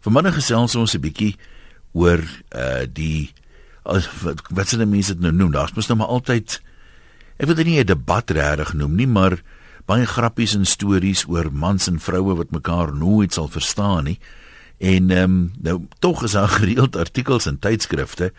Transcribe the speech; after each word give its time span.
Vanmiddag 0.00 0.38
gesels 0.40 0.74
ons 0.80 0.94
'n 0.96 1.00
bietjie 1.00 1.36
oor 1.92 2.20
uh 2.56 2.86
die 2.88 3.32
as 3.84 4.08
wat 4.22 4.40
wat 4.48 4.68
se 4.68 4.76
mense 4.76 5.12
dit 5.12 5.20
nou 5.20 5.32
noem. 5.32 5.52
Daar's 5.52 5.74
mos 5.76 5.88
nou 5.88 5.98
maar 5.98 6.08
altyd 6.08 6.60
ek 7.36 7.46
wil 7.46 7.54
dit 7.54 7.66
nie 7.66 7.80
'n 7.80 7.86
debat 7.86 8.30
regtig 8.30 8.72
noem 8.72 8.96
nie, 8.96 9.06
maar 9.06 9.42
baie 9.86 10.06
grappies 10.06 10.54
en 10.54 10.64
stories 10.64 11.26
oor 11.28 11.52
mans 11.52 11.88
en 11.88 12.00
vroue 12.00 12.36
wat 12.36 12.50
mekaar 12.50 12.94
nooit 12.94 13.32
sal 13.32 13.48
verstaan 13.48 14.04
nie. 14.04 14.18
En 14.78 15.10
ehm 15.10 15.24
um, 15.24 15.52
nou 15.60 15.86
tog 15.98 16.24
is 16.24 16.32
daar 16.32 16.48
gereeld 16.60 16.96
artikels 16.96 17.46
in 17.46 17.58
tydskrifte 17.58 18.32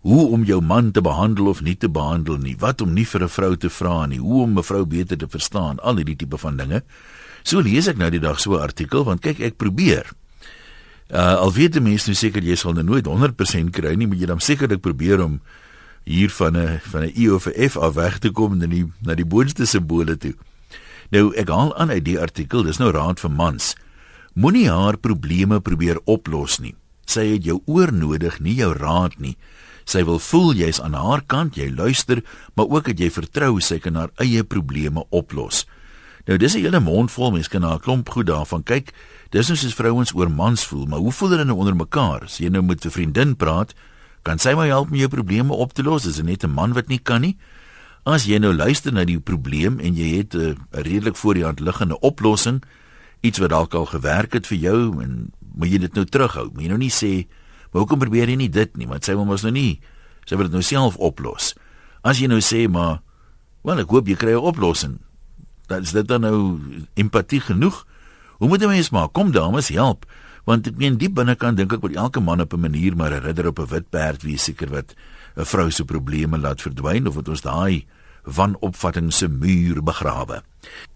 hoe 0.00 0.30
om 0.30 0.44
jou 0.44 0.60
man 0.60 0.90
te 0.90 1.00
behandel 1.00 1.46
of 1.46 1.62
nie 1.62 1.76
te 1.76 1.88
behandel 1.88 2.36
nie, 2.36 2.56
wat 2.58 2.80
om 2.80 2.92
nie 2.92 3.06
vir 3.06 3.22
'n 3.22 3.28
vrou 3.28 3.56
te 3.56 3.70
vra 3.70 4.06
nie, 4.06 4.18
hoe 4.18 4.42
om 4.42 4.58
'n 4.58 4.62
vrou 4.62 4.84
beter 4.84 5.16
te 5.16 5.28
verstaan, 5.28 5.78
al 5.80 5.96
hierdie 5.96 6.16
tipe 6.16 6.38
van 6.38 6.56
dinge. 6.56 6.82
So 7.42 7.60
lees 7.60 7.86
ek 7.86 7.96
nou 7.96 8.10
die 8.10 8.20
dag 8.20 8.40
so 8.40 8.54
'n 8.54 8.62
artikel 8.62 9.04
want 9.04 9.20
kyk 9.20 9.40
ek 9.40 9.56
probeer 9.56 10.06
Uh 11.10 11.36
al 11.38 11.52
weet 11.52 11.72
die 11.72 11.80
mense 11.80 12.10
nou 12.10 12.16
seker 12.18 12.42
jy 12.42 12.56
sal 12.58 12.74
nou 12.74 12.82
nooit 12.82 13.06
100% 13.06 13.70
kry 13.70 13.94
nie, 13.94 14.08
moet 14.10 14.18
jy 14.18 14.26
dan 14.26 14.40
sekerlik 14.42 14.82
probeer 14.82 15.22
om 15.22 15.40
hier 16.06 16.30
van 16.30 16.56
'n 16.56 16.80
van 16.82 17.02
'n 17.02 17.12
E 17.14 17.28
of 17.30 17.46
'n 17.46 17.68
F 17.68 17.76
af 17.76 17.94
weg 17.94 18.18
te 18.18 18.30
kom 18.30 18.58
na 18.58 18.66
die 18.66 18.86
na 19.02 19.14
die 19.14 19.24
boonste 19.24 19.66
simbole 19.66 20.16
toe. 20.16 20.34
Nou 21.10 21.32
ek 21.34 21.48
haal 21.48 21.76
aan 21.76 21.90
uit 21.90 22.04
die 22.04 22.18
artikel, 22.20 22.62
dis 22.62 22.78
nou 22.78 22.90
raad 22.90 23.20
vir 23.20 23.30
mans. 23.30 23.74
Moenie 24.34 24.68
haar 24.70 24.96
probleme 24.96 25.60
probeer 25.60 26.00
oplos 26.04 26.58
nie. 26.58 26.74
Sy 27.06 27.32
het 27.32 27.44
jou 27.44 27.62
oor 27.66 27.92
nodig, 27.92 28.40
nie 28.40 28.54
jou 28.54 28.72
raad 28.74 29.18
nie. 29.18 29.36
Sy 29.84 30.02
wil 30.04 30.18
voel 30.18 30.54
jy's 30.54 30.80
aan 30.80 30.94
haar 30.98 31.22
kant, 31.26 31.54
jy 31.54 31.70
luister, 31.70 32.22
maar 32.54 32.66
ook 32.66 32.84
dat 32.90 32.98
jy 32.98 33.10
vertrou 33.10 33.60
sy 33.60 33.78
kan 33.78 33.94
haar 33.94 34.10
eie 34.18 34.42
probleme 34.44 35.04
oplos. 35.10 35.66
Nou 36.26 36.38
dis 36.38 36.54
'n 36.56 36.60
hele 36.60 36.80
mond 36.80 37.10
vol 37.10 37.30
mense 37.30 37.48
kan 37.48 37.60
na 37.60 37.74
'n 37.74 37.80
klomp 37.80 38.08
goed 38.08 38.26
daarvan 38.26 38.62
kyk. 38.62 38.92
Dis 39.34 39.48
nou 39.50 39.56
soos 39.58 39.74
vrouens 39.74 40.12
oor 40.14 40.30
mans 40.30 40.64
voel, 40.70 40.86
maar 40.86 41.02
hoe 41.02 41.12
voel 41.12 41.34
hulle 41.34 41.44
nou 41.48 41.58
onder 41.58 41.74
mekaar? 41.76 42.28
As 42.28 42.38
jy 42.38 42.48
nou 42.48 42.62
met 42.62 42.84
'n 42.84 42.90
vriendin 42.90 43.36
praat, 43.36 43.74
kan 44.22 44.38
sy 44.38 44.54
my 44.54 44.66
help 44.66 44.90
om 44.90 44.96
jou 44.96 45.08
probleme 45.08 45.52
op 45.52 45.72
te 45.72 45.82
los? 45.82 46.06
Is 46.06 46.16
dit 46.16 46.24
net 46.24 46.44
'n 46.44 46.50
man 46.50 46.72
wat 46.72 46.88
nie 46.88 46.98
kan 46.98 47.20
nie? 47.20 47.36
As 48.04 48.24
jy 48.24 48.38
nou 48.38 48.54
luister 48.54 48.92
na 48.92 49.04
die 49.04 49.18
probleem 49.18 49.80
en 49.80 49.94
jy 49.94 50.16
het 50.18 50.34
'n 50.34 50.56
redelik 50.70 51.16
voor 51.16 51.34
die 51.34 51.44
hand 51.44 51.60
liggende 51.60 51.98
oplossing, 52.00 52.62
iets 53.20 53.38
wat 53.38 53.50
dalk 53.50 53.74
al 53.74 53.86
gewerk 53.86 54.32
het 54.32 54.46
vir 54.46 54.58
jou 54.58 55.02
en 55.02 55.32
moet 55.54 55.68
jy 55.68 55.78
dit 55.78 55.94
nou 55.94 56.04
terughou? 56.04 56.50
Moet 56.52 56.62
jy 56.62 56.68
nou 56.68 56.78
nie 56.78 56.90
sê, 56.90 57.26
"Maar 57.72 57.82
hoekom 57.82 57.98
probeer 57.98 58.28
jy 58.28 58.36
nie 58.36 58.50
dit 58.50 58.76
nie?" 58.76 58.86
Want 58.86 59.04
sy 59.04 59.14
wil 59.14 59.24
mos 59.24 59.42
nou 59.42 59.52
nie, 59.52 59.80
sy 60.24 60.36
wil 60.36 60.44
dit 60.44 60.52
nou 60.52 60.62
self 60.62 60.96
oplos. 60.96 61.54
As 62.02 62.18
jy 62.18 62.26
nou 62.26 62.40
sê, 62.40 62.68
"Maar 62.68 63.00
wel, 63.62 63.78
ek 63.78 63.88
hoop 63.88 64.06
jy 64.06 64.14
kry 64.14 64.32
'n 64.32 64.36
oplossing." 64.38 64.98
Dan 65.66 65.82
is 65.82 65.92
dit 65.92 66.06
dan 66.06 66.20
nou 66.20 66.60
empatie 66.94 67.40
genoeg? 67.40 67.86
Hoe 68.38 68.48
moet 68.48 68.62
'n 68.62 68.68
mens 68.68 68.90
maak? 68.90 69.12
Kom 69.12 69.32
dames, 69.32 69.68
help. 69.68 70.06
Want 70.44 70.66
ek 70.66 70.76
meen 70.76 70.96
diep 70.96 71.14
binnekant 71.14 71.56
dink 71.56 71.72
ek 71.72 71.80
dat 71.80 71.92
elke 71.92 72.20
man 72.20 72.40
op 72.40 72.52
'n 72.52 72.60
manier 72.60 72.96
maar 72.96 73.12
'n 73.12 73.22
ridder 73.22 73.46
op 73.46 73.58
'n 73.58 73.66
wit 73.66 73.90
perd 73.90 74.22
wie 74.22 74.38
seker 74.38 74.70
wat 74.70 74.94
'n 75.36 75.44
vrou 75.44 75.70
se 75.70 75.84
probleme 75.84 76.38
laat 76.38 76.62
verdwyn 76.62 77.06
of 77.06 77.14
wat 77.14 77.28
ons 77.28 77.40
daai 77.40 77.86
van 78.26 78.56
opvatting 78.60 79.12
se 79.12 79.28
muur 79.28 79.82
begrawe. 79.82 80.42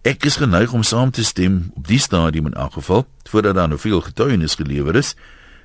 Ek 0.02 0.24
is 0.24 0.36
geneig 0.36 0.72
om 0.72 0.82
saam 0.82 1.10
te 1.10 1.24
stem 1.24 1.70
op 1.74 1.86
die 1.86 1.98
stadium 1.98 2.46
in 2.46 2.54
elk 2.54 2.72
geval 2.72 3.06
voordat 3.30 3.54
daar 3.54 3.68
nou 3.68 3.78
veel 3.78 4.00
getuienis 4.00 4.54
gelewer 4.54 4.96
is 4.96 5.14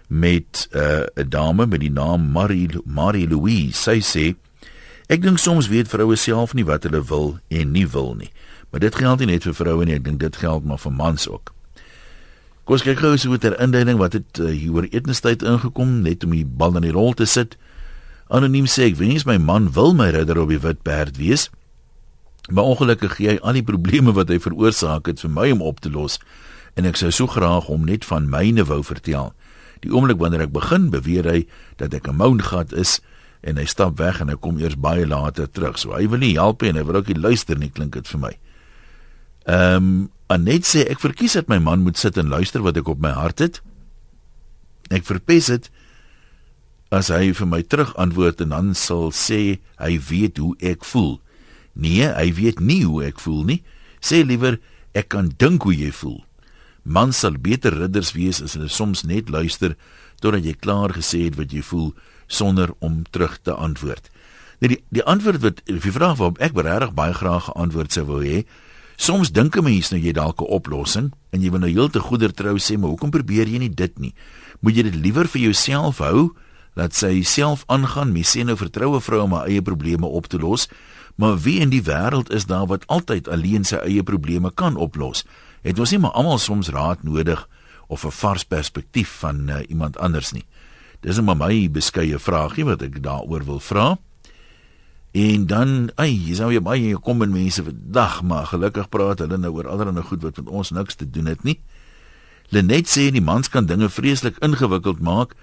met 0.08 0.68
'n 0.72 0.78
uh, 0.78 1.26
dame 1.30 1.66
met 1.66 1.80
die 1.80 1.92
naam 1.92 2.32
Marie 2.32 2.70
Marie 2.86 3.28
Louise. 3.28 3.82
Sy 3.82 4.00
sê 4.02 4.36
ek 5.08 5.22
dink 5.22 5.38
soms 5.38 5.68
weet 5.68 5.88
vroue 5.88 6.16
self 6.16 6.54
nie 6.54 6.66
wat 6.66 6.84
hulle 6.84 7.04
wil 7.04 7.40
en 7.48 7.72
nie 7.72 7.88
wil 7.88 8.14
nie. 8.14 8.32
Maar 8.70 8.80
dit 8.80 8.96
geld 8.96 9.20
nie 9.20 9.28
net 9.28 9.44
vir 9.44 9.54
vroue 9.54 9.86
nie, 9.86 9.96
ek 9.96 10.04
dink 10.04 10.20
dit 10.20 10.36
geld 10.36 10.66
maar 10.66 10.80
vir 10.80 10.92
mans 10.92 11.30
ook. 11.30 11.55
Kom 12.66 12.80
ons 12.80 12.82
kyk 12.82 12.98
gou 12.98 13.12
so 13.14 13.30
met 13.30 13.46
'n 13.46 13.62
indiening 13.62 14.00
wat 14.02 14.14
het 14.14 14.40
uh, 14.42 14.50
hier 14.50 14.74
oor 14.74 14.88
etenstyd 14.90 15.44
ingekom 15.46 16.02
net 16.02 16.24
om 16.26 16.32
die 16.34 16.46
bal 16.46 16.76
in 16.76 16.82
die 16.82 16.92
rol 16.92 17.14
te 17.14 17.26
sit. 17.26 17.58
Anoniem 18.28 18.66
sê 18.66 18.90
ek 18.90 18.98
wens 18.98 19.26
my 19.26 19.38
man 19.38 19.70
wil 19.74 19.94
my 19.94 20.10
ridder 20.10 20.42
op 20.42 20.50
die 20.50 20.58
wit 20.58 20.82
perd 20.82 21.18
wees. 21.18 21.52
Maar 22.50 22.64
ongelukkig 22.64 23.16
gee 23.16 23.30
hy 23.30 23.38
al 23.42 23.54
die 23.54 23.64
probleme 23.64 24.14
wat 24.18 24.34
hy 24.34 24.40
veroorsaak 24.42 25.06
het 25.06 25.22
vir 25.22 25.30
my 25.30 25.52
om 25.52 25.62
op 25.62 25.80
te 25.80 25.92
los 25.94 26.18
en 26.74 26.90
ek 26.90 26.98
sou 26.98 27.12
so 27.12 27.28
graag 27.28 27.70
hom 27.70 27.86
net 27.86 28.06
van 28.06 28.30
myne 28.30 28.66
wou 28.66 28.82
vertel. 28.84 29.34
Die 29.86 29.94
oomblik 29.94 30.18
wanneer 30.18 30.42
ek 30.50 30.58
begin 30.58 30.90
beweer 30.90 31.30
hy 31.30 31.46
dat 31.78 31.94
ek 31.94 32.10
'n 32.10 32.18
moungat 32.18 32.74
is 32.74 33.00
en 33.44 33.58
hy 33.58 33.66
stap 33.66 33.98
weg 34.02 34.22
en 34.22 34.30
hy 34.30 34.36
kom 34.42 34.58
eers 34.58 34.76
baie 34.76 35.06
later 35.06 35.46
terug. 35.46 35.78
So 35.78 35.94
hy 35.94 36.10
wil 36.10 36.18
nie 36.18 36.34
help 36.34 36.62
nie 36.62 36.70
en 36.70 36.82
hy 36.82 36.84
wil 36.84 36.96
ook 36.96 37.14
nie 37.14 37.22
luister 37.22 37.58
nie 37.58 37.70
klink 37.70 37.94
dit 37.94 38.08
vir 38.08 38.20
my. 38.20 38.34
Ehm 39.46 39.76
um, 39.78 40.12
Anet 40.28 40.66
sê 40.66 40.82
ek 40.90 41.04
verkies 41.04 41.36
dat 41.38 41.52
my 41.52 41.60
man 41.62 41.84
moet 41.86 42.00
sit 42.02 42.18
en 42.18 42.32
luister 42.34 42.64
wat 42.66 42.80
ek 42.82 42.88
op 42.90 42.98
my 42.98 43.12
hart 43.14 43.44
het. 43.44 43.60
Ek 44.90 45.06
verpes 45.06 45.52
dit 45.54 45.68
as 46.90 47.12
hy 47.14 47.30
vir 47.38 47.50
my 47.50 47.62
terug 47.62 47.92
antwoord 48.02 48.42
en 48.42 48.56
dan 48.56 48.72
sal 48.74 49.12
sê 49.14 49.60
hy 49.78 49.92
weet 50.10 50.42
hoe 50.42 50.56
ek 50.66 50.82
voel. 50.90 51.20
Nee, 51.78 52.10
hy 52.10 52.32
weet 52.34 52.64
nie 52.64 52.82
hoe 52.88 53.04
ek 53.06 53.22
voel 53.22 53.44
nie. 53.46 53.60
Sê 54.02 54.24
liewer 54.26 54.58
ek 54.98 55.12
kan 55.14 55.30
dink 55.38 55.68
hoe 55.70 55.76
jy 55.78 55.92
voel. 55.94 56.24
Man 56.82 57.14
sal 57.14 57.38
beter 57.42 57.78
ridders 57.78 58.16
wees 58.18 58.42
as 58.42 58.58
hulle 58.58 58.70
soms 58.70 59.04
net 59.06 59.30
luister 59.30 59.78
totdat 60.22 60.46
jy 60.46 60.58
klaar 60.58 60.94
gesê 60.98 61.28
het 61.28 61.38
wat 61.38 61.54
jy 61.54 61.62
voel 61.66 61.92
sonder 62.26 62.74
om 62.80 63.04
terug 63.14 63.38
te 63.46 63.54
antwoord. 63.54 64.10
Nee, 64.58 64.74
die 64.74 64.82
die 64.90 65.06
antwoord 65.06 65.42
wat 65.44 65.66
die 65.70 65.94
vraag 65.94 66.18
waarop 66.18 66.42
ek 66.42 66.58
regtig 66.58 66.94
baie 66.98 67.14
graag 67.14 67.50
geantwoord 67.52 67.94
sou 67.94 68.06
wou 68.10 68.22
hê, 68.24 68.46
Soms 68.96 69.32
dink 69.32 69.58
'n 69.58 69.64
mens 69.64 69.92
nou 69.92 70.02
jy 70.02 70.12
dalk 70.12 70.42
'n 70.42 70.48
oplossing 70.48 71.14
en 71.32 71.42
jy 71.42 71.52
wil 71.52 71.60
nou 71.60 71.70
heeltemal 71.70 72.08
goeder 72.08 72.34
trou 72.34 72.56
sê, 72.58 72.78
maar 72.78 72.90
hoekom 72.90 73.12
probeer 73.12 73.48
jy 73.48 73.58
nie 73.58 73.74
dit 73.74 74.00
nie? 74.00 74.14
Moet 74.62 74.76
jy 74.76 74.84
dit 74.84 74.96
liewer 74.96 75.28
vir 75.28 75.42
jouself 75.42 75.98
hou? 75.98 76.36
Laat 76.76 76.94
sy 76.94 77.22
self 77.22 77.64
aangaan, 77.68 78.12
mens 78.12 78.36
sê 78.36 78.44
nou 78.44 78.56
vertroue 78.56 79.02
vrou 79.02 79.22
om 79.24 79.34
haar 79.34 79.48
eie 79.48 79.62
probleme 79.62 80.06
op 80.06 80.28
te 80.28 80.38
los. 80.38 80.68
Maar 81.16 81.38
wie 81.38 81.60
in 81.60 81.70
die 81.70 81.84
wêreld 81.84 82.32
is 82.34 82.46
daar 82.46 82.68
wat 82.68 82.88
altyd 82.88 83.28
alleen 83.28 83.64
sy 83.64 83.76
eie 83.76 84.04
probleme 84.04 84.52
kan 84.52 84.76
oplos? 84.76 85.24
Het 85.64 85.80
ons 85.80 85.92
nie 85.92 86.00
maar 86.00 86.12
almal 86.12 86.38
soms 86.38 86.70
raad 86.70 87.04
nodig 87.04 87.48
of 87.88 88.06
'n 88.06 88.12
vars 88.12 88.44
perspektief 88.44 89.10
van 89.20 89.50
uh, 89.50 89.60
iemand 89.70 89.98
anders 89.98 90.32
nie? 90.32 90.46
Dis 91.02 91.16
net 91.16 91.26
maar 91.26 91.38
my 91.38 91.70
beskeie 91.72 92.20
vraagie 92.20 92.66
wat 92.66 92.82
ek 92.82 93.04
daaroor 93.04 93.46
wil 93.46 93.60
vra. 93.60 93.98
En 95.16 95.46
dan, 95.48 95.70
ai, 95.96 96.12
jy 96.12 96.34
sou 96.36 96.50
jy 96.52 96.60
baie 96.60 96.98
kom 97.00 97.24
en 97.24 97.32
mense 97.32 97.64
vandag, 97.64 98.18
maar 98.28 98.50
gelukkig 98.52 98.90
praat 98.92 99.22
hulle 99.24 99.38
nou 99.40 99.54
oor 99.56 99.70
allerlei 99.72 100.04
goed 100.04 100.26
wat 100.28 100.42
met 100.42 100.50
ons 100.52 100.74
niks 100.76 101.00
te 101.00 101.08
doen 101.08 101.30
het 101.32 101.46
nie. 101.48 101.56
Lenet 102.52 102.92
sê 102.92 103.08
die 103.16 103.24
mans 103.24 103.48
kan 103.50 103.70
dinge 103.70 103.88
vreeslik 103.90 104.36
ingewikkeld 104.44 105.00
maak. 105.00 105.38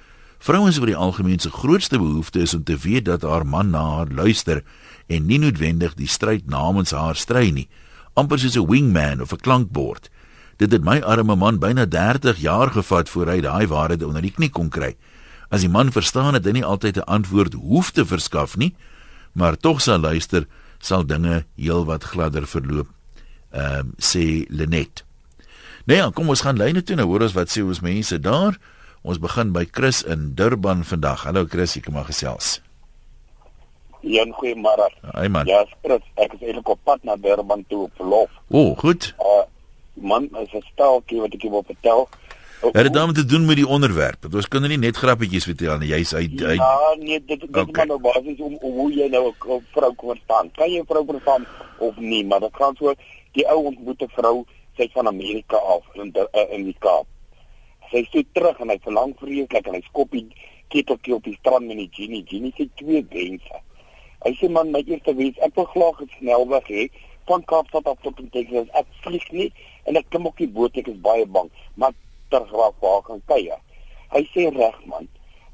Vrouens 0.45 0.77
oor 0.77 0.91
die 0.93 0.99
algemeen 0.99 1.41
se 1.41 1.51
grootste 1.51 1.97
behoefte 1.97 2.45
is 2.45 2.53
om 2.55 2.67
te 2.69 2.77
weet 2.77 3.07
dat 3.09 3.25
haar 3.25 3.47
man 3.49 3.73
na 3.73 3.81
haar 3.97 4.13
luister 4.13 4.61
en 5.09 5.25
nie 5.27 5.41
noodwendig 5.41 5.97
die 5.97 6.11
stryd 6.11 6.51
namens 6.53 6.93
haar 6.93 7.17
stry 7.17 7.49
nie. 7.51 7.69
amper 8.15 8.39
soos 8.39 8.57
'n 8.57 8.69
wingman 8.69 9.21
of 9.21 9.33
'n 9.33 9.41
klankbord. 9.41 10.11
Dit 10.57 10.73
het 10.73 10.85
my 10.85 11.01
arme 11.01 11.37
man 11.37 11.59
byna 11.59 11.87
30 11.87 12.37
jaar 12.37 12.71
gevat 12.71 13.09
voor 13.09 13.27
hy 13.27 13.41
daai 13.41 13.67
waarheid 13.67 14.03
onder 14.03 14.23
die 14.23 14.31
knie 14.31 14.51
kon 14.51 14.69
kry. 14.69 14.97
As 15.49 15.61
die 15.61 15.69
man 15.69 15.93
verstaan 15.93 16.35
het 16.35 16.45
hy 16.45 16.53
nie 16.53 16.65
altyd 16.65 16.97
'n 16.97 17.09
antwoord 17.09 17.55
hoef 17.55 17.91
te 17.91 18.05
verskaf 18.07 18.57
nie, 18.57 18.75
maar 19.33 19.57
tog 19.57 19.81
sal 19.81 20.01
luister 20.01 20.47
sal 20.83 21.07
dinge 21.07 21.45
heelwat 21.57 22.05
gladder 22.05 22.47
verloop. 22.47 22.89
Ehm 23.53 23.79
um, 23.79 23.95
sê 23.99 24.45
Lenet. 24.49 25.05
Nee, 25.85 25.97
ja, 25.97 26.11
kom 26.11 26.29
ons 26.29 26.41
gaan 26.41 26.57
lyne 26.57 26.83
toe 26.83 26.97
nou 26.97 27.09
hoor 27.11 27.27
ons 27.27 27.35
wat 27.37 27.51
sê 27.51 27.63
ons 27.63 27.83
mense 27.83 28.19
daar. 28.23 28.59
Ons 29.03 29.19
begin 29.19 29.51
by 29.53 29.65
Chris 29.71 30.03
in 30.07 30.35
Durban 30.39 30.85
vandag. 30.87 31.25
Hallo 31.27 31.47
Chris, 31.51 31.77
ek 31.77 31.91
maar 31.91 32.07
gesels. 32.07 32.61
Ja, 34.03 34.23
goeiemôre. 34.39 34.89
Hi 35.15 35.29
man. 35.31 35.47
Ja, 35.51 35.65
Chris, 35.83 36.07
ek 36.23 36.37
is 36.39 36.45
eintlik 36.47 36.71
op 36.75 36.79
pad 36.87 37.03
na 37.07 37.17
Durban 37.19 37.65
toe 37.71 37.85
op 37.89 37.99
verlof. 37.99 38.31
O, 38.51 38.63
oh, 38.63 38.79
goed. 38.79 39.11
Uh 39.19 39.43
man, 39.95 40.29
as 40.35 40.49
'n 40.55 40.65
staaltjie 40.73 41.21
wat 41.21 41.35
ek 41.35 41.43
wil 41.43 41.65
vertel. 41.67 42.09
Het 42.63 42.83
dit 42.83 42.93
daarmee 42.95 43.15
te 43.15 43.25
doen 43.25 43.45
met 43.45 43.57
die 43.57 43.67
onderwerp? 43.67 44.21
Dat 44.21 44.35
ons 44.35 44.49
kan 44.49 44.63
nie 44.63 44.79
net 44.79 44.97
grappietjies 44.97 45.45
vertel 45.45 45.79
nie. 45.79 45.89
Jy's 45.89 46.15
uit 46.15 46.39
Ja, 46.39 46.95
nee, 46.99 47.19
dit 47.19 47.41
dit 47.41 47.49
okay. 47.51 47.65
maar 47.73 47.87
nou 47.87 48.01
basies 48.01 48.39
om, 48.39 48.55
om 48.55 48.73
hoe 48.79 48.93
jy 48.95 49.09
nou 49.11 49.25
'n 49.29 49.65
vrou 49.75 49.95
kan 49.95 50.09
verstaan. 50.09 50.51
Kan 50.55 50.71
jy 50.71 50.81
'n 50.81 50.87
vrou 50.87 51.05
verstaan 51.07 51.47
of 51.79 51.97
nie? 51.97 52.25
Maar 52.25 52.41
dit 52.41 52.55
gaan 52.55 52.77
so 52.77 52.95
die 53.33 53.47
ou 53.49 53.65
ontmoet 53.65 54.03
'n 54.03 54.09
vrou 54.09 54.45
sy 54.77 54.89
van 54.93 55.07
Amerika 55.07 55.57
af 55.57 55.85
in 55.95 56.13
uh, 56.15 56.55
in 56.55 56.65
die 56.65 56.77
Kaap. 56.79 57.07
Sy 57.91 58.07
sê 58.13 58.25
terug 58.33 58.61
en 58.61 58.69
hy 58.69 58.79
verlang 58.85 59.15
vreeslik 59.19 59.67
en 59.67 59.75
hy 59.75 59.83
skop 59.89 60.11
die 60.11 60.29
keteltjie 60.69 61.15
op 61.15 61.25
die 61.25 61.37
strand 61.41 61.67
met 61.67 61.77
die 61.77 61.91
genie. 61.91 62.25
Genie 62.29 62.55
sê 62.57 62.69
twee 62.75 63.03
wense. 63.11 63.61
Hy 64.23 64.33
sê 64.39 64.49
man, 64.49 64.71
my 64.71 64.85
eerste 64.87 65.15
wens, 65.15 65.39
ek 65.39 65.55
wil 65.55 65.67
graag 65.75 66.01
'n 66.01 66.11
snelweg 66.19 66.67
hê 66.69 66.89
van 67.27 67.45
Kaapstad 67.45 67.87
af 67.87 67.99
tot 68.03 68.23
Texas. 68.31 68.69
Ek 68.73 68.87
vlieg 69.03 69.31
nie 69.33 69.53
en 69.85 69.97
ek 69.97 70.07
klim 70.09 70.27
op 70.27 70.37
die 70.37 70.49
boot, 70.49 70.77
ek 70.77 70.89
is 70.89 71.01
baie 71.01 71.27
bang. 71.27 71.51
Maar 71.75 71.93
tergraaf 72.33 72.75
waar 72.81 73.03
kan 73.07 73.23
kuier. 73.31 73.61
Hy 74.13 74.23
sê 74.33 74.49
reg 74.57 74.79
man. 74.91 75.09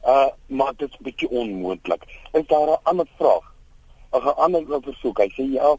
Uh 0.07 0.31
maar 0.47 0.75
dit 0.79 0.89
is 0.89 0.99
'n 0.99 1.05
bietjie 1.05 1.31
onmoontlik. 1.31 2.03
Is 2.33 2.47
daar 2.47 2.69
'n 2.69 2.83
ander 2.83 3.09
vraag? 3.19 3.47
'n 4.13 4.35
Ander 4.45 4.65
versoek. 4.83 5.19
Hy 5.19 5.31
sê 5.37 5.45
ja, 5.53 5.77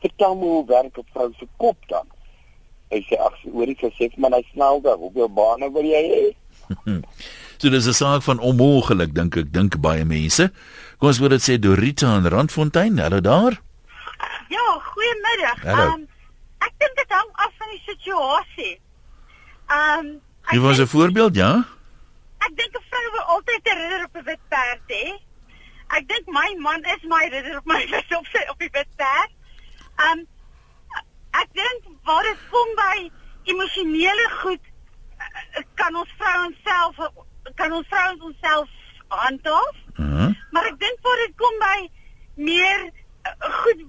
vertel 0.00 0.34
my 0.36 0.46
hoe 0.46 0.66
werk 0.66 0.98
'n 0.98 1.06
vrou 1.12 1.32
se 1.38 1.46
kop 1.56 1.76
dan? 1.88 2.06
Hy 2.90 3.00
sê 3.08 3.16
ag, 3.18 3.36
hoorie 3.52 3.76
sy 3.80 3.90
sê 3.98 4.10
maar 4.16 4.30
hy 4.36 4.44
snel 4.52 4.80
daar. 4.80 4.96
Hoeveel 4.96 5.28
bane 5.28 5.72
wil 5.72 5.84
jy 5.84 6.02
hê? 6.14 6.24
so 7.60 7.70
dis 7.70 7.86
'n 7.86 7.92
saak 7.92 8.22
van 8.22 8.38
onmoontlik 8.38 9.14
dink 9.14 9.36
ek 9.36 9.52
dink 9.52 9.80
baie 9.80 10.04
mense. 10.04 10.50
Kom 10.98 11.08
ons 11.08 11.18
word 11.18 11.36
dit 11.36 11.42
sê 11.42 11.58
Dorita 11.58 12.16
in 12.16 12.26
Randfontein. 12.26 12.98
Hallo 12.98 13.20
daar. 13.20 13.60
Ja, 14.48 14.66
goeiemiddag. 14.92 15.58
Hallo. 15.64 15.86
Um, 15.94 16.08
ek 16.60 16.72
dink 16.78 16.94
dit 16.96 17.10
hang 17.10 17.30
af 17.32 17.52
van 17.58 17.68
die 17.74 17.82
situasie. 17.88 18.74
Ehm 19.68 20.06
um, 20.06 20.20
Jy 20.50 20.60
was 20.60 20.78
'n 20.78 20.86
voorbeeld, 20.86 21.34
ja? 21.34 21.66
Ek 22.38 22.52
dink 22.56 22.76
'n 22.76 22.84
vrou 22.90 23.10
wil 23.12 23.26
altyd 23.34 23.60
'n 23.64 23.76
ridder 23.78 24.04
op 24.04 24.16
'n 24.16 24.24
wit 24.24 24.42
perd 24.48 24.80
hê. 24.86 25.04
Ek 25.96 26.08
dink 26.08 26.26
my 26.26 26.56
man 26.58 26.82
is 26.84 27.02
my 27.02 27.28
ridder 27.30 27.56
op 27.56 27.64
my 27.64 27.82
op 28.18 28.26
sy 28.32 28.42
op 28.48 28.58
die 28.58 28.68
wit 28.72 28.90
perd. 28.96 29.32
Ehm 29.96 30.18
um, 30.18 30.26
ek 31.30 31.48
dink 31.52 31.80
waar 32.02 32.22
dit 32.22 32.38
kom 32.50 32.68
by 32.74 33.10
emosionele 33.44 34.28
goed 34.30 34.60
eh, 35.18 35.62
kan 35.74 35.94
ons 35.94 36.14
vrouens 36.18 36.56
self 36.64 36.96
kan 37.54 37.72
ons 37.72 37.86
vrouens 37.88 38.22
onsself 38.22 38.68
handhaaf. 39.08 39.76
Mhm. 39.96 40.06
Uh 40.06 40.18
-huh. 40.18 40.34
Maar 40.50 40.64
ek 40.66 40.78
dink 40.78 40.98
waar 41.02 41.16
dit 41.16 41.32
kom 41.36 41.58
by 41.58 41.90
meer 42.34 42.90
uh, 43.26 43.50
goed 43.62 43.84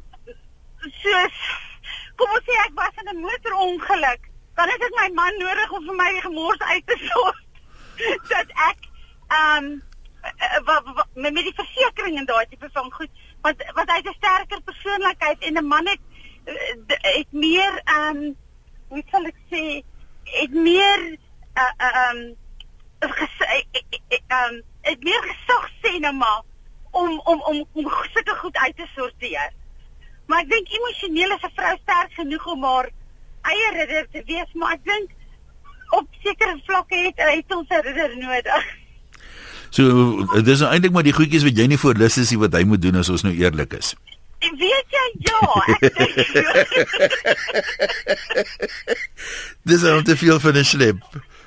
soos 1.04 1.38
kom 2.16 2.32
ons 2.36 2.48
sê 2.48 2.56
ek 2.66 2.76
was 2.80 3.02
in 3.02 3.10
'n 3.12 3.22
motorongeluk, 3.22 4.22
dan 4.56 4.72
het 4.72 4.86
ek 4.88 4.96
my 5.00 5.10
man 5.20 5.38
nodig 5.40 5.72
om 5.72 5.90
vir 5.90 5.98
my 6.00 6.12
gemors 6.28 6.60
uit 6.60 6.88
te 6.88 6.98
sorg 7.08 7.42
dat 8.34 8.56
ek 8.70 8.90
ehm 9.28 9.66
um, 9.66 9.84
met 11.14 11.44
die 11.46 11.54
versekerings 11.56 12.20
en 12.20 12.26
daai 12.30 12.46
tipe 12.50 12.70
van 12.74 12.92
goed 12.92 13.12
want 13.42 13.62
wat 13.78 13.92
hy 13.94 14.00
'n 14.02 14.16
sterker 14.18 14.62
persoonlikheid 14.70 15.40
en 15.50 15.58
'n 15.58 15.68
man 15.68 15.88
het 15.88 16.02
het 17.02 17.32
meer 17.32 17.82
ehm 17.84 18.24
um, 18.24 18.36
hoe 18.88 19.04
sal 19.12 19.26
ek 19.26 19.40
sê 19.52 19.64
het 20.24 20.54
meer 20.54 21.02
ehm 21.54 21.64
uh, 21.64 21.88
ehm 21.90 22.18
um, 24.32 24.64
het 24.82 25.04
meer 25.04 25.24
gesag 25.32 25.70
sê 25.82 26.00
nou 26.00 26.14
maar 26.14 26.42
om 26.92 27.20
om 27.24 27.42
om 27.42 27.66
om 27.74 27.92
sulke 28.14 28.36
goed 28.36 28.58
uit 28.58 28.76
te 28.78 28.88
sorteer. 28.96 29.54
Maar 30.26 30.40
ek 30.40 30.50
dink 30.50 30.70
emosioneel 30.70 31.36
is 31.36 31.44
'n 31.44 31.56
vrou 31.56 31.78
sterk 31.82 32.14
genoeg 32.14 32.46
om 32.46 32.64
haar 32.64 32.90
eie 33.52 33.70
ridder 33.78 34.08
te 34.12 34.24
wees, 34.26 34.50
maar 34.54 34.74
ek 34.78 34.84
dink 34.84 35.10
op 35.90 36.08
sekere 36.24 36.58
vlakke 36.66 36.98
het 37.06 37.18
het 37.18 37.56
ons 37.56 37.70
'n 37.70 37.82
ridder 37.86 38.18
nodig. 38.18 38.66
So 39.70 40.42
dis 40.42 40.60
nou 40.60 40.72
eintlik 40.72 40.94
maar 40.96 41.04
die 41.04 41.14
goedjies 41.16 41.44
wat 41.44 41.58
jy 41.58 41.68
nie 41.68 41.78
voor 41.78 41.96
lus 42.00 42.18
is 42.18 42.34
wat 42.40 42.54
hy 42.54 42.64
moet 42.64 42.82
doen 42.82 42.96
as 42.96 43.10
ons 43.10 43.24
nou 43.28 43.34
eerlik 43.36 43.74
is. 43.74 43.96
En 44.40 44.58
weet 44.60 44.88
jy 44.90 45.06
ja, 45.26 45.40
ek 45.68 45.80
dink 45.96 46.14
Dis 49.70 49.82
is 49.82 50.04
te 50.04 50.16
veel 50.18 50.40
vir 50.40 50.54
'n 50.54 50.64
slip. 50.64 50.98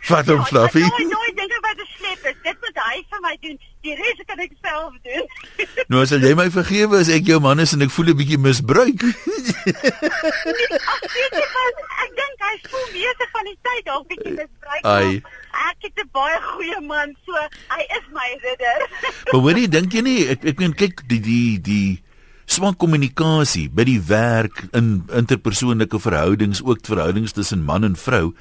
Vat 0.08 0.26
hom 0.26 0.42
ja, 0.42 0.44
fluffy. 0.44 0.80
Nee, 0.80 1.06
nee, 1.06 1.32
dink 1.38 1.52
ek 1.52 1.62
wat 1.66 1.78
'n 1.78 1.88
slip 1.96 2.17
is. 2.30 2.36
Dit 2.44 2.56
moet 2.64 2.80
hy 2.84 2.96
vir 3.10 3.20
my 3.24 3.34
doen. 3.42 3.56
Die 3.86 3.94
res 3.98 4.22
kan 4.28 4.40
ek 4.42 4.54
self 4.64 4.94
doen. 5.06 5.26
nou 5.92 6.02
as 6.02 6.12
jy 6.14 6.32
my 6.38 6.48
vergewe 6.54 7.00
as 7.02 7.10
ek 7.12 7.30
jou 7.30 7.38
man 7.44 7.62
is 7.64 7.74
en 7.76 7.84
ek 7.86 7.92
voel 7.94 8.12
'n 8.12 8.18
bietjie 8.20 8.40
misbruik. 8.42 9.04
nee, 9.04 10.80
ach, 10.94 11.04
jy, 11.14 11.28
ek 12.04 12.10
dink 12.20 12.46
hy 12.48 12.54
voel 12.66 12.86
meeste 12.96 13.30
van 13.36 13.44
die 13.50 13.58
tyd 13.68 13.82
dalk 13.86 14.04
bietjie 14.10 14.34
misbruik. 14.40 14.82
Ai. 14.84 15.22
Ek 15.68 15.78
het 15.88 16.04
'n 16.04 16.10
baie 16.12 16.38
goeie 16.50 16.80
man, 16.82 17.16
so 17.26 17.32
hy 17.74 17.82
is 18.00 18.06
my 18.12 18.28
ridder. 18.44 18.80
maar 19.32 19.42
hoorie, 19.42 19.68
dink 19.68 19.92
jy 19.92 20.02
nie 20.02 20.20
ek 20.34 20.44
ek 20.54 20.60
meen 20.62 20.74
kyk 20.74 21.06
die 21.08 21.22
die 21.22 21.58
die 21.58 22.02
swak 22.48 22.78
kommunikasie 22.80 23.68
by 23.68 23.84
die 23.84 24.00
werk 24.00 24.64
in 24.72 25.04
interpersoonlike 25.12 26.00
verhoudings, 26.00 26.62
ook 26.64 26.80
verhoudings 26.80 27.36
tussen 27.36 27.64
man 27.64 27.84
en 27.84 27.96
vrou 27.96 28.32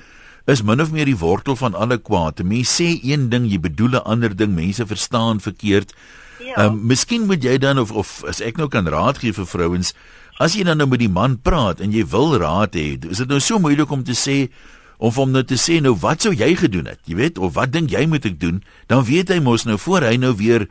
is 0.48 0.64
min 0.64 0.82
of 0.82 0.92
meer 0.96 1.10
die 1.10 1.18
wortel 1.20 1.58
van 1.60 1.76
alle 1.76 1.98
kwaad. 2.00 2.40
Mense 2.48 2.78
sê 2.80 2.88
een 3.04 3.28
ding, 3.30 3.50
jy 3.52 3.60
bedoel 3.60 4.00
'n 4.00 4.08
ander 4.14 4.36
ding, 4.36 4.56
mense 4.56 4.86
verstaan 4.86 5.40
verkeerd. 5.40 5.94
Ja. 6.40 6.56
Ehm 6.56 6.74
um, 6.74 6.86
miskien 6.88 7.26
moet 7.26 7.44
jy 7.44 7.58
dan 7.58 7.80
of 7.80 7.92
of 7.92 8.24
as 8.24 8.40
ek 8.42 8.58
nou 8.58 8.68
kan 8.68 8.88
raad 8.88 9.18
gee 9.18 9.34
vir 9.34 9.46
vrouens, 9.46 9.94
as 10.40 10.56
jy 10.56 10.64
dan 10.64 10.78
nou 10.78 10.88
met 10.88 11.00
die 11.00 11.10
man 11.10 11.38
praat 11.42 11.82
en 11.82 11.92
jy 11.92 12.06
wil 12.06 12.38
raad 12.38 12.76
hê, 12.76 12.98
is 13.10 13.18
dit 13.18 13.28
nou 13.28 13.40
so 13.40 13.60
moeilik 13.60 13.92
om 13.92 14.04
te 14.04 14.16
sê 14.16 14.50
of 14.98 15.18
om 15.18 15.32
nou 15.32 15.44
te 15.44 15.58
sê 15.58 15.82
nou 15.82 15.96
wat 15.96 16.22
sou 16.22 16.34
jy 16.34 16.56
gedoen 16.56 16.86
het? 16.86 17.00
Jy 17.06 17.16
weet, 17.16 17.38
of 17.38 17.54
wat 17.54 17.72
dink 17.72 17.92
jy 17.92 18.06
moet 18.06 18.26
ek 18.26 18.40
doen? 18.40 18.64
Dan 18.88 19.04
weet 19.04 19.30
hy 19.30 19.40
mos 19.40 19.66
nou 19.66 19.78
voor 19.78 20.02
hy 20.02 20.16
nou 20.18 20.34
weer 20.38 20.68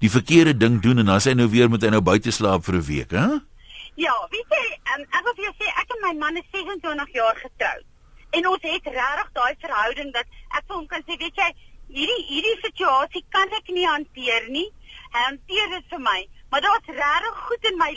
die 0.00 0.10
verkeerde 0.10 0.56
ding 0.56 0.80
doen 0.82 0.98
en 0.98 1.06
dan 1.06 1.20
sê 1.20 1.32
hy 1.32 1.40
nou 1.40 1.48
weer 1.52 1.68
moet 1.68 1.84
hy 1.84 1.92
nou 1.92 2.00
buite 2.00 2.32
slaap 2.32 2.64
vir 2.64 2.74
'n 2.80 2.84
week, 2.88 3.10
hè? 3.10 3.28
Ja, 3.96 4.16
weet 4.32 4.48
jy, 4.48 4.66
um, 4.96 5.02
ek 5.04 5.22
wil 5.24 5.34
vir 5.36 5.44
jou 5.44 5.54
sê 5.60 5.68
ek 5.68 5.88
en 5.94 6.00
my 6.08 6.14
man 6.18 6.36
is 6.36 6.48
26 6.52 7.12
jaar 7.12 7.36
getroud. 7.36 7.89
En 8.30 8.46
ons 8.46 8.62
het 8.62 8.84
regtig 8.84 9.30
daai 9.32 9.54
verhouding 9.60 10.12
dat 10.12 10.26
ek 10.56 10.64
vir 10.66 10.76
hom 10.76 10.86
kan 10.86 11.02
sê, 11.06 11.16
weet 11.18 11.36
jy, 11.36 11.48
hierdie 11.90 12.24
hierdie 12.28 12.58
situasie 12.62 13.24
kan 13.34 13.48
ek 13.58 13.68
nie 13.74 13.86
hanteer 13.86 14.46
nie. 14.48 14.68
Hy 15.14 15.24
hanteer 15.26 15.68
dit 15.74 15.84
vir 15.90 16.02
my, 16.04 16.20
maar 16.50 16.60
daar's 16.60 16.86
regtig 16.86 17.40
goed 17.48 17.64
in 17.72 17.78
my 17.78 17.90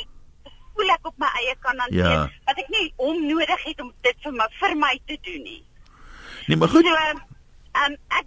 voel 0.73 0.89
ek 0.89 1.05
op 1.05 1.17
my 1.21 1.29
eie 1.37 1.55
kan 1.61 1.77
hanteer 1.79 2.15
Ja. 2.17 2.29
wat 2.47 2.57
ek 2.57 2.69
nie 2.73 2.87
onnodig 2.97 3.63
het 3.63 3.81
om 3.81 3.93
dit 4.01 4.17
vir 4.23 4.33
my 4.33 4.47
vir 4.59 4.75
my 4.75 4.93
te 5.05 5.17
doen 5.21 5.43
nie. 5.43 5.61
Nee, 6.47 6.57
maar 6.57 6.69
goed. 6.69 6.85
So, 6.85 6.95
ehm 6.95 7.21
um, 7.85 7.97
ek 8.09 8.25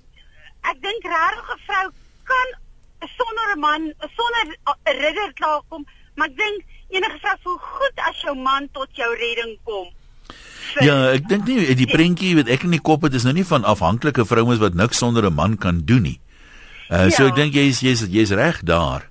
ek 0.70 0.80
dink 0.82 1.02
regtig 1.04 1.50
'n 1.56 1.60
vrou 1.66 1.86
kan 2.30 2.48
sonder 3.18 3.50
'n 3.56 3.60
man, 3.60 3.82
sonder 4.16 4.44
'n 4.54 4.96
ridder 5.02 5.32
klaarkom, 5.32 5.86
maar 6.14 6.28
ek 6.28 6.36
dink 6.36 6.64
enige 6.88 7.18
vrou 7.18 7.36
voel 7.42 7.58
goed 7.58 7.96
as 8.08 8.20
jou 8.22 8.34
man 8.34 8.68
tot 8.72 8.88
jou 8.96 9.10
redding 9.14 9.58
kom. 9.64 9.90
Ja, 10.80 11.12
ek 11.16 11.28
dink 11.28 11.46
nie 11.48 11.74
die 11.74 11.86
prentjie 11.88 12.34
wat 12.36 12.48
ek 12.52 12.64
in 12.64 12.70
die 12.70 12.80
kop 12.82 13.02
het 13.02 13.14
is 13.14 13.24
nou 13.24 13.32
nie 13.32 13.44
van 13.48 13.64
afhanklike 13.64 14.26
vrouens 14.28 14.60
wat 14.60 14.74
niks 14.74 14.98
sonder 14.98 15.24
'n 15.24 15.34
man 15.34 15.56
kan 15.56 15.80
doen 15.84 16.02
nie. 16.02 16.20
Uh 16.90 17.10
so 17.10 17.22
Ja. 17.24 17.28
ek 17.28 17.36
dink 17.36 17.54
jy's 17.54 17.80
jy's 17.80 18.06
jy's 18.08 18.30
reg 18.30 18.60
daar. 18.62 19.08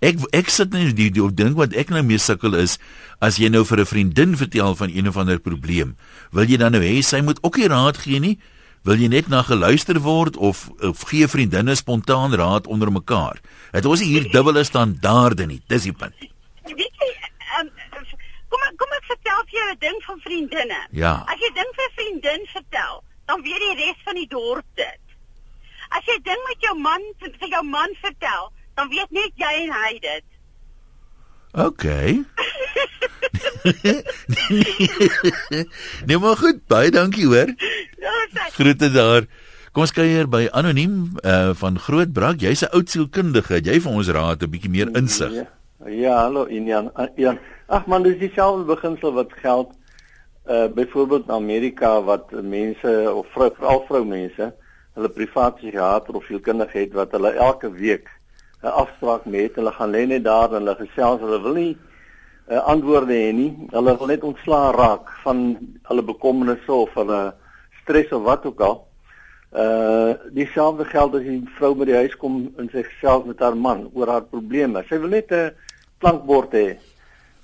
Ek 0.00 0.16
ek 0.32 0.50
sit 0.50 0.70
net 0.72 0.94
die, 0.96 1.10
die 1.10 1.32
ding 1.34 1.54
wat 1.54 1.72
ek 1.72 1.88
nou 1.90 2.02
mee 2.02 2.18
sukkel 2.18 2.54
is 2.54 2.78
as 3.20 3.36
jy 3.38 3.48
nou 3.48 3.64
vir 3.64 3.80
'n 3.80 3.86
vriendin 3.86 4.36
vertel 4.36 4.74
van 4.74 4.90
een 4.90 5.08
of 5.08 5.16
ander 5.16 5.38
probleem, 5.38 5.96
wil 6.30 6.44
jy 6.44 6.56
dan 6.56 6.72
nou 6.72 6.82
hê 6.82 7.02
sy 7.02 7.20
moet 7.20 7.38
ook 7.42 7.56
nie 7.56 7.68
raad 7.68 7.96
gee 7.96 8.20
nie? 8.20 8.38
Wil 8.84 8.96
jy 8.96 9.08
net 9.08 9.28
na 9.28 9.42
geluister 9.42 9.98
word 10.00 10.36
of, 10.36 10.70
of 10.80 11.02
gee 11.10 11.26
vriendinne 11.26 11.74
spontaan 11.74 12.32
raad 12.34 12.66
onder 12.66 12.92
mekaar? 12.92 13.40
Het 13.72 13.84
ons 13.84 14.00
hier 14.00 14.30
dubbele 14.30 14.64
standaarde 14.64 15.46
nie. 15.46 15.60
Dis 15.68 15.82
die 15.82 15.92
punt. 15.92 16.14
Weet 16.64 16.78
jy, 16.78 16.84
um, 16.86 17.27
kom 18.78 18.90
ek 18.96 19.04
vertel 19.12 19.40
vir 19.44 19.54
jou 19.58 19.68
'n 19.72 19.78
ding 19.86 19.98
van 20.06 20.18
vriendinne. 20.26 20.80
Ja. 20.90 21.14
As 21.26 21.38
jy 21.42 21.50
ding 21.54 21.70
vir 21.78 21.90
vriendin 21.98 22.42
vertel, 22.54 22.94
dan 23.26 23.42
weet 23.42 23.62
die 23.66 23.76
res 23.84 23.98
van 24.04 24.14
die 24.14 24.30
dorp 24.30 24.68
dit. 24.74 25.02
As 25.90 26.04
jy 26.06 26.18
ding 26.22 26.40
met 26.48 26.60
jou 26.60 26.78
man 26.78 27.02
vir 27.20 27.48
jou 27.48 27.64
man 27.64 27.90
vertel, 28.00 28.52
dan 28.76 28.88
weet 28.88 29.10
net 29.10 29.32
jy 29.36 29.54
en 29.64 29.72
hy 29.72 29.98
dit. 29.98 30.24
OK. 31.52 31.84
nee 36.06 36.18
maar 36.18 36.36
goed, 36.36 36.66
baie 36.66 36.90
dankie 36.90 37.26
hoor. 37.26 37.54
Ja. 37.98 38.12
Groete 38.54 38.90
daar. 38.92 39.26
Kom 39.72 39.82
ons 39.84 39.92
kuier 39.92 40.28
by 40.30 40.48
anoniem 40.56 41.18
uh, 41.22 41.50
van 41.58 41.78
Grootbrak. 41.78 42.40
Jy's 42.40 42.64
'n 42.66 42.72
oud 42.76 42.90
sielkundige. 42.90 43.54
Het 43.54 43.66
Jy 43.66 43.80
vir 43.80 43.92
ons 43.92 44.08
raad 44.08 44.42
'n 44.42 44.50
bietjie 44.50 44.70
meer 44.70 44.88
insig. 44.96 45.32
Ja, 45.32 45.46
ja 45.86 46.14
hallo 46.22 46.46
Inian. 46.46 46.90
Uh, 46.98 47.06
ja. 47.16 47.36
Ag 47.66 47.86
man, 47.86 48.02
dis 48.02 48.18
dieselfde 48.18 48.64
beginsel 48.64 49.12
wat 49.12 49.32
geld 49.32 49.74
uh 50.48 50.66
byvoorbeeld 50.72 51.28
in 51.28 51.34
Amerika 51.34 52.02
wat 52.02 52.30
mense 52.30 53.12
of 53.14 53.26
vrou 53.34 53.50
veral 53.54 53.82
vroumense 53.86 54.46
hulle 54.96 55.08
privaat 55.08 55.58
psigiater 55.58 56.16
of 56.16 56.24
sielkundige 56.24 56.78
het 56.78 56.94
wat 56.96 57.12
hulle 57.12 57.34
elke 57.36 57.70
week 57.72 58.08
'n 58.62 58.66
afspraak 58.66 59.24
met 59.24 59.54
hulle 59.54 59.72
gaan 59.72 59.90
lê 59.90 60.06
net 60.06 60.24
daar 60.24 60.48
en 60.48 60.64
hulle 60.64 60.74
gesels 60.74 61.20
hulle 61.20 61.42
wil 61.42 61.54
nie 61.54 61.76
uh, 62.48 62.64
antwoorde 62.64 63.12
hê 63.12 63.32
nie. 63.32 63.52
Hulle 63.70 63.98
wil 63.98 64.06
net 64.06 64.24
ontslaa 64.24 64.72
raak 64.72 65.12
van 65.22 65.58
hulle 65.82 66.02
bekommernisse 66.02 66.72
of 66.72 66.94
hulle 66.94 67.34
stres 67.82 68.12
of 68.12 68.22
wat 68.22 68.46
ook 68.46 68.60
al. 68.60 68.86
Uh 69.52 70.12
dieselfde 70.32 70.84
geld 70.84 71.14
as 71.14 71.22
die 71.22 71.40
vrou 71.56 71.74
by 71.74 71.84
die 71.84 72.00
huis 72.02 72.16
kom 72.16 72.48
en 72.58 72.68
sy 72.72 72.82
gesels 72.82 73.24
met 73.24 73.40
haar 73.40 73.56
man 73.56 73.90
oor 73.92 74.08
haar 74.08 74.26
probleme. 74.28 74.82
Sy 74.88 74.98
wil 74.98 75.08
net 75.08 75.30
'n 75.32 75.52
klankbord 76.02 76.54
hê. 76.56 76.68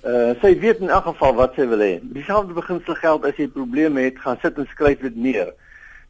Uh 0.05 0.33
sy 0.41 0.53
weet 0.61 0.81
in 0.83 0.93
elk 0.93 1.07
geval 1.09 1.35
wat 1.39 1.55
sy 1.57 1.67
wil 1.69 1.83
hê. 1.83 1.93
Dieselfde 2.01 2.57
beginsel 2.57 2.97
geld 3.01 3.27
as 3.29 3.39
jy 3.41 3.47
probleme 3.51 4.05
het, 4.05 4.19
gaan 4.21 4.39
sit 4.41 4.57
en 4.61 4.67
skryf 4.71 5.01
dit 5.05 5.15
neer. 5.15 5.53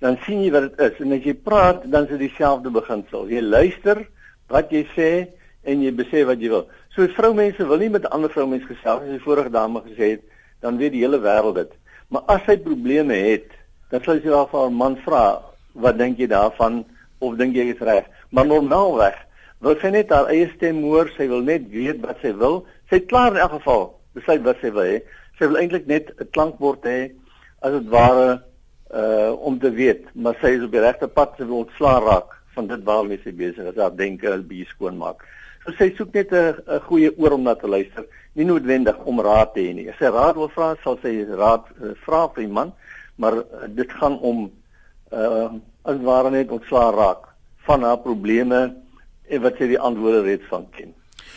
Dan 0.04 0.20
sien 0.26 0.44
jy 0.44 0.52
wat 0.54 0.68
dit 0.68 0.84
is 0.88 1.02
en 1.04 1.16
as 1.16 1.28
jy 1.28 1.36
praat, 1.48 1.86
dan 1.92 2.08
is 2.08 2.16
dit 2.16 2.26
dieselfde 2.28 2.74
beginsel. 2.76 3.28
Jy 3.32 3.42
luister 3.46 4.04
wat 4.52 4.74
jy 4.74 4.84
sê 4.94 5.12
en 5.66 5.82
jy 5.82 5.94
besef 5.96 6.28
wat 6.30 6.44
jy 6.44 6.52
wil. 6.54 6.66
So 6.96 7.08
vroumense 7.16 7.68
wil 7.68 7.82
nie 7.82 7.92
met 7.92 8.10
ander 8.14 8.32
vroumense 8.32 8.68
gesels 8.70 9.06
as 9.06 9.16
die 9.16 9.24
vorige 9.24 9.54
dame 9.54 9.82
gesê 9.88 10.16
het, 10.18 10.26
dan 10.62 10.78
weet 10.82 10.94
die 10.94 11.06
hele 11.06 11.22
wêreld 11.24 11.58
dit. 11.58 11.72
Maar 12.14 12.28
as 12.36 12.44
sy 12.46 12.60
probleme 12.62 13.16
het, 13.18 13.50
dan 13.90 14.04
sal 14.06 14.20
sy 14.22 14.30
haar 14.34 14.52
vir 14.52 14.60
haar 14.60 14.76
man 14.76 15.00
vra, 15.06 15.42
"Wat 15.74 15.98
dink 15.98 16.20
jy 16.20 16.28
daarvan?" 16.28 16.84
of 17.20 17.38
dink 17.40 17.56
jy 17.56 17.70
is 17.74 17.84
reg? 17.84 18.08
Maar 18.30 18.48
normaalweg 18.50 19.18
wil 19.64 19.78
sy 19.82 19.92
net 19.94 20.10
haar 20.14 20.28
eie 20.34 20.50
stem 20.56 20.82
hoor, 20.84 21.10
sy 21.18 21.28
wil 21.32 21.44
net 21.46 21.70
weet 21.72 22.02
wat 22.04 22.20
sy 22.22 22.34
wil. 22.34 22.66
Sy 22.90 23.00
het 23.00 23.08
klaar 23.12 23.34
in 23.34 23.44
elk 23.44 23.56
geval 23.60 23.86
besluit 24.16 24.44
wat 24.46 24.60
sy 24.62 24.72
wil 24.76 24.88
hê. 24.88 24.98
Sy 25.40 25.50
wil 25.50 25.62
eintlik 25.62 25.88
net 25.88 26.12
'n 26.20 26.28
klankbord 26.32 26.84
hê 26.84 27.12
as 27.62 27.72
dit 27.72 27.90
ware 27.90 28.42
uh 28.94 29.32
om 29.48 29.60
te 29.60 29.72
weet, 29.72 30.06
maar 30.14 30.38
sy 30.42 30.56
is 30.56 30.64
op 30.64 30.72
die 30.72 30.84
regte 30.84 31.08
pad 31.08 31.34
sy 31.38 31.46
wil 31.46 31.66
ontslaa 31.66 32.00
raak 32.00 32.36
van 32.56 32.68
dit 32.68 32.84
waarmee 32.84 33.20
sy 33.24 33.32
besig 33.32 33.66
is, 33.66 33.80
haar 33.82 33.96
denke 33.96 34.30
en 34.32 34.46
bietjie 34.48 34.70
skoonmaak. 34.70 35.24
So 35.66 35.74
sy 35.80 35.90
soek 35.98 36.14
net 36.14 36.32
'n 36.32 36.80
goeie 36.88 37.12
oor 37.18 37.34
om 37.34 37.44
na 37.44 37.56
te 37.56 37.68
luister, 37.68 38.06
nie 38.36 38.46
noodwendig 38.46 38.98
om 39.06 39.20
raad 39.20 39.54
te 39.54 39.62
hê 39.62 39.74
nie. 39.74 39.90
As 39.90 39.98
sy 39.98 40.12
raad 40.14 40.36
wil 40.36 40.50
vra, 40.50 40.76
sal 40.84 41.00
sy 41.02 41.26
raad 41.26 41.66
uh, 41.82 41.94
vra 42.06 42.28
vir 42.36 42.44
iemand, 42.44 42.74
maar 43.18 43.34
uh, 43.38 43.68
dit 43.68 43.92
gaan 43.92 44.20
om 44.20 44.52
uh 45.12 45.50
as 45.86 46.00
ware 46.02 46.32
net 46.32 46.50
ontslaa 46.50 46.92
raak 46.92 47.28
van 47.68 47.84
haar 47.84 48.00
probleme 48.02 48.74
en 49.30 49.42
wat 49.42 49.58
sy 49.58 49.68
die 49.68 49.80
antwoorde 49.80 50.22
reeds 50.26 50.48
van 50.50 50.70
ken. 50.76 50.94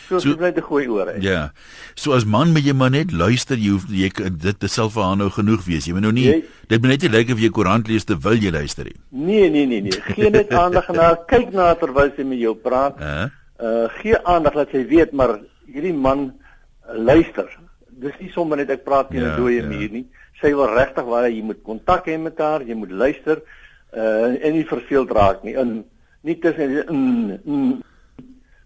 So, 0.09 0.17
so 0.19 0.35
net 0.41 0.57
'n 0.57 0.65
goeie 0.65 0.89
oor. 0.89 1.09
Ja. 1.21 1.51
So 1.93 2.13
as 2.13 2.25
man 2.25 2.51
moet 2.51 2.65
jy 2.65 2.73
maar 2.73 2.89
net 2.89 3.11
luister, 3.11 3.57
jy 3.57 3.69
hoef 3.69 3.85
jy 3.89 4.09
dit 4.09 4.63
self 4.65 4.93
vir 4.93 5.03
haar 5.03 5.17
nou 5.17 5.29
genoeg 5.29 5.65
wees. 5.65 5.85
Jy 5.85 5.93
moet 5.93 6.01
nou 6.01 6.11
nie 6.11 6.25
jy, 6.25 6.43
dit 6.67 6.81
moet 6.81 6.89
net 6.89 7.01
nie 7.01 7.11
lyk 7.17 7.33
of 7.33 7.39
jy 7.39 7.49
koerant 7.49 7.87
lees 7.87 8.05
terwyl 8.09 8.37
jy 8.41 8.51
luister 8.51 8.85
nie. 8.85 8.97
Nee, 9.09 9.49
nee, 9.49 9.65
nee, 9.65 9.81
nee. 9.81 10.01
Geen 10.15 10.31
net 10.31 10.53
aandag 10.63 10.89
na 10.89 11.13
kyk 11.29 11.53
na 11.53 11.75
terwyl 11.75 12.09
sy 12.15 12.25
met 12.25 12.41
jou 12.41 12.55
praat. 12.55 12.97
Uh, 12.97 13.27
uh 13.61 13.85
gee 14.01 14.17
aandag 14.23 14.53
dat 14.53 14.73
sy 14.73 14.85
weet 14.87 15.13
maar 15.13 15.39
hierdie 15.67 15.93
man 15.93 16.31
uh, 16.31 16.97
luister. 16.97 17.45
Dis 17.89 18.17
nie 18.19 18.31
sommer 18.33 18.57
net 18.57 18.73
ek 18.73 18.83
praat 18.83 19.11
teen 19.11 19.21
'n 19.21 19.29
ja, 19.29 19.37
dooie 19.37 19.61
ja. 19.61 19.67
muur 19.69 19.93
nie. 19.93 20.07
Sy 20.41 20.55
wil 20.55 20.73
regtig 20.73 21.05
waar 21.05 21.29
jy 21.29 21.43
moet 21.43 21.61
kontak 21.61 22.07
hê 22.07 22.17
met 22.17 22.37
haar, 22.39 22.65
jy 22.65 22.73
moet 22.73 22.91
luister 22.91 23.45
uh 23.93 24.33
en 24.33 24.53
nie 24.53 24.65
verveeld 24.65 25.11
raak 25.11 25.43
nie. 25.43 25.53
In 25.53 25.85
nie 26.21 26.39
tussen 26.39 26.87
in, 26.87 27.39
in 27.45 27.83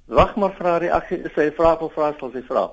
Wag 0.06 0.36
maar 0.36 0.56
haar 0.60 0.82
reaksie. 0.84 1.22
Sy 1.36 1.50
vra 1.58 1.76
of 1.82 1.94
vra 1.96 2.12
sal 2.20 2.32
sy 2.34 2.44
vra. 2.48 2.70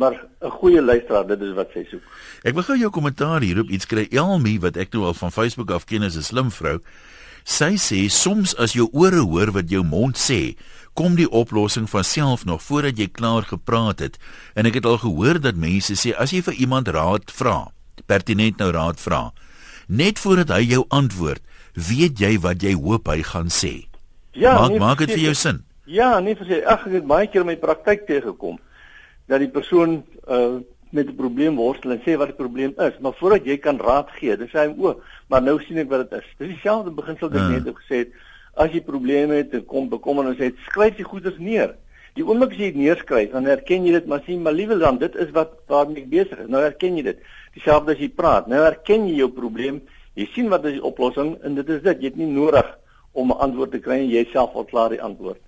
Maar 0.00 0.14
'n 0.40 0.50
goeie 0.50 0.82
luisteraar, 0.82 1.26
dit 1.26 1.40
is 1.40 1.54
wat 1.54 1.70
sy 1.74 1.84
soek. 1.90 2.02
Ek 2.42 2.54
wil 2.54 2.62
gou 2.62 2.76
jou 2.78 2.90
kommentaar 2.90 3.40
hierop 3.40 3.68
iets 3.68 3.86
kry. 3.86 4.06
Elmi 4.10 4.58
wat 4.58 4.76
ek 4.76 4.92
nou 4.92 5.04
al 5.04 5.14
van 5.14 5.30
Facebook 5.32 5.70
af 5.70 5.84
ken 5.84 6.02
as 6.02 6.16
'n 6.16 6.22
slim 6.22 6.50
vrou. 6.50 6.80
Sy 7.44 7.76
sê 7.76 8.08
soms 8.08 8.56
as 8.56 8.72
jou 8.72 8.88
ore 8.92 9.20
hoor 9.20 9.52
wat 9.52 9.70
jou 9.70 9.84
mond 9.84 10.16
sê, 10.16 10.56
kom 10.94 11.16
die 11.16 11.30
oplossing 11.30 11.88
van 11.88 12.04
self 12.04 12.44
nog 12.44 12.62
voordat 12.62 12.98
jy 12.98 13.08
klaar 13.08 13.42
gepraat 13.42 13.98
het. 13.98 14.18
En 14.54 14.66
ek 14.66 14.74
het 14.74 14.84
al 14.84 14.98
gehoor 14.98 15.40
dat 15.40 15.56
mense 15.56 15.92
sê 15.94 16.14
as 16.16 16.30
jy 16.30 16.42
vir 16.42 16.54
iemand 16.54 16.88
raad 16.88 17.30
vra, 17.30 17.72
pertinent 18.06 18.58
nou 18.58 18.70
raad 18.70 19.00
vra, 19.00 19.32
net 19.88 20.18
voordat 20.18 20.48
hy 20.48 20.62
jou 20.64 20.84
antwoord, 20.88 21.42
weet 21.74 22.18
jy 22.18 22.38
wat 22.38 22.62
jy 22.62 22.74
hoop 22.74 23.08
hy 23.08 23.22
gaan 23.22 23.48
sê. 23.48 23.89
Ja, 24.32 24.54
maak 24.54 24.70
nee, 24.70 24.78
maak 24.78 24.98
dit 24.98 25.10
vir 25.10 25.24
jou 25.30 25.34
sin. 25.34 25.62
Ja, 25.90 26.18
nee, 26.20 26.36
verseker, 26.38 26.66
ag 26.70 26.86
ek 26.86 27.00
het 27.00 27.06
baie 27.06 27.26
keer 27.26 27.42
in 27.42 27.50
my 27.50 27.56
praktyk 27.58 28.06
teëgekom 28.06 28.60
dat 29.30 29.42
die 29.42 29.50
persoon 29.50 30.02
uh 30.28 30.60
met 30.90 31.06
'n 31.06 31.14
probleem 31.14 31.54
worstel 31.54 31.90
en 31.90 32.00
sê 32.02 32.16
wat 32.18 32.26
die 32.26 32.36
probleem 32.36 32.72
is, 32.76 32.98
maar 32.98 33.14
voordat 33.14 33.44
jy 33.44 33.56
kan 33.58 33.78
raad 33.78 34.08
gee, 34.10 34.36
dan 34.36 34.48
sê 34.48 34.58
hy 34.58 34.74
o, 34.78 35.00
maar 35.28 35.42
nou 35.42 35.60
sien 35.62 35.78
ek 35.78 35.88
wat 35.88 36.10
dit 36.10 36.18
is. 36.18 36.26
Dis 36.38 36.48
dieselfde 36.48 36.90
beginsel 36.90 37.28
wat 37.28 37.36
ek 37.36 37.46
ja. 37.46 37.62
net 37.62 37.76
gesê 37.76 37.96
het. 38.02 38.10
As 38.54 38.72
jy 38.74 38.80
probleme 38.80 39.34
het, 39.34 39.54
kom 39.66 39.88
bekommer 39.88 40.26
en 40.26 40.34
sê 40.34 40.50
skryf 40.66 40.98
jy 40.98 41.04
goeders 41.04 41.38
neer. 41.38 41.76
Die 42.18 42.26
oomblik 42.26 42.50
as 42.50 42.58
jy 42.58 42.72
dit 42.72 42.82
neerskryf, 42.82 43.30
dan 43.30 43.46
herken 43.46 43.86
jy 43.86 43.92
dit, 43.92 44.06
maar 44.06 44.22
sien 44.26 44.42
maar 44.42 44.52
liewe 44.52 44.78
dan, 44.78 44.98
dit 44.98 45.14
is 45.14 45.30
wat 45.30 45.54
waarmee 45.70 46.02
ek 46.02 46.10
besig 46.10 46.38
is. 46.38 46.50
Nou 46.50 46.62
herken 46.62 46.96
jy 46.96 47.02
dit. 47.02 47.22
Dieselfde 47.54 47.92
as 47.92 48.02
jy 48.02 48.08
praat. 48.08 48.50
Nou 48.50 48.64
herken 48.64 49.06
jy 49.06 49.14
jou 49.22 49.30
probleem. 49.30 49.80
Jy 50.18 50.26
sien 50.34 50.48
wat 50.50 50.64
is 50.64 50.72
die 50.72 50.82
oplossing 50.84 51.36
en 51.46 51.54
dit 51.54 51.68
is 51.68 51.82
dit. 51.82 52.02
Jy 52.02 52.10
het 52.10 52.16
nie 52.16 52.26
nodig 52.26 52.66
om 53.12 53.30
'n 53.30 53.38
antwoord 53.38 53.70
te 53.70 53.78
kry 53.78 53.98
en 53.98 54.08
jy 54.08 54.28
self 54.32 54.54
al 54.54 54.64
klaar 54.64 54.88
die 54.88 55.02
antwoord. 55.02 55.40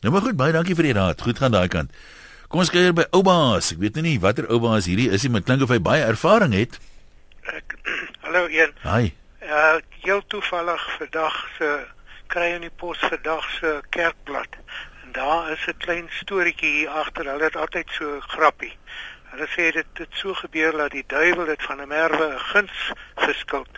Nou 0.00 0.12
maar 0.12 0.22
goed, 0.22 0.36
baie 0.36 0.52
dankie 0.52 0.74
vir 0.74 0.84
die 0.84 0.92
raad. 0.92 1.20
Goed 1.20 1.38
gaan 1.38 1.50
daai 1.50 1.68
kant. 1.68 1.90
Kom 2.48 2.60
ons 2.60 2.70
kyk 2.70 2.94
by 2.94 3.06
Oubaas. 3.10 3.72
Ek 3.72 3.78
weet 3.78 3.96
nie 3.96 4.20
watter 4.20 4.46
Oubaas 4.52 4.86
hierdie 4.86 5.10
is 5.10 5.22
nie, 5.22 5.30
maar 5.30 5.42
klink 5.42 5.62
of 5.62 5.68
hy 5.68 5.80
baie 5.80 6.04
ervaring 6.04 6.52
het. 6.54 6.78
Ek 7.50 7.78
Hallo 8.24 8.46
een. 8.46 8.72
Hi. 8.82 9.12
Uh, 9.42 9.76
heel 10.04 10.22
toevallig 10.26 10.84
vandag 10.98 11.48
se 11.58 11.86
kry 12.26 12.52
in 12.54 12.64
die 12.64 12.72
pos 12.76 12.98
vandag 12.98 13.44
se 13.58 13.80
kerkblad. 13.90 14.56
En 15.04 15.12
daar 15.12 15.50
is 15.52 15.66
'n 15.68 15.76
klein 15.78 16.06
storieetjie 16.10 16.70
hier 16.70 16.88
agter. 16.88 17.24
Hulle 17.30 17.44
het 17.44 17.56
altyd 17.56 17.88
so 17.90 18.20
grappie. 18.20 18.76
Hulle 19.30 19.46
sê 19.46 19.72
dit 19.72 19.86
het 19.94 20.08
so 20.12 20.34
gebeur 20.34 20.72
dat 20.76 20.90
die 20.90 21.04
duiwel 21.06 21.44
dit 21.44 21.62
van 21.62 21.80
'n 21.80 21.88
merwe 21.88 22.26
'n 22.34 22.38
guns 22.38 22.92
verskuld. 23.16 23.74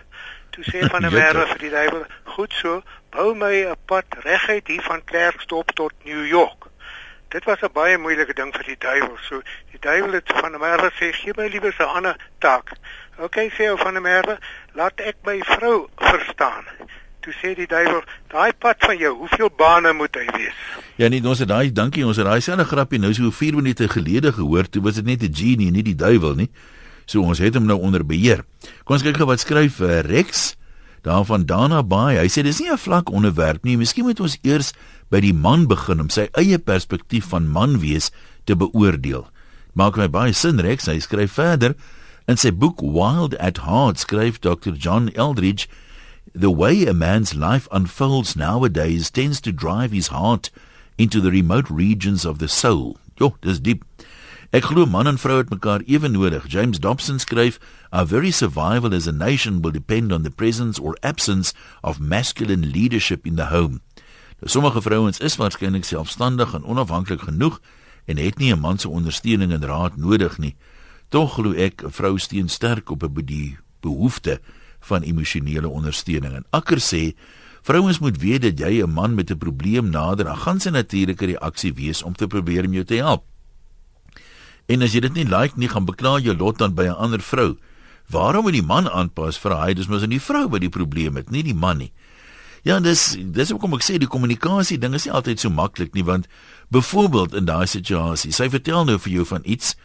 Toe 0.51 0.65
sê 0.65 0.87
van 0.95 1.07
'n 1.07 1.13
merwe 1.13 1.47
vir 1.47 1.59
die 1.59 1.71
duiwel, 1.71 2.05
"Goed 2.25 2.53
so, 2.53 2.83
bou 3.17 3.35
my 3.35 3.65
'n 3.65 3.77
pad 3.89 4.05
reguit 4.29 4.67
hier 4.69 4.83
van 4.83 5.05
Klerksdorp 5.05 5.71
tot 5.73 5.93
New 6.05 6.27
York. 6.27 6.67
Dit 7.29 7.45
was 7.45 7.61
'n 7.63 7.73
baie 7.73 7.99
moeilike 7.99 8.35
ding 8.35 8.53
vir 8.55 8.65
die 8.65 8.79
duiwel. 8.79 9.17
So 9.29 9.43
die 9.71 9.81
duiwel 9.81 10.13
het 10.13 10.33
van 10.41 10.51
der 10.51 10.61
Merwe 10.61 10.91
sê 10.93 11.13
gee 11.13 11.33
my 11.37 11.47
liewer 11.49 11.75
'n 11.79 11.95
ander 11.97 12.17
taak. 12.39 12.73
OK 13.19 13.37
sê 13.37 13.71
ou 13.71 13.79
van 13.79 13.93
der 13.93 14.03
Merwe, 14.03 14.39
laat 14.75 15.01
ek 15.01 15.17
my 15.25 15.41
vrou 15.41 15.89
verstaan. 15.97 16.65
Toe 17.21 17.33
sê 17.33 17.55
die 17.55 17.67
duiwel, 17.67 18.03
daai 18.29 18.53
pad 18.53 18.77
van 18.79 18.97
jou, 18.99 19.17
hoeveel 19.17 19.51
bane 19.57 19.93
moet 19.93 20.15
hy 20.15 20.27
wees? 20.37 20.55
Ja 20.97 21.09
nee, 21.09 21.25
ons 21.25 21.39
het 21.39 21.49
daai 21.49 21.73
dankie, 21.73 22.07
ons 22.07 22.17
het 22.17 22.27
daai 22.27 22.41
selfe 22.41 22.65
grappie 22.65 22.99
nou 22.99 23.15
so 23.15 23.31
4 23.31 23.55
minute 23.55 23.89
gelede 23.89 24.33
gehoor. 24.33 24.69
Toe 24.69 24.83
was 24.83 24.95
dit 24.95 25.05
net 25.05 25.23
'n 25.23 25.35
genie, 25.35 25.71
nie 25.71 25.83
die 25.83 25.97
duiwel 25.97 26.35
nie. 26.35 26.51
So 27.07 27.21
ons 27.21 27.39
het 27.39 27.55
hom 27.55 27.65
nou 27.65 27.81
onder 27.81 28.07
beheer. 28.07 28.45
Kom 28.85 28.95
ons 28.95 29.03
kyk 29.03 29.17
gou 29.17 29.27
wat 29.27 29.41
skryf 29.41 29.81
uh, 29.81 30.01
Rex 30.01 30.56
daarvan 31.07 31.47
Dana 31.47 31.83
Baai. 31.87 32.19
Hy 32.19 32.29
sê 32.29 32.43
dis 32.43 32.61
nie 32.61 32.71
'n 32.71 32.79
vlak 32.79 33.11
onderwerp 33.11 33.65
nie. 33.65 33.77
Miskien 33.77 34.05
moet 34.05 34.21
ons 34.21 34.39
eers 34.43 34.73
by 35.11 35.21
die 35.21 35.35
man 35.35 35.67
begin 35.67 36.01
om 36.01 36.11
sy 36.11 36.29
eie 36.35 36.59
perspektief 36.59 37.31
van 37.31 37.49
man 37.49 37.79
wees 37.81 38.11
te 38.45 38.57
beoordeel. 38.57 39.27
Maak 39.75 39.97
my 39.97 40.09
baie 40.09 40.33
sin 40.33 40.61
Rex. 40.61 40.87
Hy 40.87 40.99
skryf 40.99 41.33
verder 41.33 41.75
in 42.27 42.37
sy 42.37 42.51
boek 42.51 42.81
Wild 42.83 43.37
at 43.39 43.59
Heart 43.59 43.99
skryf 43.99 44.41
Dr. 44.41 44.73
John 44.73 45.11
Eldridge 45.15 45.69
The 46.35 46.51
way 46.51 46.85
a 46.87 46.93
man's 46.93 47.35
life 47.35 47.67
unfolds 47.73 48.37
nowadays 48.37 49.11
tends 49.11 49.41
to 49.41 49.53
drive 49.53 49.93
his 49.93 50.09
heart 50.09 50.51
into 50.99 51.21
the 51.21 51.31
remote 51.31 51.71
regions 51.71 52.27
of 52.27 52.41
the 52.41 52.49
soul. 52.49 52.99
Jo, 53.19 53.37
dis 53.41 53.61
diep. 53.61 53.85
Ek 54.55 54.69
glo 54.71 54.87
man 54.87 55.09
en 55.11 55.19
vrou 55.19 55.41
het 55.41 55.51
mekaar 55.51 55.83
ewe 55.91 56.09
nodig. 56.09 56.45
James 56.47 56.79
Dobson 56.79 57.19
skryf, 57.19 57.59
"Our 57.91 58.07
very 58.07 58.31
survival 58.31 58.95
as 58.95 59.07
a 59.07 59.13
nation 59.13 59.61
will 59.61 59.73
depend 59.73 60.13
on 60.13 60.23
the 60.23 60.31
presence 60.31 60.81
or 60.81 60.97
absence 61.01 61.53
of 61.81 61.99
masculine 61.99 62.71
leadership 62.71 63.27
in 63.27 63.35
the 63.35 63.47
home." 63.47 63.81
Nou, 64.39 64.51
sommige 64.51 64.83
vrouens 64.83 65.19
is 65.19 65.37
waarskynlik 65.37 65.85
selfstandig 65.85 66.55
en 66.55 66.65
onafhanklik 66.65 67.21
genoeg 67.21 67.61
en 68.05 68.17
het 68.17 68.39
nie 68.39 68.55
'n 68.55 68.61
man 68.61 68.79
se 68.79 68.89
ondersteuning 68.89 69.53
en 69.53 69.65
raad 69.65 69.97
nodig 69.97 70.39
nie. 70.39 70.57
Tog 71.09 71.33
glo 71.33 71.53
ek 71.53 71.83
'n 71.83 71.91
vrou 71.91 72.19
steun 72.19 72.49
sterk 72.49 72.91
op 72.91 73.03
'n 73.03 73.25
die 73.25 73.59
behoefte 73.81 74.41
van 74.81 75.03
emosionele 75.03 75.69
ondersteuning. 75.69 76.35
En 76.35 76.45
Akker 76.51 76.79
sê 76.79 77.15
Vrouens 77.63 77.99
moet 77.99 78.19
weet 78.19 78.43
dat 78.43 78.59
jy 78.59 78.83
'n 78.83 78.91
man 78.91 79.15
met 79.15 79.31
'n 79.31 79.39
probleem 79.39 79.91
nader, 79.91 80.25
dan 80.25 80.37
gaan 80.37 80.61
sy 80.61 80.69
natuurlike 80.69 81.27
reaksie 81.27 81.75
wees 81.75 82.03
om 82.03 82.15
te 82.15 82.27
probeer 82.27 82.65
om 82.65 82.73
jou 82.73 82.85
te 82.85 82.95
help. 82.95 83.25
En 84.67 84.83
as 84.83 84.95
jy 84.95 85.01
dit 85.01 85.15
nie 85.15 85.29
like 85.31 85.59
nie, 85.59 85.69
gaan 85.69 85.87
bekla 85.87 86.19
jou 86.19 86.35
lot 86.37 86.59
dan 86.59 86.75
by 86.75 86.89
'n 86.91 86.99
ander 86.99 87.21
vrou. 87.21 87.57
Waarom 88.11 88.43
moet 88.43 88.53
die 88.53 88.63
man 88.63 88.89
aanpas 88.89 89.39
vir 89.39 89.57
hy? 89.57 89.75
Dis 89.75 89.89
mos 89.89 90.01
nie 90.01 90.19
die 90.19 90.21
vrou 90.21 90.49
wat 90.49 90.61
die 90.61 90.69
probleem 90.69 91.17
het, 91.17 91.31
nie 91.31 91.43
die 91.43 91.55
man 91.55 91.79
nie. 91.79 91.93
Ja, 92.67 92.81
dis 92.81 93.17
dis 93.19 93.51
hoekom 93.51 93.75
ek 93.75 93.85
sê 93.87 93.99
die 93.99 94.11
kommunikasie 94.11 94.79
ding 94.79 94.95
is 94.95 95.05
nie 95.07 95.13
altyd 95.15 95.39
so 95.39 95.51
maklik 95.51 95.95
nie 95.95 96.03
want 96.03 96.27
byvoorbeeld 96.75 97.35
in 97.35 97.45
daai 97.47 97.67
situasie, 97.67 98.33
sy 98.33 98.49
vertel 98.51 98.85
nou 98.85 98.99
vir 98.99 99.13
jou 99.13 99.25
van 99.25 99.43
iets 99.45 99.77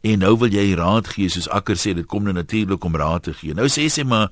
en 0.00 0.18
nou 0.18 0.36
wil 0.40 0.48
jy 0.48 0.74
raad 0.74 1.08
gee 1.08 1.28
soos 1.28 1.50
Akker 1.52 1.76
sê 1.76 1.92
dit 1.94 2.06
kom 2.06 2.24
nou 2.24 2.32
natuurlik 2.32 2.84
om 2.84 2.96
raad 2.96 3.22
te 3.28 3.34
gee. 3.36 3.52
Nou 3.54 3.68
sê 3.68 3.90
sy 3.92 4.06
maar 4.08 4.30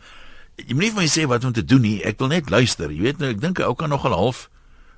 jy 0.56 0.72
moet 0.72 0.86
nie 0.86 0.90
vir 0.94 1.02
my 1.02 1.08
sê 1.08 1.26
wat 1.28 1.44
om 1.44 1.52
te 1.52 1.64
doen 1.64 1.84
nie. 1.84 1.98
Ek 2.04 2.16
wil 2.18 2.32
net 2.32 2.48
luister. 2.50 2.88
Jy 2.88 3.02
weet 3.10 3.20
nou 3.20 3.28
ek 3.28 3.42
dink 3.44 3.60
ou 3.60 3.74
kan 3.76 3.92
nogal 3.92 4.16
half 4.16 4.48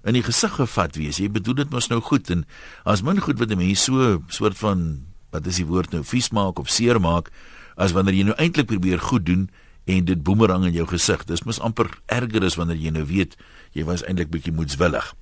in 0.04 0.16
die 0.16 0.24
gesig 0.24 0.52
gevat 0.56 0.96
wees. 0.96 1.20
Jy 1.20 1.28
bedoel 1.32 1.62
dit 1.64 1.70
mos 1.70 1.90
nou 1.90 2.00
goed 2.00 2.30
en 2.30 2.46
as 2.88 3.02
min 3.02 3.20
goed 3.20 3.38
wat 3.38 3.50
'n 3.50 3.58
mens 3.58 3.84
so 3.84 4.22
soort 4.28 4.58
van 4.58 5.06
wat 5.30 5.46
is 5.46 5.56
die 5.56 5.66
woord 5.66 5.92
nou 5.92 6.02
vies 6.04 6.30
maak 6.30 6.58
of 6.58 6.68
seer 6.68 7.00
maak 7.00 7.30
as 7.76 7.92
wanneer 7.92 8.14
jy 8.14 8.24
nou 8.24 8.36
eintlik 8.36 8.66
probeer 8.66 8.98
goed 8.98 9.26
doen 9.26 9.50
en 9.86 10.04
dit 10.04 10.22
boemerang 10.22 10.64
in 10.64 10.72
jou 10.72 10.86
gesig. 10.86 11.24
Dis 11.24 11.44
mos 11.44 11.60
amper 11.60 11.88
erger 12.06 12.44
as 12.44 12.56
wanneer 12.56 12.76
jy 12.76 12.90
nou 12.90 13.04
weet 13.04 13.36
jy 13.72 13.84
was 13.84 14.04
eintlik 14.04 14.30
bietjie 14.30 14.52
moedswillig. 14.52 15.14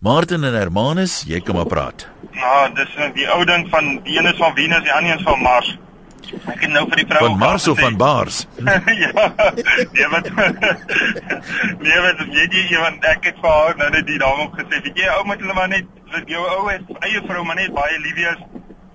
Martin 0.00 0.44
en 0.44 0.54
Hermanus, 0.54 1.24
jy 1.26 1.40
kan 1.40 1.56
maar 1.58 1.66
praat. 1.66 2.06
Ja, 2.32 2.68
dis 2.68 2.94
die 3.14 3.26
ou 3.34 3.44
ding 3.44 3.68
van 3.68 3.96
die 4.04 4.18
een 4.18 4.26
is 4.30 4.38
van 4.38 4.54
Venus, 4.54 4.84
die 4.86 4.92
ander 4.92 5.16
een 5.16 5.24
van 5.26 5.42
Mars. 5.42 5.72
Ek 6.26 6.60
het 6.64 6.70
nou 6.72 6.84
vir 6.90 7.00
die 7.00 7.06
vrou 7.08 7.20
van 7.24 7.38
Mars 7.38 7.68
of 7.68 7.80
van 7.80 7.96
Bars. 7.96 8.38
ja. 9.04 9.26
Nee, 9.92 10.08
wat 10.12 10.30
Nee, 11.84 11.98
wat 12.04 12.22
jy 12.34 12.46
jy 12.52 12.64
iemand 12.74 13.04
ek 13.04 13.30
het 13.30 13.38
vir 13.42 13.50
haar 13.50 13.76
nou 13.80 13.90
net 13.94 14.06
die 14.06 14.18
daarop 14.20 14.56
gesê, 14.58 14.80
weet 14.84 14.98
jy 15.02 15.10
ou 15.16 15.24
moet 15.28 15.44
hulle 15.44 15.56
maar 15.56 15.70
net 15.72 15.86
jou 16.30 16.44
ou 16.56 16.64
is 16.72 16.90
eie 17.08 17.22
vrou 17.26 17.44
maar 17.44 17.60
net 17.60 17.72
baie 17.76 18.00
lief 18.04 18.18
wees 18.18 18.42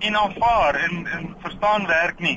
en 0.04 0.18
aanvaar 0.20 0.80
en 0.86 1.06
en 1.18 1.30
verstaan 1.46 1.88
werk 1.90 2.20
nie. 2.20 2.36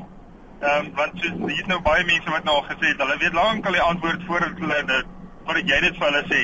Ehm 0.62 0.86
um, 0.86 0.89
want 0.96 1.20
so 1.22 1.51
hier 1.51 1.62
is 1.62 1.70
nou 1.70 1.82
baie 1.86 2.06
mense 2.06 2.34
wat 2.34 2.48
nou 2.48 2.56
al 2.62 2.65
gesê 2.72 2.94
het, 2.94 3.03
hulle 3.03 3.20
weet 3.22 3.38
lank 3.38 3.65
al 3.65 3.77
die 3.77 3.86
antwoord 3.91 4.25
voor 4.29 4.48
hulle 4.48 4.82
dit 4.94 5.13
voordat 5.46 5.70
jy 5.74 5.79
dit 5.86 6.00
vir 6.00 6.10
hulle 6.10 6.25
sê. 6.32 6.41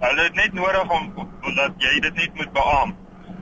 Hulle 0.00 0.26
het 0.28 0.34
net 0.38 0.56
nodig 0.56 0.96
om 0.96 1.54
dat 1.56 1.84
jy 1.84 2.00
dit 2.06 2.24
net 2.24 2.34
moet 2.40 2.52
beamoen. 2.56 2.99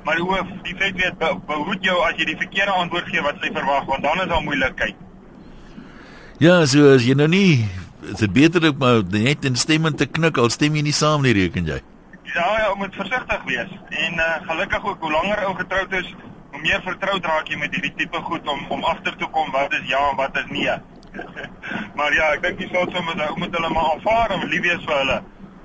Maar 0.09 0.19
hoe 0.19 0.37
die 0.63 0.75
feit 0.77 0.95
weet 0.97 1.19
behoed 1.47 1.83
jou 1.85 1.95
as 2.01 2.15
jy 2.17 2.31
die 2.31 2.37
verkeerde 2.41 2.73
antwoord 2.81 3.11
gee 3.13 3.21
wat 3.21 3.43
sy 3.43 3.51
verwag 3.53 3.85
want 3.91 4.07
dan 4.07 4.23
is 4.23 4.29
daar 4.31 4.41
moeilikheid. 4.41 5.03
Ja, 6.41 6.55
so 6.65 6.95
as 6.95 7.05
jy 7.05 7.17
nou 7.19 7.27
nie 7.29 7.67
is 8.09 8.23
dit 8.23 8.33
beter 8.33 8.65
om 8.71 8.87
net 9.13 9.43
in 9.45 9.59
stemme 9.61 9.91
te 9.93 10.07
knik 10.09 10.39
al 10.41 10.49
stem 10.55 10.79
jy 10.79 10.85
nie 10.87 10.95
saam 10.97 11.27
nie 11.27 11.35
reken 11.37 11.69
jy. 11.69 11.77
Ja, 12.31 12.47
ja, 12.63 12.71
moet 12.81 12.97
versigtig 12.97 13.45
wees. 13.51 13.75
En 14.07 14.17
uh, 14.17 14.29
gelukkig 14.47 14.87
ook 14.87 15.05
hoe 15.05 15.11
langer 15.13 15.43
ou 15.45 15.51
getroud 15.59 15.93
is, 16.01 16.09
hoe 16.55 16.61
meer 16.63 16.81
vertroud 16.87 17.29
raak 17.29 17.53
jy 17.53 17.59
met 17.61 17.77
hierdie 17.77 17.93
tipe 17.99 18.23
goed 18.31 18.49
om 18.49 18.63
om 18.79 18.87
agter 18.89 19.19
te 19.21 19.29
kom 19.35 19.53
wat 19.53 19.77
is 19.77 19.85
ja 19.91 20.01
en 20.09 20.17
wat 20.17 20.39
is 20.41 20.49
nee. 20.55 20.79
maar 21.99 22.17
ja, 22.17 22.31
ek 22.39 22.47
dink 22.47 22.65
jy 22.65 22.71
sou 22.73 22.87
sommer 22.95 23.27
ou 23.27 23.35
moet 23.43 23.61
hulle 23.61 23.73
maar 23.77 23.91
aanvaar 23.93 24.39
en 24.39 24.49
lief 24.55 24.65
wees 24.71 24.89
vir 24.89 25.03
hulle. 25.03 25.19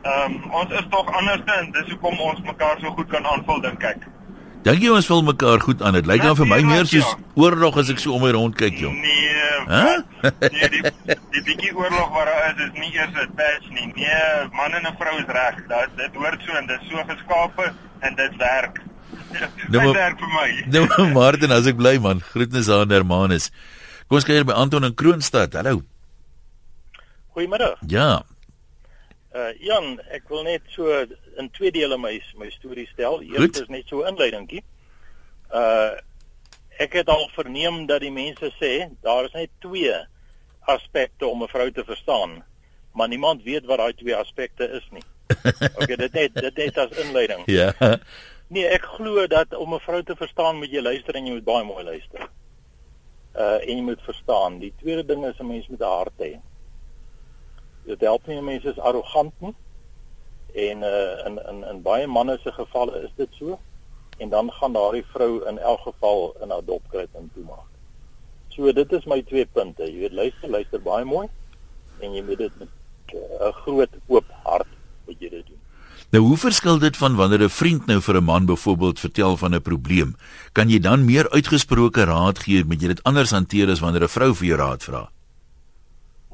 Ehm 0.04 0.36
um, 0.36 0.52
ons 0.64 0.76
is 0.82 0.92
tog 0.92 1.16
anders 1.22 1.48
en 1.62 1.72
dis 1.80 1.96
hoekom 1.96 2.20
ons 2.28 2.44
mekaar 2.50 2.84
so 2.84 2.92
goed 3.00 3.08
kan 3.16 3.32
aanvul 3.36 3.64
dink 3.70 3.88
ek. 3.94 4.04
Dink 4.64 4.80
jy 4.84 4.92
ons 4.96 5.08
vul 5.10 5.24
mekaar 5.28 5.60
goed 5.60 5.82
aan? 5.84 5.98
Dit 5.98 6.08
lyk 6.08 6.24
dan 6.24 6.38
vir 6.40 6.48
my 6.48 6.62
meer 6.64 6.88
soos 6.88 7.04
ja. 7.04 7.18
oorlog 7.36 7.78
as 7.82 7.90
ek 7.92 8.00
so 8.00 8.16
om 8.16 8.24
my 8.24 8.32
rond 8.32 8.56
kyk, 8.56 8.78
jong. 8.80 8.96
Nee. 9.04 9.32
Huh? 9.68 10.00
nee, 10.24 10.70
die 10.72 10.82
die 11.34 11.44
bietjie 11.44 11.72
oorlog 11.76 12.10
wat 12.16 12.28
daar 12.28 12.50
is 12.52 12.64
is 12.66 12.72
nie 12.80 12.92
eers 12.96 13.12
'n 13.12 13.30
patch 13.36 13.68
nie. 13.76 13.92
Nee, 13.96 14.48
man 14.56 14.76
en 14.76 14.88
'n 14.88 14.96
vrou 15.00 15.16
is 15.20 15.28
reg. 15.28 15.60
Dit 15.68 15.96
dit 16.00 16.16
hoort 16.16 16.42
so 16.48 16.56
en 16.56 16.68
dit 16.68 16.82
is 16.82 16.90
so 16.90 17.04
geskape 17.12 17.74
en 18.00 18.16
dit 18.16 18.36
werk. 18.38 18.82
Nou 19.74 19.84
dit 19.84 19.96
werk 19.96 20.20
vir 20.20 20.32
my. 20.32 20.50
Nou 20.76 21.12
Martin, 21.12 21.52
as 21.52 21.68
ek 21.68 21.76
bly 21.76 21.98
man, 22.00 22.24
groetnis 22.34 22.70
aan 22.70 22.92
Hermanus. 22.92 23.52
Kom 24.08 24.20
ons 24.20 24.28
kyk 24.28 24.44
hier 24.44 24.48
by 24.48 24.56
Anton 24.56 24.88
in 24.88 24.96
Kroonstad. 24.96 25.54
Hallo. 25.60 25.82
Goeiemiddag. 27.36 27.80
Ja. 27.88 28.24
Uh 29.34 29.50
Jan, 29.66 29.96
ek 30.14 30.28
wil 30.30 30.44
net 30.46 30.68
so 30.70 30.94
in 31.42 31.48
twee 31.56 31.72
dele 31.74 31.98
my 31.98 32.14
my 32.38 32.52
storie 32.54 32.86
stel. 32.92 33.22
Eers 33.26 33.64
is 33.64 33.72
net 33.74 33.90
so 33.90 34.06
inleidingkie. 34.06 34.62
Uh 35.50 35.98
ek 36.84 36.94
het 37.00 37.10
al 37.10 37.26
verneem 37.34 37.84
dat 37.90 38.02
die 38.02 38.14
mense 38.14 38.50
sê 38.60 38.90
daar 39.06 39.26
is 39.26 39.34
net 39.38 39.52
twee 39.62 39.94
aspekte 40.70 41.26
om 41.26 41.44
'n 41.44 41.50
vrou 41.50 41.72
te 41.72 41.84
verstaan, 41.86 42.44
maar 42.94 43.08
niemand 43.08 43.44
weet 43.44 43.66
wat 43.66 43.78
daai 43.78 43.94
twee 43.94 44.16
aspekte 44.16 44.70
is 44.70 44.86
nie. 44.92 45.06
Okay, 45.82 45.96
dit 45.96 46.14
net 46.14 46.36
dit 46.36 46.56
net 46.56 46.78
as 46.78 46.98
inleiding. 47.06 47.44
Ja. 47.60 47.74
Nee, 48.54 48.68
ek 48.70 48.86
glo 48.86 49.28
dat 49.28 49.54
om 49.58 49.74
'n 49.74 49.82
vrou 49.82 50.04
te 50.04 50.16
verstaan 50.16 50.62
moet 50.62 50.70
jy 50.70 50.82
luister 50.82 51.16
en 51.16 51.26
jy 51.26 51.34
moet 51.34 51.50
baie 51.50 51.66
mooi 51.66 51.84
luister. 51.84 52.30
Uh 53.34 53.58
en 53.66 53.78
jy 53.78 53.82
moet 53.82 54.02
verstaan. 54.02 54.60
Die 54.60 54.74
tweede 54.78 55.06
ding 55.06 55.26
is 55.26 55.40
'n 55.40 55.48
mens 55.48 55.68
moet 55.68 55.82
'n 55.82 55.98
hart 55.98 56.20
hê 56.22 56.38
dit 57.94 58.08
help 58.08 58.28
nie 58.28 58.42
mense 58.42 58.74
is 58.74 58.80
arrogant 58.80 59.46
nie. 59.46 59.54
En 60.68 60.84
uh 60.88 61.26
in 61.28 61.40
in 61.52 61.64
in 61.72 61.82
baie 61.86 62.08
manne 62.08 62.38
se 62.44 62.52
gevalle 62.52 63.04
is 63.04 63.14
dit 63.22 63.40
so. 63.40 63.60
En 64.18 64.30
dan 64.30 64.52
gaan 64.52 64.74
daardie 64.74 65.06
vrou 65.14 65.32
in 65.50 65.58
elk 65.58 65.80
geval 65.90 66.36
in 66.42 66.52
adopkry 66.52 67.08
en 67.12 67.32
toemaak. 67.34 67.70
So 68.54 68.74
dit 68.74 68.92
is 68.94 69.06
my 69.10 69.22
twee 69.26 69.46
punte. 69.46 69.88
Jy 69.90 70.06
weet 70.06 70.14
luister, 70.14 70.50
luister 70.50 70.82
baie 70.82 71.06
mooi 71.06 71.28
en 72.04 72.14
jy 72.14 72.24
moet 72.26 72.38
dit 72.38 72.60
met 72.60 72.70
eh, 73.14 73.18
'n 73.18 73.48
uh, 73.48 73.54
groot 73.64 73.94
oop 74.08 74.30
hart 74.44 74.70
moet 75.08 75.20
jy 75.20 75.30
dit 75.30 75.46
doen. 75.48 75.62
Nou 76.14 76.24
hoe 76.26 76.38
verskil 76.38 76.78
dit 76.80 76.98
van 76.98 77.16
wanneer 77.16 77.44
'n 77.44 77.50
vriend 77.50 77.86
nou 77.86 78.02
vir 78.02 78.16
'n 78.18 78.24
man 78.24 78.46
byvoorbeeld 78.46 79.00
vertel 79.00 79.38
van 79.38 79.56
'n 79.56 79.62
probleem? 79.62 80.16
Kan 80.52 80.70
jy 80.70 80.80
dan 80.80 81.06
meer 81.06 81.30
uitgesproke 81.30 82.04
raad 82.04 82.40
gee 82.40 82.66
met 82.66 82.82
jy 82.82 82.88
dit 82.88 83.04
anders 83.04 83.32
hanteer 83.32 83.70
as 83.70 83.80
wanneer 83.80 84.04
'n 84.04 84.16
vrou 84.18 84.34
vir 84.34 84.48
jou 84.48 84.58
raad 84.58 84.84
vra? 84.84 85.10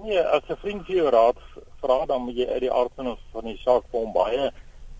Nee, 0.03 0.19
as 0.19 0.41
'n 0.47 0.55
vriend 0.55 0.85
vir 0.85 0.95
jou 0.95 1.09
raad 1.09 1.39
vra, 1.81 2.05
dan 2.05 2.21
moet 2.21 2.35
jy 2.35 2.47
uit 2.47 2.61
die 2.61 2.71
aard 2.71 2.91
van 2.95 3.17
van 3.31 3.43
die 3.43 3.59
saak 3.63 3.83
vir 3.91 3.99
hom 3.99 4.13
baie 4.13 4.51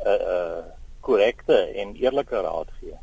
uh 0.05 0.19
uh 0.33 0.63
korrekte 1.01 1.57
en 1.81 1.95
eerlike 1.95 2.41
raad 2.41 2.71
gee. 2.79 2.97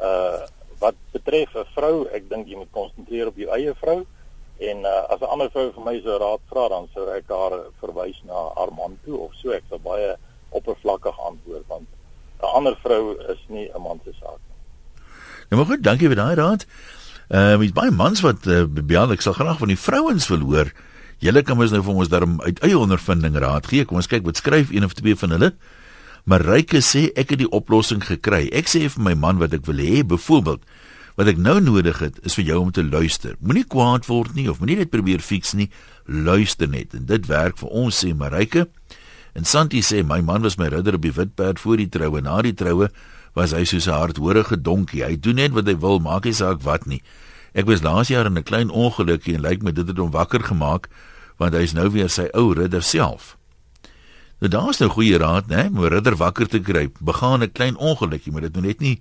Uh 0.00 0.44
wat 0.78 0.94
betref 1.12 1.54
'n 1.54 1.64
vrou, 1.74 2.06
ek 2.12 2.28
dink 2.28 2.48
jy 2.48 2.56
moet 2.56 2.70
konsentreer 2.70 3.26
op 3.26 3.36
jou 3.36 3.48
eie 3.56 3.74
vrou 3.74 4.04
en 4.58 4.78
uh 4.84 5.02
as 5.08 5.20
'n 5.20 5.32
ander 5.36 5.50
vrou 5.50 5.72
vir 5.72 5.84
my 5.84 6.00
so 6.00 6.18
raad 6.18 6.40
vra, 6.50 6.68
dan 6.68 6.88
sou 6.94 7.08
ek 7.08 7.28
haar 7.28 7.58
verwys 7.80 8.20
na 8.24 8.48
haar 8.56 8.72
man 8.72 8.98
toe 9.04 9.18
of 9.18 9.34
so 9.34 9.50
ek 9.50 9.64
sou 9.68 9.78
baie 9.78 10.16
oppervlakkig 10.50 11.20
antwoord 11.20 11.66
want 11.68 11.88
'n 12.42 12.54
ander 12.58 12.76
vrou 12.82 13.16
is 13.32 13.44
nie 13.48 13.70
'n 13.74 13.82
man 13.82 14.00
se 14.04 14.12
saak 14.20 14.40
nie. 14.48 14.60
Nou 15.48 15.56
maar 15.62 15.70
goed, 15.72 15.82
dankie 15.82 16.08
vir 16.08 16.16
daai 16.16 16.34
raad. 16.34 16.66
Ehm 17.28 17.62
uh, 17.62 17.72
baie 17.72 17.90
mans 17.90 18.20
wat 18.20 18.46
uh, 18.46 18.64
bel, 18.68 19.12
ek 19.12 19.20
sal 19.20 19.32
graag 19.32 19.58
van 19.58 19.68
die 19.68 19.80
vrouens 19.80 20.28
wil 20.28 20.40
hoor. 20.40 20.72
Julle 21.22 21.42
kan 21.42 21.56
mos 21.56 21.72
nou 21.72 21.82
vir 21.82 21.94
ons 21.94 22.10
daarom 22.10 22.40
uit 22.42 22.58
eie 22.66 22.78
ondervinding 22.78 23.36
raad 23.38 23.66
gee. 23.66 23.84
Kom 23.84 24.00
ons 24.00 24.10
kyk 24.10 24.24
wat 24.26 24.40
skryf 24.40 24.72
een 24.74 24.84
of 24.84 24.94
twee 24.98 25.16
van 25.16 25.36
hulle. 25.36 25.52
Mareike 26.24 26.80
sê 26.80 27.10
ek 27.20 27.34
het 27.34 27.42
die 27.42 27.50
oplossing 27.52 28.00
gekry. 28.04 28.48
Ek 28.52 28.70
sê 28.70 28.86
vir 28.88 29.02
my 29.04 29.14
man 29.14 29.38
wat 29.42 29.52
ek 29.52 29.66
wil 29.68 29.82
hê, 29.82 30.00
byvoorbeeld, 30.08 30.62
wat 31.20 31.30
ek 31.30 31.38
nou 31.38 31.58
nodig 31.60 32.00
het 32.00 32.16
is 32.24 32.36
vir 32.38 32.48
jou 32.48 32.60
om 32.64 32.70
te 32.72 32.84
luister. 32.84 33.36
Moenie 33.44 33.66
kwaad 33.68 34.08
word 34.08 34.34
nie 34.34 34.48
of 34.50 34.62
moenie 34.62 34.80
net 34.80 34.90
probeer 34.90 35.22
fiks 35.22 35.52
nie. 35.54 35.68
Luister 36.08 36.68
net 36.68 36.96
en 36.96 37.04
dit 37.10 37.28
werk 37.28 37.60
vir 37.60 37.70
ons 37.70 38.04
sê 38.04 38.14
Mareike. 38.16 38.66
En 39.34 39.44
Santi 39.44 39.82
sê 39.82 40.02
my 40.06 40.20
man 40.22 40.42
was 40.42 40.58
my 40.58 40.70
ridder 40.72 40.96
op 40.96 41.04
die 41.04 41.12
witperd 41.14 41.60
voor 41.60 41.82
die 41.82 41.90
troue. 41.90 42.22
Na 42.22 42.40
die 42.42 42.54
troue 42.56 42.88
was 43.34 43.52
hy 43.52 43.64
soos 43.64 43.86
'n 43.86 43.92
hardhoorige 43.92 44.56
donkie. 44.62 45.04
Hy 45.04 45.16
doen 45.20 45.36
net 45.36 45.52
wat 45.52 45.66
hy 45.66 45.76
wil, 45.76 45.98
maak 45.98 46.24
nie 46.24 46.32
saak 46.32 46.62
wat 46.62 46.86
nie. 46.86 47.02
Ek 47.54 47.68
was 47.70 47.84
laas 47.86 48.10
jaar 48.10 48.26
in 48.26 48.34
'n 48.38 48.42
klein 48.42 48.70
ongelukkie 48.70 49.34
en 49.34 49.40
lyk 49.40 49.62
my 49.62 49.72
dit 49.72 49.86
het 49.86 49.98
hom 49.98 50.10
wakker 50.10 50.42
gemaak 50.42 50.88
want 51.38 51.54
hy 51.54 51.62
is 51.62 51.72
nou 51.72 51.90
weer 51.90 52.10
sy 52.10 52.26
ou 52.34 52.52
ridder 52.52 52.82
self. 52.82 53.36
Nou 54.38 54.50
daar's 54.50 54.78
nou 54.78 54.90
goeie 54.90 55.18
raad, 55.18 55.46
né, 55.46 55.66
om 55.70 55.84
'n 55.84 55.88
ridder 55.88 56.16
wakker 56.16 56.48
te 56.48 56.60
kry. 56.60 56.90
Begaan 57.00 57.42
'n 57.42 57.52
klein 57.52 57.76
ongelukkie, 57.76 58.32
maar 58.32 58.40
dit 58.40 58.54
moet 58.54 58.64
net 58.64 58.80
nie 58.80 59.00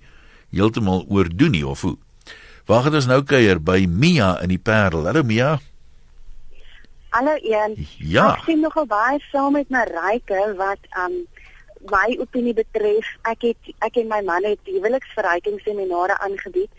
heeltemal 0.52 1.06
oordoen 1.10 1.52
nie 1.52 1.68
of 1.68 1.82
hoe. 1.82 1.98
Waar 2.66 2.84
gaan 2.84 2.96
ons 2.96 3.06
nou 3.06 3.24
kuier 3.24 3.60
by 3.64 3.86
Mia 3.90 4.42
in 4.42 4.50
die 4.50 4.60
Parel? 4.60 5.06
Hallo 5.06 5.24
Mia. 5.24 5.60
Hallo 7.10 7.36
Ian. 7.36 7.76
Ja. 7.98 8.36
Ek 8.36 8.44
sien 8.44 8.60
nogal 8.60 8.86
baie 8.86 9.20
saam 9.32 9.54
met 9.54 9.70
my 9.70 9.84
ryke 9.84 10.56
wat 10.58 10.80
um 11.06 11.26
my 11.92 12.18
opinie 12.20 12.54
betref. 12.54 13.06
Ek 13.22 13.42
het 13.42 13.74
ek 13.80 13.96
en 13.96 14.08
my 14.08 14.22
man 14.22 14.44
het 14.44 14.60
huweliksverrykingsseminare 14.64 16.20
aangebied 16.20 16.70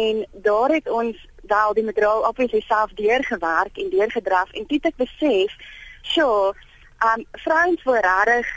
en 0.00 0.24
daar 0.46 0.70
het 0.72 0.88
ons 0.90 1.28
wel 1.42 1.74
die 1.74 1.84
materiaal 1.84 2.26
obviously 2.28 2.60
self 2.60 2.90
deurgewerk 2.98 3.76
en 3.76 3.90
deurgedraf 3.90 4.50
en 4.50 4.66
toe 4.66 4.78
het 4.80 4.90
ek 4.92 5.00
besef, 5.04 5.54
sure, 6.02 6.52
um 7.02 7.24
vrouens 7.44 7.82
wil 7.88 8.00
regtig 8.00 8.48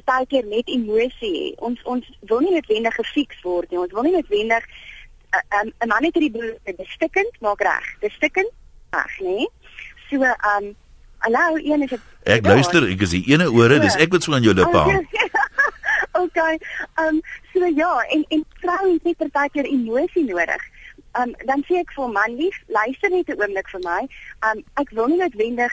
partykeer 0.00 0.46
net 0.48 0.68
emosie 0.68 1.32
hê. 1.36 1.46
Ons 1.60 1.82
ons 1.84 2.06
wil 2.30 2.40
nie 2.44 2.54
noodwendig 2.56 2.94
gefiks 2.96 3.42
word 3.44 3.70
nie. 3.70 3.80
Ons 3.82 3.92
wil 3.92 4.06
nie 4.08 4.14
noodwendig 4.16 4.64
'n 4.64 5.36
uh, 5.36 5.60
um, 5.60 5.72
'n 5.80 5.88
man 5.88 6.04
het 6.04 6.14
hierdie 6.14 6.36
behoefte 6.38 6.74
bestikkend 6.76 7.40
maak 7.40 7.60
reg. 7.60 7.86
Dis 8.00 8.14
stikkend 8.14 8.52
reg, 8.90 9.12
nê? 9.20 9.46
So 10.08 10.22
um 10.22 10.74
hallo, 11.18 11.56
een 11.56 11.82
is 11.82 11.90
dit 11.90 12.00
Ek 12.22 12.46
luister, 12.46 12.88
ek 12.88 13.00
is 13.00 13.10
die 13.10 13.24
ene 13.32 13.50
ore, 13.50 13.78
dis 13.78 13.96
ek 13.96 14.12
wat 14.12 14.22
so 14.22 14.32
aan 14.32 14.42
jou 14.42 14.54
lippe 14.54 14.78
hang. 14.78 15.08
okay. 16.24 16.58
Um 16.96 17.20
so 17.52 17.66
ja, 17.66 18.04
en 18.08 18.24
en 18.28 18.44
vrouens 18.60 19.00
het 19.02 19.32
partykeer 19.32 19.64
emosie 19.64 20.24
nodig. 20.24 20.62
Um 21.20 21.34
dan 21.46 21.64
sê 21.68 21.80
ek 21.82 21.92
vir 21.96 22.08
man 22.08 22.36
lief, 22.36 22.56
luister 22.68 23.10
net 23.10 23.28
'n 23.28 23.40
oomblik 23.40 23.68
vir 23.68 23.82
my. 23.84 24.02
Um 24.48 24.64
ek 24.80 24.90
wil 24.96 25.08
nie 25.08 25.20
noodwendig 25.20 25.72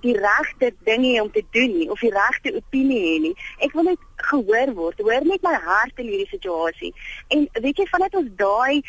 die 0.00 0.16
regte 0.16 0.72
ding 0.84 1.04
hê 1.04 1.20
om 1.20 1.30
te 1.30 1.44
doen 1.50 1.76
nie 1.78 1.90
of 1.90 2.00
die 2.00 2.12
regte 2.14 2.54
opinie 2.56 3.00
hê 3.00 3.20
nie. 3.26 3.34
Ek 3.58 3.72
wil 3.76 3.84
net 3.90 3.98
gehoor 4.22 4.72
word. 4.74 5.00
Hoor 5.00 5.24
net 5.26 5.42
my 5.42 5.54
hart 5.64 5.98
in 5.98 6.08
hierdie 6.10 6.30
situasie. 6.30 6.92
En 7.34 7.48
weet 7.64 7.82
jy 7.82 7.86
vandat 7.90 8.14
ons 8.18 8.30
daai 8.38 8.82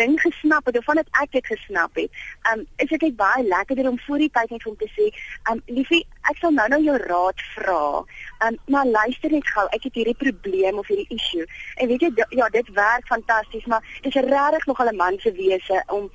ding 0.00 0.16
gesnap 0.20 0.66
het 0.66 0.78
of 0.80 0.86
vandat 0.88 1.08
ek 1.22 1.36
dit 1.36 1.50
gesnap 1.52 1.96
het, 2.00 2.22
um 2.52 2.64
is 2.82 2.90
dit 2.92 3.06
net 3.06 3.16
baie 3.18 3.44
lekkerder 3.46 3.90
om 3.90 4.00
voor 4.06 4.24
die 4.24 4.30
tyd 4.34 4.54
net 4.54 4.66
om 4.66 4.76
te 4.80 4.88
sê, 4.96 5.10
um 5.52 5.62
liefie, 5.68 6.02
ek 6.32 6.40
sal 6.40 6.54
nou 6.56 6.66
nou 6.72 6.80
jou 6.84 6.96
raad 7.04 7.46
vra. 7.54 7.84
Um 8.46 8.58
maar 8.74 8.88
luister 8.88 9.32
net 9.32 9.46
gou, 9.54 9.66
ek 9.76 9.88
het 9.88 10.00
hierdie 10.00 10.18
probleem 10.24 10.80
of 10.82 10.90
hierdie 10.90 11.08
issue. 11.16 11.46
En 11.76 11.88
weet 11.92 12.06
jy 12.06 12.12
ja, 12.40 12.50
dit 12.52 12.74
werk 12.76 13.06
fantasties, 13.10 13.66
maar 13.70 13.84
dit 14.02 14.14
is 14.14 14.22
regtig 14.28 14.66
nog 14.66 14.84
'n 14.84 14.96
man 14.96 15.18
se 15.18 15.32
wese 15.32 15.82
om 15.88 16.10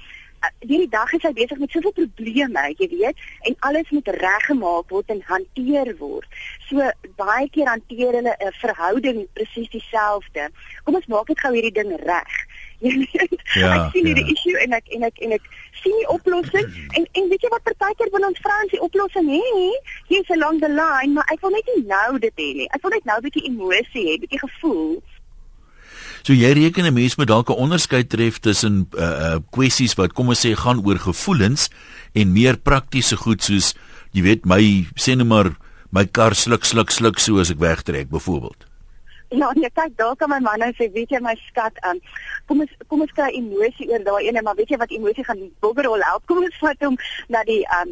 hierdie 0.59 0.89
dag 0.89 1.13
is 1.13 1.23
hy 1.23 1.31
besig 1.37 1.61
met 1.61 1.71
soveel 1.71 1.93
probleme, 1.95 2.63
jy 2.79 2.87
weet, 2.91 3.23
en 3.49 3.55
alles 3.69 3.89
moet 3.95 4.07
reggemaak 4.07 4.89
word 4.93 5.09
en 5.13 5.21
hanteer 5.29 5.91
word. 5.99 6.27
So 6.69 6.85
baie 7.19 7.49
keer 7.53 7.69
hanteer 7.71 8.19
hulle 8.19 8.35
'n 8.35 8.53
verhouding 8.61 9.27
presies 9.33 9.69
dieselfde. 9.69 10.49
Kom 10.83 10.95
ons 10.95 11.07
maak 11.07 11.27
dit 11.27 11.39
gou 11.39 11.53
hierdie 11.53 11.75
ding 11.75 11.91
reg. 12.03 12.33
Jy 12.85 12.91
weet, 13.01 13.41
ja, 13.55 13.69
ek 13.71 13.93
sien 13.93 14.05
hierdie 14.05 14.25
ja. 14.25 14.33
issue 14.35 14.57
en 14.61 14.73
ek 14.75 14.89
en 14.91 15.03
ek 15.07 15.19
en 15.23 15.31
ek 15.37 15.45
sien 15.81 15.95
die 15.95 16.09
oplossing 16.11 16.67
en 16.97 17.07
en 17.19 17.29
weet 17.31 17.45
jy 17.45 17.51
wat 17.53 17.63
partykeer 17.69 18.11
wil 18.11 18.27
ons 18.27 18.41
vra 18.43 18.57
ons 18.63 18.73
die 18.73 18.81
oplossing 18.83 19.29
hê? 19.31 19.69
Hier's 20.11 20.29
along 20.35 20.59
the 20.59 20.69
line, 20.69 21.15
maar 21.15 21.29
ek 21.33 21.41
wil 21.45 21.55
net 21.55 21.69
nie 21.71 21.85
nou 21.87 22.19
dit 22.19 22.43
hê 22.43 22.49
nie. 22.61 22.69
Ek 22.75 22.83
wil 22.83 22.95
net 22.97 23.05
nou 23.05 23.17
'n 23.17 23.25
bietjie 23.27 23.47
emosie 23.49 24.05
hê, 24.09 24.17
bietjie 24.21 24.43
gevoel. 24.43 24.99
So 26.25 26.33
jy 26.33 26.55
reken 26.57 26.87
'n 26.89 26.93
mens 26.93 27.15
moet 27.17 27.27
dalk 27.27 27.49
'n 27.49 27.61
onderskeid 27.61 28.09
tref 28.09 28.39
tussen 28.39 28.89
uh 28.97 29.03
uh 29.03 29.37
kwessies 29.53 29.93
wat 29.93 30.13
kom 30.13 30.29
ons 30.29 30.41
sê 30.41 30.55
gaan 30.57 30.81
oor 30.81 30.97
gevoelens 30.97 31.69
en 32.13 32.33
meer 32.33 32.57
praktiese 32.57 33.15
goed 33.15 33.43
soos 33.43 33.75
jy 34.11 34.21
weet 34.21 34.45
my 34.45 34.89
sê 34.97 35.13
net 35.15 35.27
maar 35.27 35.53
my 35.91 36.05
kar 36.05 36.33
sluk 36.33 36.65
sluk 36.65 36.89
sluk 36.89 37.19
so 37.19 37.37
as 37.39 37.51
ek 37.51 37.59
wegtrek 37.59 38.09
byvoorbeeld. 38.09 38.65
Ja, 39.29 39.51
nee, 39.53 39.69
kyk, 39.69 39.97
daar 39.97 40.15
kan 40.15 40.29
my 40.29 40.39
man 40.39 40.59
nou 40.59 40.71
sê, 40.73 40.89
weet 40.93 41.09
jy 41.09 41.19
my 41.19 41.35
skat. 41.47 41.77
Um, 41.85 41.99
kom 42.47 42.61
ons 42.61 42.73
kom 42.87 43.01
ons 43.01 43.11
kry 43.11 43.29
emosie 43.29 43.87
oor 43.89 44.03
daai 44.03 44.27
ene, 44.27 44.41
maar 44.41 44.55
weet 44.55 44.69
jy 44.69 44.77
wat 44.77 44.91
emosie 44.91 45.23
gaan 45.23 45.51
boggerol 45.59 46.01
help? 46.01 46.25
Kom 46.25 46.43
ons 46.43 46.57
vat 46.61 46.79
hom 46.81 46.97
na 47.29 47.43
die 47.43 47.61
um 47.81 47.91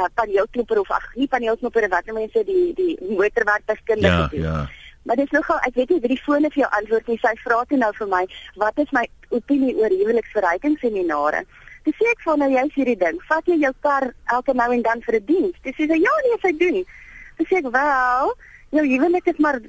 uh, 0.00 0.08
paneelknopper 0.14 0.80
of 0.80 0.90
ag 0.90 1.06
nie 1.14 1.28
paneelknopper 1.28 1.88
wat 1.88 2.06
nou 2.06 2.18
mense 2.18 2.44
die 2.44 2.72
die 2.74 2.98
motorwerktuigkundige 3.14 4.10
ja, 4.10 4.28
doen. 4.32 4.40
Ja. 4.42 4.83
Maar 5.04 5.16
dis 5.20 5.30
nogal 5.30 5.60
ek 5.68 5.74
weet 5.74 5.90
nie 5.90 6.00
wie 6.00 6.12
die 6.14 6.22
fone 6.24 6.50
vir 6.54 6.62
jou 6.64 6.70
antwoord 6.78 7.08
nie. 7.08 7.18
Sy 7.20 7.34
vra 7.44 7.60
toe 7.68 7.78
nou 7.78 7.92
vir 7.98 8.08
my, 8.08 8.24
wat 8.62 8.78
is 8.80 8.90
my 8.96 9.04
opinie 9.36 9.74
oor 9.76 9.92
huweliksverrykingsseminare? 9.92 11.44
Dis 11.84 11.96
sê 12.00 12.08
ek 12.08 12.24
van 12.24 12.40
nou 12.40 12.48
jy 12.48 12.64
sê 12.72 12.86
die 12.88 12.96
ding, 12.96 13.20
vat 13.28 13.48
jy 13.50 13.58
jou 13.60 13.72
kar 13.84 14.08
elke 14.32 14.54
nou 14.56 14.70
en 14.72 14.82
dan 14.82 15.02
vir 15.04 15.20
'n 15.20 15.26
diens? 15.26 15.56
Dis 15.62 15.76
sê 15.76 15.84
ja 15.84 16.14
nee, 16.24 16.38
sy 16.40 16.52
doen. 16.56 16.84
Dis 17.38 17.48
sê 17.48 17.60
ek 17.60 17.68
wel, 17.72 18.34
jou 18.70 18.84
huwelik 18.92 19.26
is 19.26 19.38
maar 19.38 19.60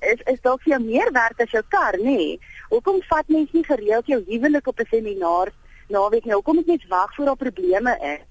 is 0.00 0.20
is 0.32 0.40
dalk 0.42 0.62
vir 0.62 0.76
jou 0.76 0.82
meer 0.84 1.12
werd 1.12 1.40
as 1.40 1.50
jou 1.50 1.62
kar, 1.68 1.96
nê? 1.96 2.16
Nee. 2.16 2.38
Hoekom 2.68 3.00
vat 3.08 3.28
mens 3.28 3.52
nie 3.52 3.64
gereeld 3.64 4.06
jou 4.06 4.20
huwelik 4.26 4.66
op 4.66 4.80
'n 4.80 4.86
seminar 4.90 5.48
naweek 5.88 6.24
nie? 6.24 6.34
Hoekom 6.34 6.54
moet 6.54 6.66
mens 6.66 6.86
wag 6.88 7.14
voor 7.14 7.24
daar 7.24 7.36
probleme 7.36 7.98
is? 8.02 8.24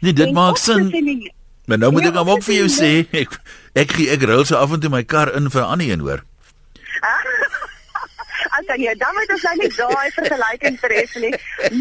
Nee, 0.00 0.12
dit 0.12 0.26
en 0.26 0.34
maak 0.34 0.56
sin. 0.56 1.32
Maar 1.70 1.78
nou 1.78 1.92
moet 1.92 2.02
ja, 2.02 2.10
ek 2.10 2.16
hom 2.18 2.30
ook 2.32 2.42
vir 2.42 2.56
jou 2.56 2.70
sê, 2.74 2.88
ek 3.14 3.34
ek 3.78 3.92
ek, 3.94 3.98
ek 4.16 4.22
rol 4.26 4.40
so 4.48 4.58
af 4.58 4.72
en 4.74 4.80
toe 4.82 4.90
my 4.90 5.04
kar 5.06 5.30
in 5.38 5.44
vir 5.54 5.62
'n 5.62 5.72
ander 5.74 5.90
een 5.92 6.00
hoor. 6.02 6.22
As 8.58 8.66
jy 8.66 8.78
ja, 8.82 8.94
dan 8.98 9.14
moet 9.14 9.30
ons 9.30 9.44
nou 9.46 9.52
nie 9.60 9.68
daai 9.76 10.10
vergelyking 10.16 10.78
tref 10.82 11.14
nie. 11.24 11.30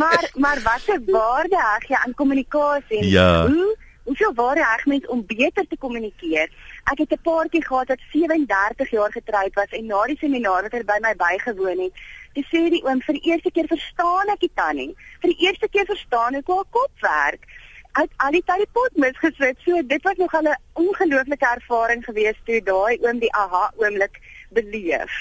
Maar 0.01 0.29
maar 0.45 0.59
wat 0.67 0.85
'n 0.93 1.01
waarde 1.09 1.57
heg 1.57 1.87
jy 1.89 1.97
aan 2.05 2.13
kommunikasie? 2.13 3.03
Ja. 3.09 3.47
Hoe 3.47 3.77
hoeveel 4.03 4.33
waarde 4.33 4.65
heg 4.65 4.85
mens 4.85 5.07
om 5.07 5.25
beter 5.25 5.65
te 5.67 5.77
kommunikeer? 5.77 6.49
Ek 6.91 6.97
het 7.01 7.11
'n 7.11 7.21
paartjie 7.23 7.65
gehad 7.65 7.87
wat 7.87 8.05
37 8.11 8.89
jaar 8.89 9.11
getroud 9.11 9.53
was 9.53 9.71
en 9.71 9.85
na 9.85 10.05
die 10.05 10.17
seminar 10.19 10.61
wat 10.61 10.71
hy 10.71 10.83
by 10.83 10.99
my 11.01 11.15
bygewoon 11.15 11.79
het, 11.79 11.93
dis 12.33 12.45
sê 12.53 12.69
die 12.69 12.85
oom 12.85 13.01
vir 13.01 13.13
die 13.17 13.31
eerste 13.31 13.51
keer 13.51 13.67
verstaan 13.67 14.29
ek 14.29 14.39
die 14.39 14.53
tannie. 14.53 14.93
Vir 15.21 15.29
die 15.33 15.41
eerste 15.45 15.67
keer 15.67 15.85
verstaan 15.85 16.35
ek 16.35 16.45
hoe 16.45 16.55
haar 16.55 16.69
kop 16.69 16.93
werk. 17.01 17.43
Uit 17.91 18.11
al 18.17 18.31
die 18.31 18.43
tyd 18.45 18.69
pot 18.73 18.95
misgeswet. 18.95 19.57
So 19.65 19.81
dit 19.87 20.03
was 20.03 20.17
nog 20.17 20.33
'n 20.33 20.55
ongelooflike 20.73 21.47
ervaring 21.55 22.05
geweest 22.05 22.45
toe 22.45 22.61
daai 22.63 22.97
oom 23.01 23.19
die 23.19 23.33
aha 23.33 23.71
oomblik 23.77 24.21
beleef. 24.49 25.11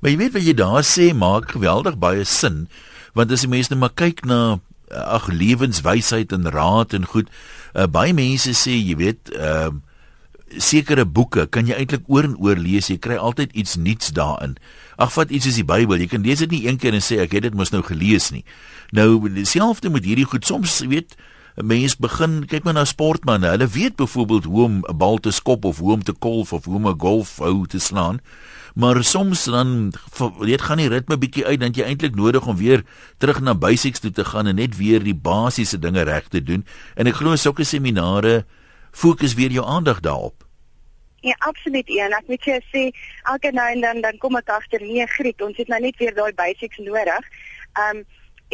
Maar 0.00 0.10
jy 0.10 0.16
weet 0.16 0.32
wat 0.32 0.46
jy 0.46 0.54
daar 0.54 0.84
sê 0.84 1.14
maak 1.14 1.50
geweldig 1.50 1.98
baie 1.98 2.24
sin 2.24 2.68
want 3.12 3.32
as 3.32 3.40
die 3.40 3.48
mense 3.48 3.70
net 3.70 3.78
maar 3.78 3.94
kyk 3.94 4.24
na 4.24 4.60
ag 4.88 5.28
lewenswysheid 5.28 6.32
en 6.32 6.50
raad 6.50 6.92
en 6.92 7.06
goed 7.06 7.28
uh, 7.74 7.86
baie 7.86 8.12
mense 8.12 8.52
sê 8.56 8.76
jy 8.76 8.96
weet 8.96 9.32
ehm 9.36 9.76
uh, 9.76 9.80
sekere 10.60 11.04
boeke 11.08 11.46
kan 11.48 11.68
jy 11.68 11.76
eintlik 11.78 12.08
oor 12.12 12.26
en 12.26 12.36
oor 12.36 12.58
lees. 12.60 12.90
Jy 12.90 12.98
kry 13.02 13.16
altyd 13.16 13.54
iets 13.56 13.76
nuuts 13.80 14.12
daarin. 14.16 14.56
Ag 15.00 15.12
vat 15.14 15.30
iets 15.32 15.46
soos 15.48 15.58
die 15.58 15.66
Bybel. 15.66 16.02
Jy 16.02 16.08
kan 16.12 16.26
lees 16.26 16.42
dit 16.44 16.52
nie 16.52 16.66
een 16.66 16.78
keer 16.80 16.96
en 16.96 17.04
sê 17.04 17.20
ek 17.22 17.36
het 17.36 17.46
dit 17.48 17.56
mos 17.56 17.72
nou 17.72 17.82
gelees 17.86 18.30
nie. 18.34 18.44
Nou 18.92 19.30
dieselfde 19.32 19.90
met 19.92 20.04
hierdie 20.04 20.28
goed. 20.28 20.46
Soms 20.46 20.80
weet 20.92 21.16
'n 21.56 21.66
mens 21.66 21.96
begin 21.96 22.46
kyk 22.46 22.64
maar 22.64 22.72
na 22.72 22.84
sportmense. 22.84 23.46
Hulle 23.46 23.66
weet 23.68 23.96
byvoorbeeld 23.96 24.44
hoe 24.44 24.62
om 24.62 24.84
'n 24.88 24.96
bal 24.96 25.18
te 25.18 25.30
skop 25.30 25.64
of 25.64 25.78
hoe 25.78 25.92
om 25.92 26.02
te 26.02 26.14
golf 26.18 26.52
of 26.52 26.64
hoe 26.64 26.74
om 26.74 26.88
'n 26.88 27.00
golfhou 27.00 27.66
te 27.66 27.78
slaan. 27.78 28.20
Maar 28.74 29.04
soms 29.04 29.44
dan 29.44 29.92
weet 30.38 30.62
gaan 30.62 30.76
die 30.76 30.88
ritme 30.88 31.18
bietjie 31.18 31.46
uit 31.46 31.60
dan 31.60 31.72
jy 31.72 31.82
eintlik 31.82 32.14
nodig 32.14 32.46
om 32.46 32.56
weer 32.56 32.84
terug 33.18 33.40
na 33.40 33.54
basics 33.54 33.98
toe 34.00 34.10
te 34.10 34.24
gaan 34.24 34.46
en 34.46 34.54
net 34.54 34.76
weer 34.76 35.02
die 35.02 35.14
basiese 35.14 35.78
dinge 35.78 36.02
reg 36.02 36.28
te 36.28 36.42
doen. 36.42 36.66
En 36.94 37.06
ek 37.06 37.14
glo 37.14 37.36
sulke 37.36 37.64
seminare 37.64 38.44
fokus 38.90 39.34
weer 39.34 39.50
jou 39.50 39.66
aandag 39.66 40.00
daarop. 40.00 40.44
Ja, 41.20 41.34
absoluut. 41.38 41.86
Ja, 41.86 42.08
ek 42.08 42.26
moet 42.26 42.44
jou 42.44 42.58
sê, 42.72 42.88
elke 43.30 43.52
nou 43.52 43.68
en 43.70 43.80
dan 43.80 44.00
dan 44.00 44.18
kom 44.18 44.36
ek 44.36 44.48
agter 44.48 44.80
nee, 44.80 45.06
Griet, 45.06 45.42
ons 45.42 45.56
het 45.56 45.68
nou 45.68 45.80
net 45.80 45.96
weer 45.96 46.14
daai 46.14 46.32
basics 46.32 46.78
nodig. 46.78 47.28
Um 47.78 48.02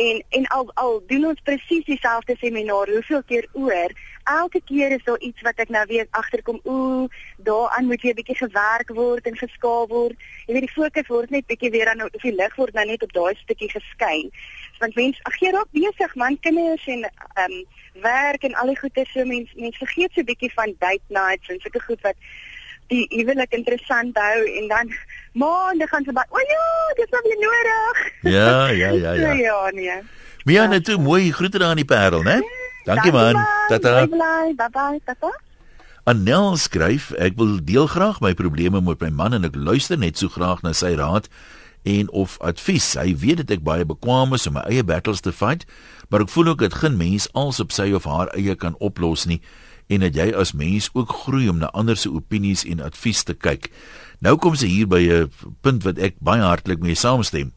en 0.07 0.23
en 0.39 0.47
al 0.57 0.71
al 0.75 1.03
doen 1.11 1.27
ons 1.33 1.41
presies 1.49 1.85
dieselfde 1.85 2.37
seminar 2.41 2.91
hoeveel 2.95 3.23
keer 3.31 3.49
oor 3.53 3.95
elke 4.29 4.61
keer 4.65 4.91
is 4.91 5.05
daar 5.05 5.21
iets 5.21 5.41
wat 5.47 5.61
ek 5.65 5.71
nou 5.75 5.85
weer 5.89 6.07
agterkom 6.11 6.61
ooh 6.63 7.09
daaraan 7.49 7.87
moet 7.91 8.03
jy 8.03 8.11
'n 8.11 8.19
bietjie 8.21 8.37
gewerk 8.43 8.91
word 9.01 9.27
en 9.27 9.37
geskaal 9.37 9.87
word. 9.89 10.17
Jy 10.47 10.53
weet 10.55 10.67
die 10.67 10.77
fokus 10.81 11.09
word 11.09 11.31
net 11.31 11.47
bietjie 11.47 11.71
weer 11.71 11.89
aan 11.89 12.03
of 12.03 12.23
die 12.23 12.35
lig 12.35 12.57
word 12.57 12.75
nou 12.75 12.87
net 12.87 13.03
op 13.03 13.13
daai 13.13 13.35
stukkie 13.35 13.71
geskyn. 13.71 14.31
Want 14.81 14.95
mens 14.95 15.21
ag 15.23 15.41
jy 15.41 15.51
raak 15.51 15.71
besig 15.73 16.15
man 16.15 16.39
kinders 16.41 16.87
en 16.87 17.05
ehm 17.05 17.53
um, 17.53 17.65
werk 18.03 18.43
en 18.43 18.55
al 18.55 18.67
die 18.67 18.79
goeie 18.79 19.07
so 19.13 19.25
mens 19.25 19.51
mens 19.55 19.77
vergeet 19.77 20.13
so 20.13 20.23
bietjie 20.23 20.53
van 20.53 20.75
date 20.79 21.09
nights 21.09 21.49
en 21.49 21.61
sulke 21.61 21.81
goed 21.81 22.01
wat 22.01 22.17
die 22.89 23.07
huwelik 23.11 23.53
interessant 23.53 24.17
hou 24.17 24.39
en 24.59 24.69
dan 24.69 24.93
maande 25.39 25.89
gaan 25.91 26.05
se 26.05 26.15
by 26.15 26.25
o 26.29 26.45
ja 26.53 26.69
dis 26.99 27.11
nou 27.15 27.23
weer 27.25 27.41
nodig. 27.47 27.99
Ja 28.23 28.69
ja 28.69 28.91
ja 29.05 29.13
ja. 29.13 29.33
Ja 29.33 29.59
nee. 29.75 29.99
Mia 30.45 30.67
net 30.67 30.85
toe 30.85 30.99
mooi 30.99 31.33
groete 31.33 31.59
daar 31.59 31.75
aan 31.75 31.83
die 31.83 31.89
Parel 31.89 32.23
né? 32.23 32.41
Dankie 32.85 33.13
man. 33.13 33.37
tata. 33.69 34.07
Bye 34.07 34.55
bye 34.57 35.01
tata. 35.05 35.33
Anel 36.09 36.57
skryf 36.57 37.13
ek 37.21 37.37
wil 37.37 37.59
deel 37.65 37.87
graag 37.87 38.21
my 38.25 38.35
probleme 38.35 38.81
met 38.81 39.01
my 39.01 39.11
man 39.11 39.37
en 39.37 39.45
ek 39.45 39.57
luister 39.57 39.99
net 39.99 40.19
so 40.19 40.29
graag 40.33 40.63
na 40.65 40.73
sy 40.73 40.95
raad 40.97 41.29
en 41.85 42.11
of 42.11 42.39
advies. 42.41 42.95
Hy 42.99 43.15
weet 43.17 43.45
dat 43.45 43.59
ek 43.59 43.65
baie 43.65 43.85
bekwame 43.85 44.41
is 44.41 44.49
om 44.49 44.57
my 44.57 44.65
eie 44.69 44.85
battles 44.85 45.21
te 45.21 45.33
fight 45.33 45.69
maar 46.09 46.25
ek 46.25 46.33
voel 46.33 46.47
ook 46.55 46.65
dat 46.65 46.75
geen 46.75 46.97
mens 46.97 47.29
als 47.33 47.61
op 47.61 47.73
sy 47.73 47.91
of 47.93 48.05
haar 48.09 48.33
eie 48.37 48.55
kan 48.57 48.77
oplos 48.79 49.27
nie 49.29 49.41
en 49.89 50.05
dat 50.05 50.17
jy 50.17 50.33
as 50.37 50.53
mens 50.53 50.91
ook 50.93 51.13
groei 51.25 51.49
om 51.49 51.61
na 51.61 51.71
ander 51.73 51.97
se 51.97 52.11
opinies 52.13 52.65
en 52.69 52.81
advies 52.85 53.23
te 53.25 53.33
kyk. 53.35 53.71
Nou 54.19 54.35
kom 54.37 54.57
sy 54.59 54.67
hier 54.67 54.89
by 54.91 55.03
'n 55.07 55.31
punt 55.63 55.85
wat 55.85 55.99
ek 55.99 56.19
baie 56.19 56.43
hartlik 56.43 56.81
mee 56.81 56.95
saamstem. 56.95 57.53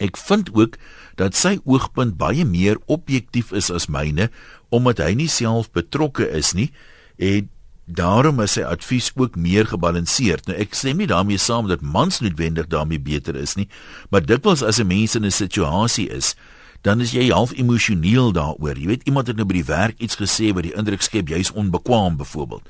Ek 0.00 0.16
vind 0.16 0.54
ook 0.54 0.78
dat 1.16 1.34
sy 1.34 1.58
oogpunt 1.64 2.16
baie 2.16 2.44
meer 2.44 2.78
objektief 2.86 3.52
is 3.52 3.70
as 3.70 3.88
myne 3.88 4.30
omdat 4.70 4.98
hy 4.98 5.14
nie 5.14 5.28
self 5.28 5.70
betrokke 5.72 6.28
is 6.30 6.52
nie 6.52 6.70
en 7.18 7.48
daarom 7.86 8.40
is 8.40 8.52
sy 8.52 8.62
advies 8.62 9.10
ook 9.16 9.36
meer 9.36 9.66
gebalanseerd. 9.66 10.46
Nou 10.46 10.56
ek 10.56 10.74
stem 10.74 10.96
nie 10.96 11.06
daarmee 11.06 11.38
saam 11.38 11.68
dat 11.68 11.80
mans 11.80 12.20
noodwendig 12.20 12.68
daarmee 12.68 13.00
beter 13.00 13.36
is 13.36 13.56
nie, 13.56 13.68
maar 14.10 14.24
dikwels 14.24 14.62
as 14.62 14.78
'n 14.78 14.86
mens 14.86 15.14
in 15.14 15.24
'n 15.24 15.30
situasie 15.30 16.08
is 16.08 16.36
dan 16.82 17.00
is 17.00 17.12
jy 17.12 17.30
half 17.30 17.52
emosioneel 17.58 18.32
daaroor. 18.32 18.78
Jy 18.78 18.86
weet 18.86 19.06
iemand 19.06 19.26
het 19.26 19.36
nou 19.36 19.46
by 19.46 19.54
die 19.54 19.64
werk 19.64 19.98
iets 19.98 20.16
gesê 20.16 20.52
wat 20.54 20.62
die 20.62 20.74
indruk 20.74 21.02
skep 21.02 21.28
jy's 21.28 21.50
onbekwaam 21.50 22.16
byvoorbeeld. 22.16 22.62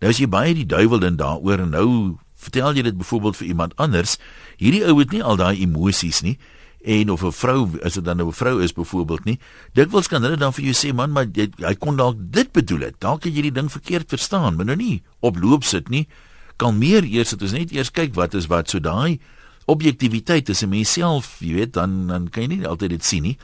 Nou 0.00 0.10
as 0.10 0.18
jy 0.18 0.28
baie 0.28 0.54
die 0.54 0.66
duiwel 0.66 1.04
in 1.04 1.16
daaroor 1.16 1.58
en 1.58 1.70
nou 1.70 2.18
vertel 2.40 2.74
jy 2.74 2.82
dit 2.88 2.96
byvoorbeeld 2.96 3.36
vir 3.36 3.46
iemand 3.46 3.76
anders, 3.76 4.16
hierdie 4.56 4.84
ou 4.88 4.98
het 4.98 5.12
nie 5.12 5.22
al 5.22 5.36
daai 5.40 5.60
emosies 5.60 6.22
nie 6.26 6.38
en 6.80 7.10
of 7.12 7.22
'n 7.22 7.32
vrou 7.32 7.68
as 7.84 7.94
dit 7.94 8.04
dan 8.04 8.16
nou 8.16 8.28
'n 8.28 8.32
vrou 8.32 8.62
is 8.62 8.72
byvoorbeeld 8.72 9.24
nie, 9.24 9.38
dikwels 9.74 10.08
kan 10.08 10.22
hulle 10.22 10.36
dan 10.36 10.52
vir 10.52 10.64
jou 10.64 10.74
sê 10.74 10.94
man, 10.94 11.10
maar 11.12 11.26
jy, 11.32 11.50
hy 11.58 11.74
kon 11.74 11.96
dalk 11.96 12.16
dit 12.18 12.52
bedoel 12.52 12.80
het. 12.80 12.94
Dalk 13.00 13.24
het 13.24 13.34
jy 13.34 13.42
die 13.42 13.52
ding 13.52 13.70
verkeerd 13.70 14.08
verstaan, 14.08 14.56
maar 14.56 14.64
nou 14.64 14.76
nie 14.76 15.02
op 15.20 15.36
loop 15.36 15.64
sit 15.64 15.88
nie. 15.88 16.08
Kan 16.56 16.78
meer 16.78 17.04
eers 17.04 17.30
dit 17.30 17.42
ons 17.42 17.52
net 17.52 17.72
eers 17.72 17.90
kyk 17.90 18.14
wat 18.14 18.34
is 18.34 18.46
wat 18.46 18.70
so 18.70 18.78
daai 18.78 19.20
objektiviteit 19.66 20.48
is 20.48 20.62
'n 20.62 20.68
mens 20.68 20.92
self, 20.92 21.36
jy 21.40 21.54
weet, 21.54 21.72
dan 21.72 22.06
dan 22.06 22.28
kan 22.28 22.42
jy 22.42 22.48
nie 22.48 22.66
altyd 22.66 22.90
dit 22.90 23.04
sien 23.04 23.22
nie. 23.22 23.38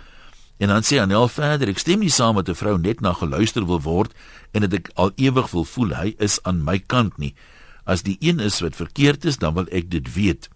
En 0.59 0.69
dan 0.69 0.83
sê 0.83 1.01
Anel 1.01 1.29
verder, 1.29 1.69
ek 1.69 1.79
stem 1.79 2.01
nie 2.01 2.11
saam 2.11 2.35
met 2.35 2.49
'n 2.49 2.55
vrou 2.55 2.79
net 2.79 3.01
na 3.01 3.13
geluister 3.13 3.67
wil 3.67 3.81
word 3.81 4.13
en 4.53 4.61
dat 4.61 4.73
ek 4.73 4.91
al 4.95 5.13
ewig 5.17 5.51
wil 5.51 5.65
voel 5.65 5.95
hy 5.95 6.15
is 6.19 6.39
aan 6.43 6.65
my 6.65 6.79
kant 6.79 7.19
nie. 7.19 7.35
As 7.87 8.03
die 8.03 8.17
een 8.21 8.43
is 8.43 8.61
wat 8.61 8.77
verkeerd 8.77 9.25
is, 9.25 9.39
dan 9.39 9.55
wil 9.55 9.69
ek 9.71 9.91
dit 9.91 10.11
weet. 10.15 10.51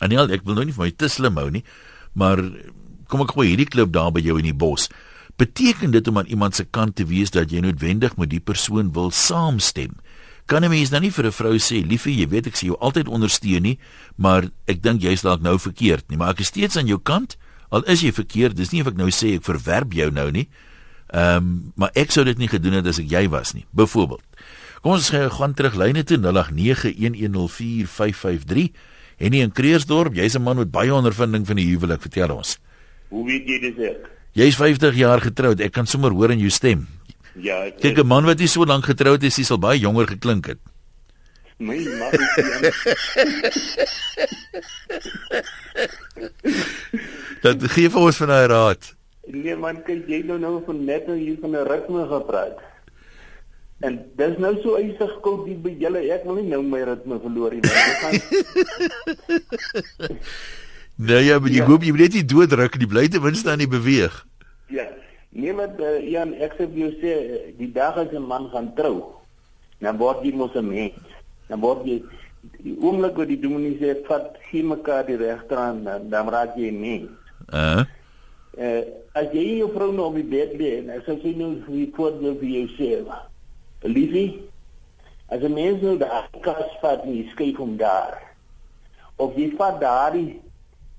Anel, 0.00 0.32
ek 0.32 0.44
wil 0.48 0.56
nou 0.58 0.64
nie 0.68 0.76
vir 0.76 0.88
my 0.88 0.92
te 0.96 1.08
slim 1.12 1.36
hou 1.36 1.50
nie, 1.52 1.64
maar 2.16 2.40
kom 3.06 3.22
ek 3.22 3.36
gooi 3.36 3.50
hierdie 3.52 3.68
klip 3.68 3.92
daar 3.92 4.10
by 4.12 4.24
jou 4.24 4.38
in 4.40 4.48
die 4.48 4.56
bos. 4.56 4.88
Beteken 5.36 5.92
dit 5.92 6.08
om 6.08 6.18
aan 6.18 6.32
iemand 6.32 6.56
se 6.56 6.64
kant 6.64 6.96
te 6.96 7.04
wees 7.04 7.30
dat 7.30 7.52
jy 7.52 7.60
noodwendig 7.60 8.16
met 8.16 8.32
die 8.32 8.40
persoon 8.40 8.92
wil 8.96 9.12
saamstem? 9.12 10.00
kan 10.46 10.62
'n 10.62 10.70
mens 10.70 10.90
nou 10.90 11.00
nie 11.00 11.10
vir 11.10 11.26
'n 11.26 11.32
vrou 11.32 11.58
sê 11.58 11.86
liefie 11.86 12.14
jy 12.14 12.28
weet 12.28 12.46
ek 12.46 12.56
sien 12.56 12.68
jou 12.68 12.78
altyd 12.78 13.08
ondersteun 13.08 13.62
nie 13.62 13.78
maar 14.16 14.50
ek 14.66 14.82
dink 14.82 15.02
jy's 15.02 15.22
dalk 15.22 15.42
nou 15.42 15.58
verkeerd 15.58 16.08
nie 16.08 16.16
maar 16.16 16.30
ek 16.30 16.40
is 16.40 16.46
steeds 16.46 16.76
aan 16.76 16.86
jou 16.86 16.98
kant 16.98 17.36
al 17.70 17.82
is 17.82 18.00
jy 18.00 18.12
verkeerd 18.12 18.56
dis 18.56 18.70
nie 18.70 18.80
of 18.80 18.86
ek 18.86 18.96
nou 18.96 19.10
sê 19.10 19.34
ek 19.34 19.42
verwerp 19.42 19.92
jou 19.92 20.10
nou 20.10 20.30
nie 20.30 20.48
ehm 21.10 21.36
um, 21.36 21.72
maar 21.74 21.90
ek 21.94 22.10
sou 22.10 22.24
dit 22.24 22.38
nie 22.38 22.48
gedoen 22.48 22.72
het 22.72 22.86
as 22.86 22.98
ek 22.98 23.10
jy 23.10 23.28
was 23.28 23.54
nie 23.54 23.66
byvoorbeeld 23.74 24.22
kom 24.86 24.94
ons 24.94 25.10
gaan 25.10 25.50
terug 25.58 25.74
lyne 25.74 26.06
toe 26.06 26.14
0891104553 26.22 28.70
en 29.18 29.34
in 29.34 29.50
Kreersdorp 29.50 30.14
jy's 30.14 30.38
'n 30.38 30.42
man 30.42 30.62
met 30.62 30.70
baie 30.70 30.94
ondervinding 30.94 31.46
van 31.46 31.56
die 31.58 31.66
huwelik 31.66 32.00
vertel 32.06 32.30
ons 32.36 32.58
hoe 33.10 33.26
weet 33.26 33.48
jy 33.48 33.58
dis 33.66 33.78
ek 33.90 33.98
jy's 34.32 34.54
50 34.54 34.94
jaar 34.94 35.20
getroud 35.20 35.60
ek 35.60 35.72
kan 35.72 35.86
sommer 35.86 36.10
hoor 36.14 36.30
in 36.30 36.38
jou 36.38 36.50
stem 36.50 36.86
Ja, 37.36 37.68
kyk 37.68 37.98
'n 37.98 38.06
man 38.06 38.24
wat 38.24 38.38
nie 38.38 38.48
so 38.48 38.64
lank 38.64 38.84
getroud 38.84 39.22
is, 39.22 39.36
hy 39.36 39.42
sal 39.44 39.58
baie 39.58 39.78
jonger 39.78 40.06
geklink 40.08 40.46
het. 40.46 40.58
My 41.58 41.76
man. 41.76 42.10
Dat 47.44 47.62
gee 47.76 47.90
vir 47.90 48.00
ons 48.00 48.16
van 48.16 48.28
daai 48.28 48.46
raad. 48.48 48.96
Nee 49.26 49.56
man, 49.56 49.82
kyk 49.84 50.08
jy 50.08 50.22
nou 50.24 50.38
nou 50.38 50.62
van 50.64 50.84
net 50.84 51.06
nou 51.06 51.18
hier 51.18 51.36
van 51.40 51.50
'n 51.50 51.66
ritme 51.68 52.08
gepraat. 52.08 52.75
En 53.84 53.96
dis 54.16 54.38
nou 54.40 54.54
so 54.62 54.78
eisig 54.80 55.10
koud 55.24 55.42
die 55.44 55.56
by 55.60 55.74
julle. 55.76 56.00
Ek 56.14 56.22
wil 56.24 56.38
nie 56.40 56.48
nou 56.48 56.62
my 56.64 56.80
ritme 56.88 57.18
verloor 57.20 57.52
nie, 57.52 57.60
maar 57.66 57.96
gaan 58.02 58.14
Nee, 60.96 61.26
ja, 61.26 61.38
maar 61.38 61.50
jy 61.52 61.60
ja. 61.60 61.66
hoop 61.68 61.82
jy 61.84 61.92
moet 61.92 62.06
net 62.06 62.14
nie 62.16 62.24
dooddruk 62.24 62.78
nie, 62.80 62.88
bly 62.88 63.04
ten 63.12 63.20
minste 63.20 63.50
aan 63.52 63.60
die 63.60 63.68
beweeg. 63.68 64.14
Ja. 64.72 64.86
Nee, 65.36 65.52
wat 65.52 65.76
uh, 65.84 66.00
Jan, 66.08 66.32
ek 66.40 66.56
sê 66.56 66.64
vir 66.70 66.78
jou 66.86 66.92
sê 67.02 67.12
die 67.58 67.68
dag 67.74 67.98
as 68.00 68.08
'n 68.16 68.24
man 68.24 68.48
gaan 68.48 68.72
trou, 68.78 69.12
dan 69.84 70.00
word 70.00 70.24
jy 70.24 70.32
mos 70.32 70.56
'n 70.56 70.64
mens. 70.64 70.96
Dan 71.52 71.60
word 71.60 71.84
jy 71.84 72.00
die 72.64 72.72
oomblik 72.80 73.12
wat 73.20 73.28
die 73.28 73.40
dominee 73.40 73.76
sê 73.76 73.92
vat 74.08 74.40
gee 74.48 74.64
mekaar 74.64 75.04
die 75.04 75.20
regterhand 75.20 75.84
dan, 75.84 76.08
dan 76.08 76.32
raak 76.32 76.56
jy 76.56 76.72
'n 76.72 76.80
mens. 76.80 77.12
Uh. 77.52 77.84
Uh 78.56 78.80
as 79.12 79.28
jy 79.32 79.60
jou 79.60 79.68
vrou 79.72 79.92
nou 79.92 80.08
op 80.08 80.16
die 80.16 80.24
bed 80.24 80.56
lê 80.56 80.80
en 80.80 80.90
as 80.96 81.04
jy 81.04 81.36
nou 81.36 81.60
vir 81.68 81.92
voorbeeld 81.92 82.40
vir 82.40 82.48
jou 82.48 82.68
sê, 82.80 83.04
liefie, 83.82 84.48
as 85.28 85.40
'n 85.40 85.52
mens 85.52 85.82
nou 85.82 85.96
daar 85.98 86.28
kas 86.40 86.76
vat 86.80 87.02
en 87.02 87.14
jy 87.14 87.28
skryf 87.30 87.56
hom 87.56 87.76
daar. 87.76 88.22
Of 89.16 89.36
jy 89.36 89.50
vat 89.56 89.80
daardie 89.80 90.40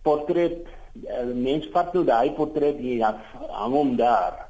portret 0.01 0.65
uh, 1.05 1.33
mens 1.33 1.67
vat 1.73 1.93
nou 1.93 2.03
daai 2.05 2.31
portret 2.31 2.77
hier 2.77 3.03
hang 3.49 3.73
hom 3.73 3.95
daar. 3.95 4.47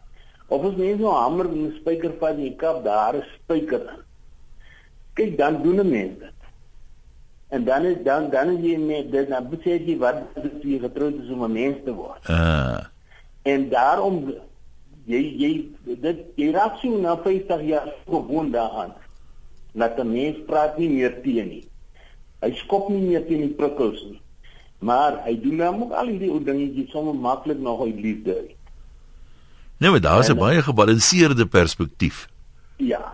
Of 0.47 0.63
as 0.63 0.75
mens 0.79 0.99
nou 0.99 1.11
hamer 1.11 1.49
en 1.51 1.73
spyker 1.79 2.13
vat 2.19 2.37
in 2.37 2.49
die 2.49 2.55
kap 2.55 2.83
daar 2.83 3.15
is 3.19 3.27
spyker. 3.43 3.83
Kyk 5.13 5.37
dan 5.37 5.61
doen 5.63 5.79
'n 5.81 5.89
mens 5.89 6.19
dit. 6.19 6.33
En 7.49 7.63
dan 7.63 7.85
is 7.85 8.03
dan 8.03 8.29
dan 8.29 8.49
is 8.57 8.63
jy 8.63 8.77
met 8.77 9.11
dit 9.11 9.29
dan 9.29 9.47
moet 9.49 9.63
jy 9.63 9.97
wat 9.97 10.15
jy 10.61 10.79
getroud 10.79 11.15
is 11.23 11.29
om 11.29 11.43
'n 11.43 11.51
mens 11.51 11.77
te 11.83 11.93
word. 11.93 12.29
Uh. 12.29 12.83
En 13.41 13.69
daarom 13.69 14.33
jy 15.07 15.21
jy 15.39 15.51
dit 16.03 16.23
jy 16.39 16.51
raak 16.55 16.79
so 16.81 16.99
na 16.99 17.15
50 17.23 17.63
jaar 17.67 17.89
gewoon 18.05 18.51
daaraan. 18.51 18.93
Dat 19.73 19.97
'n 19.97 20.11
mens 20.11 20.37
praat 20.45 20.77
nie 20.77 20.89
meer 20.89 21.21
teen 21.23 21.47
nie. 21.47 21.65
Hy 22.41 22.51
skop 22.53 22.89
nie 22.89 23.01
meer 23.01 23.25
teen 23.25 23.41
die 23.41 23.55
prikkels 23.55 24.03
nie. 24.03 24.21
Maar 24.79 25.23
hy 25.25 25.39
doen 25.41 25.55
nou 25.55 25.81
ook 25.81 25.91
al 25.91 26.07
hierdie 26.07 26.31
ou 26.31 26.43
dingetjies 26.43 26.91
sommer 26.91 27.15
maklik 27.15 27.59
nog 27.59 27.81
uit 27.81 27.99
liefde. 27.99 28.35
Nee, 29.77 29.89
maar 29.89 30.01
daar 30.01 30.19
is 30.19 30.29
'n 30.29 30.37
baie 30.37 30.61
gebalanseerde 30.61 31.45
perspektief. 31.45 32.29
Ja. 32.77 33.13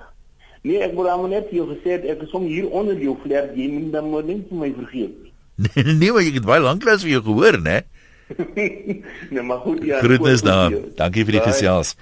Nee, 0.62 0.80
ek 0.80 0.94
wou 0.94 1.10
hom 1.10 1.30
net 1.30 1.48
jou 1.52 1.68
gesê 1.68 2.04
ek 2.08 2.22
is 2.22 2.32
om 2.32 2.44
hier 2.44 2.70
onder 2.70 3.02
jou 3.02 3.18
flirt, 3.24 3.56
jy 3.56 3.68
moet 3.68 3.92
dan 3.92 4.10
maar 4.10 4.24
net 4.24 4.48
vir 4.50 4.58
my 4.58 4.74
vergeet. 4.78 5.16
Nee, 5.76 5.94
nee, 5.94 6.12
maar 6.12 6.22
jy 6.22 6.34
het 6.34 6.46
baie 6.46 6.62
lanklaas 6.62 7.02
vir 7.02 7.12
jou 7.12 7.24
gehoor, 7.24 7.62
né? 7.62 7.72
nee, 7.72 7.93
maar 9.48 9.62
goed 9.64 9.84
ja. 9.84 10.00
Groetnis 10.04 10.42
daar. 10.46 10.74
Dankie 10.98 11.26
vir 11.26 11.40
die 11.40 11.46
gesels. 11.46 11.96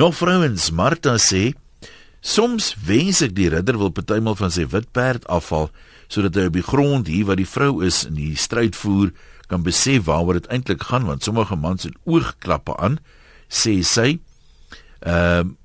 Nog 0.00 0.14
vrouens, 0.16 0.70
Martha 0.70 1.16
sê 1.20 1.50
Soms 2.20 2.74
wens 2.84 3.22
ek 3.24 3.32
die 3.32 3.48
ridder 3.48 3.78
wil 3.80 3.92
partymal 3.96 4.36
van 4.36 4.52
sy 4.52 4.66
wit 4.68 4.90
perd 4.92 5.24
afval 5.32 5.70
sodat 6.10 6.36
hy 6.36 6.48
op 6.50 6.56
die 6.58 6.66
grond 6.66 7.08
hier 7.08 7.24
waar 7.28 7.38
die 7.38 7.48
vrou 7.48 7.80
is 7.86 8.02
in 8.04 8.18
die 8.18 8.34
stryd 8.36 8.76
voer 8.76 9.14
kan 9.48 9.64
besef 9.64 10.04
waaroor 10.08 10.36
dit 10.36 10.50
eintlik 10.52 10.84
gaan 10.90 11.08
want 11.08 11.24
sommige 11.24 11.56
mans 11.56 11.86
het 11.88 11.96
oogklappe 12.04 12.76
aan 12.76 12.98
sê 13.48 13.80
sy. 13.86 14.18
Ehm 15.00 15.54
uh, 15.54 15.56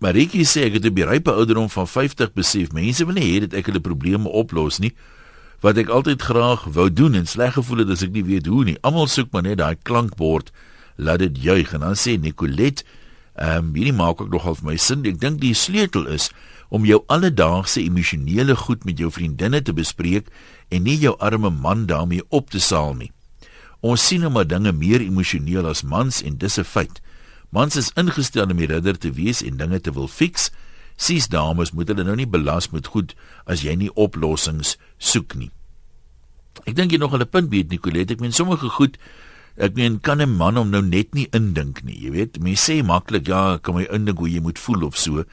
Marikie 0.00 0.46
sê 0.48 0.62
ek 0.64 0.78
het 0.78 0.86
op 0.88 0.94
die 0.96 1.04
rype 1.04 1.28
ouderdom 1.28 1.66
van 1.68 1.84
50 1.84 2.30
besef 2.32 2.70
mense 2.72 3.04
wil 3.04 3.18
nie 3.18 3.26
hê 3.26 3.40
dat 3.44 3.58
ek 3.58 3.66
hulle 3.68 3.82
probleme 3.84 4.30
oplos 4.32 4.78
nie 4.80 4.94
wat 5.60 5.76
ek 5.76 5.88
altyd 5.88 6.22
graag 6.22 6.64
wou 6.64 6.88
doen 6.92 7.14
en 7.14 7.26
sleg 7.26 7.54
gevoel 7.54 7.84
het 7.84 7.90
as 7.96 8.02
ek 8.02 8.12
nie 8.12 8.24
weet 8.24 8.46
hoe 8.46 8.64
nie. 8.64 8.78
Almal 8.80 9.08
soek 9.08 9.32
maar 9.32 9.42
net 9.42 9.58
daai 9.58 9.76
klankbord 9.82 10.52
laat 10.96 11.20
dit 11.20 11.36
juig 11.42 11.72
en 11.72 11.80
dan 11.80 11.96
sê 11.96 12.16
Nicolet 12.20 12.84
Ehm 13.40 13.70
um, 13.70 13.74
hierdie 13.74 13.96
maak 13.96 14.20
ook 14.20 14.28
nogal 14.28 14.56
vir 14.58 14.66
my 14.68 14.76
sin. 14.76 15.04
Ek 15.08 15.20
dink 15.20 15.38
die 15.40 15.54
sleutel 15.56 16.04
is 16.12 16.28
om 16.68 16.84
jou 16.84 16.98
alledaagse 17.08 17.80
emosionele 17.80 18.56
goed 18.66 18.84
met 18.84 18.98
jou 19.00 19.08
vriendinne 19.10 19.62
te 19.64 19.72
bespreek 19.72 20.28
en 20.68 20.84
nie 20.84 20.98
jou 21.00 21.14
arme 21.18 21.48
man 21.50 21.86
daarmee 21.88 22.26
op 22.28 22.50
te 22.50 22.60
saal 22.60 22.92
nie. 22.98 23.08
Ons 23.80 24.04
sien 24.06 24.20
nou 24.20 24.30
maar 24.34 24.44
dinge 24.44 24.74
meer 24.76 25.00
emosioneel 25.00 25.66
as 25.70 25.80
mans 25.82 26.20
en 26.22 26.36
dis 26.36 26.58
'n 26.58 26.68
feit. 26.68 27.00
Mans 27.50 27.76
is 27.76 27.92
ingestel 27.96 28.50
om 28.50 28.56
die 28.56 28.66
ridder 28.66 28.98
te 28.98 29.10
wees 29.10 29.42
en 29.42 29.56
dinge 29.56 29.80
te 29.80 29.92
wil 29.92 30.08
fix. 30.08 30.50
Sies 31.00 31.30
dames 31.32 31.72
moet 31.72 31.88
hulle 31.88 32.04
nou 32.04 32.16
nie 32.18 32.28
belas 32.28 32.68
met 32.74 32.90
goed 32.92 33.14
as 33.46 33.64
jy 33.64 33.74
nie 33.80 33.92
oplossings 33.96 34.76
soek 34.98 35.34
nie. 35.34 35.50
Ek 36.66 36.76
dink 36.76 36.92
jy 36.92 36.98
nog 36.98 37.14
'n 37.14 37.24
punt 37.26 37.50
weet 37.50 37.70
Nicolet, 37.70 38.10
ek 38.10 38.20
meen 38.20 38.32
sommige 38.32 38.68
goed 38.68 38.98
Ek 39.60 39.74
meen 39.74 40.00
kan 40.00 40.22
'n 40.22 40.36
man 40.36 40.56
hom 40.56 40.70
nou 40.70 40.82
net 40.82 41.14
nie 41.14 41.28
indink 41.32 41.82
nie. 41.82 41.98
Jy 41.98 42.10
weet, 42.10 42.40
mense 42.40 42.72
sê 42.72 42.84
maklik 42.84 43.26
ja, 43.26 43.58
kan 43.58 43.74
my 43.74 43.86
indink 43.90 44.18
hoe 44.18 44.28
jy 44.28 44.40
moet 44.40 44.58
voel 44.58 44.84
of 44.84 44.96
so. 44.96 45.24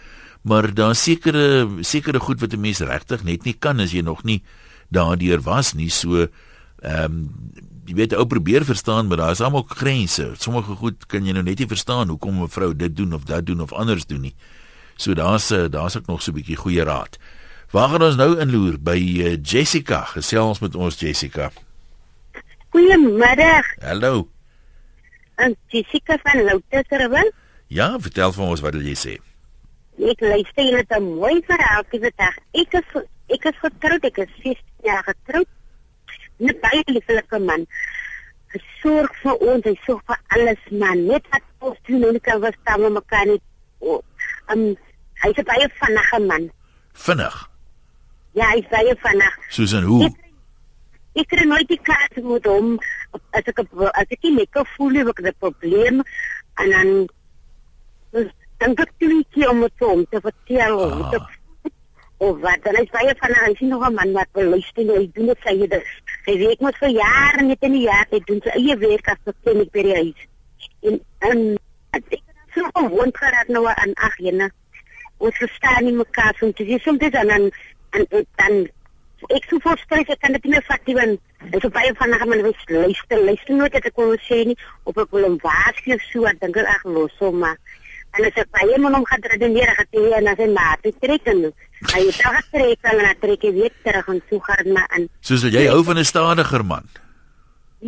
Maar 0.43 0.73
daar 0.73 0.95
sekere 0.95 1.67
sekere 1.81 2.19
goed 2.19 2.39
wat 2.39 2.53
'n 2.53 2.59
mens 2.59 2.79
regtig 2.79 3.23
net 3.23 3.45
nie 3.45 3.53
kan 3.53 3.79
as 3.79 3.91
jy 3.91 4.01
nog 4.01 4.23
nie 4.23 4.43
daardeur 4.91 5.41
was 5.41 5.73
nie. 5.73 5.89
So 5.89 6.27
ehm 6.81 7.03
um, 7.03 7.29
jy 7.85 7.95
weet 7.95 8.13
ou 8.13 8.25
probeer 8.25 8.65
verstaan, 8.65 9.07
maar 9.07 9.17
daar 9.17 9.31
is 9.31 9.41
almal 9.41 9.63
grense. 9.63 10.33
Sommige 10.37 10.75
goed 10.75 11.05
kan 11.07 11.25
jy 11.25 11.31
nou 11.31 11.43
net 11.43 11.59
nie 11.59 11.67
verstaan 11.67 12.09
hoekom 12.09 12.43
'n 12.43 12.49
vrou 12.49 12.75
dit 12.75 12.95
doen 12.95 13.13
of 13.13 13.23
dat 13.23 13.45
doen 13.45 13.61
of 13.61 13.71
anders 13.71 14.05
doen 14.05 14.21
nie. 14.21 14.35
So 14.97 15.13
daar's 15.13 15.47
daar's 15.47 15.97
ook 15.97 16.05
nog 16.05 16.21
so 16.21 16.31
'n 16.31 16.35
bietjie 16.35 16.57
goeie 16.57 16.83
raad. 16.83 17.17
Waar 17.71 17.89
gaan 17.89 18.03
ons 18.03 18.15
nou 18.15 18.39
inloer 18.39 18.77
by 18.79 18.95
uh, 18.95 19.35
Jessica? 19.43 20.05
Gesels 20.15 20.59
met 20.59 20.75
ons 20.75 20.99
Jessica. 20.99 21.49
Goeiemiddag. 22.69 23.65
Hallo. 23.83 24.29
En 25.35 25.55
Jessica 25.67 26.17
van 26.23 26.43
Louterwil? 26.43 27.31
Ja, 27.67 27.89
vertel 27.99 28.31
vir 28.31 28.45
ons 28.45 28.63
wat 28.63 28.77
jy 28.79 28.95
sê. 28.95 29.17
Ek 29.99 30.23
luister 30.23 30.77
het 30.77 30.95
'n 30.95 31.03
mooi 31.19 31.41
verhaal 31.43 31.83
vandag. 31.91 32.35
Ek 32.53 32.73
is 32.79 32.87
ek 33.27 33.43
is 33.51 33.57
getroud, 33.59 34.03
ek 34.03 34.17
is 34.17 34.31
16 34.43 34.55
jaar 34.83 35.03
getroud. 35.03 35.47
'n 36.39 36.55
Baie 36.61 36.83
lieflike 36.85 37.39
man. 37.39 37.67
Hy 38.53 38.59
sorg 38.81 39.11
vir 39.21 39.35
ons, 39.35 39.63
hy 39.65 39.75
sorg 39.85 40.01
vir 40.07 40.19
alles 40.27 40.63
man. 40.71 41.05
Net 41.05 41.25
wat 41.31 41.43
ons 41.59 41.77
doen 41.83 42.03
en 42.03 42.19
kan 42.21 42.39
was 42.39 42.55
staan 42.61 42.81
met 42.81 42.93
mekaar 42.93 43.25
nie. 43.25 43.41
Oh, 43.79 44.01
um, 44.53 44.77
hy 45.23 45.29
is 45.29 45.37
'n 45.37 45.49
baie 45.51 45.67
vinnige 45.81 46.19
man. 46.19 46.51
Vinnig. 46.93 47.49
Ja, 48.31 48.49
hy 48.51 48.59
is 48.61 48.69
baie 48.69 48.95
vinnig. 49.03 49.37
Soos 49.49 49.73
en 49.73 49.83
hoe? 49.83 50.03
Ek, 50.05 50.17
ek 51.13 51.27
kry 51.27 51.45
nooit 51.45 51.67
die 51.67 51.81
kans 51.81 52.15
met 52.23 52.45
hom 52.45 52.79
as 53.31 53.45
ek 53.45 53.59
as 53.59 54.09
ek 54.09 54.21
nie 54.23 54.35
lekker 54.37 54.65
voel 54.75 54.89
nie, 54.89 55.05
ek 55.07 55.17
het 55.17 55.33
'n 55.33 55.39
probleem 55.39 56.03
en 56.61 56.69
dan 56.69 57.07
dan 58.11 58.75
dink 58.75 58.79
ek 58.79 59.49
om 59.49 59.59
met 59.59 59.79
hom 59.79 60.05
te 60.09 60.21
vertel 60.21 60.83
ah. 60.83 60.93
hoe 60.93 61.09
dit 61.11 61.35
of 62.17 62.39
wat 62.41 62.63
dan 62.63 62.79
is 62.81 62.89
baie 62.89 63.13
van 63.19 63.33
hy 63.37 63.53
sien 63.55 63.69
nog 63.69 63.85
'n 63.87 63.93
man 63.93 64.11
wat 64.13 64.29
wil 64.33 64.49
luister 64.49 64.81
en 64.81 64.89
hy 64.97 65.09
doen 65.13 65.25
dit 65.25 65.41
sy 65.45 65.53
dit 65.57 65.83
hy 66.25 66.37
weet 66.37 66.59
mos 66.59 66.77
vir 66.79 66.89
jare 66.89 67.41
net 67.45 67.61
in 67.61 67.75
die 67.77 67.85
jaar 67.85 68.07
hy 68.11 68.19
doen 68.25 68.41
sy 68.41 68.55
eie 68.59 68.77
werk 68.77 69.07
as 69.13 69.21
ek 69.33 69.53
net 69.53 69.71
by 69.71 69.83
die 69.89 69.97
huis 70.01 70.21
en 70.81 70.99
en 71.29 71.43
ek 71.97 72.03
sê 72.09 72.17
so 72.55 72.69
gewoon 72.73 73.11
geraak 73.13 73.47
nou 73.53 73.65
aan 73.67 73.93
ag 74.07 74.17
jene 74.17 74.49
ons 75.17 75.39
verstaan 75.43 75.85
nie 75.85 75.95
mekaar 75.97 76.35
soms 76.39 76.57
dis 76.59 76.83
soms 76.83 76.99
dit 76.99 77.13
dan 77.13 77.29
en 77.37 77.49
dan 78.41 78.67
ek 79.33 79.47
sou 79.49 79.59
voorstel 79.63 80.03
ek 80.03 80.19
kan 80.21 80.37
dit 80.37 80.45
nie 80.45 80.61
vat 80.69 80.89
nie 80.89 80.97
want 80.99 81.19
ek 81.53 81.61
sou 81.61 81.71
baie 81.73 81.93
van 81.97 82.13
hulle 82.13 82.43
wil 82.43 82.55
luister. 82.83 83.23
Luister 83.25 83.55
nooit 83.55 83.73
dat 83.73 83.85
ek 83.89 83.95
kon 83.97 84.15
sê 84.27 84.43
nie 84.45 84.57
op 84.83 84.97
ek 84.97 85.11
wil 85.11 85.29
hom 85.29 85.39
waarsku 85.43 85.97
so 86.11 86.37
dink 86.41 86.57
ek 86.57 86.85
los 86.85 87.17
hom 87.19 87.39
maar 87.45 87.57
en 88.17 88.27
as 88.27 88.39
ek 88.41 88.49
baie 88.55 88.77
moet 88.81 88.95
hom 88.97 89.05
gaan 89.07 89.25
redeneer 89.31 89.73
gaan 89.77 89.89
hy 89.93 90.05
en 90.19 90.29
as 90.31 90.39
hy 90.41 90.47
maar 90.53 90.79
dit 90.85 91.01
trek 91.03 91.27
en 91.33 91.43
hy 91.93 92.03
het 92.05 92.21
al 92.29 92.37
getrek 92.39 92.87
en 92.91 93.03
hy 93.05 93.13
trek 93.23 93.49
weer 93.57 93.75
terug 93.83 94.13
en 94.13 94.21
so 94.29 94.45
gaan 94.47 94.71
maar 94.77 94.87
aan 94.97 95.09
soos 95.29 95.45
jy 95.57 95.67
hou 95.67 95.83
van 95.89 95.99
'n 96.01 96.09
stadiger 96.13 96.63
man 96.65 96.87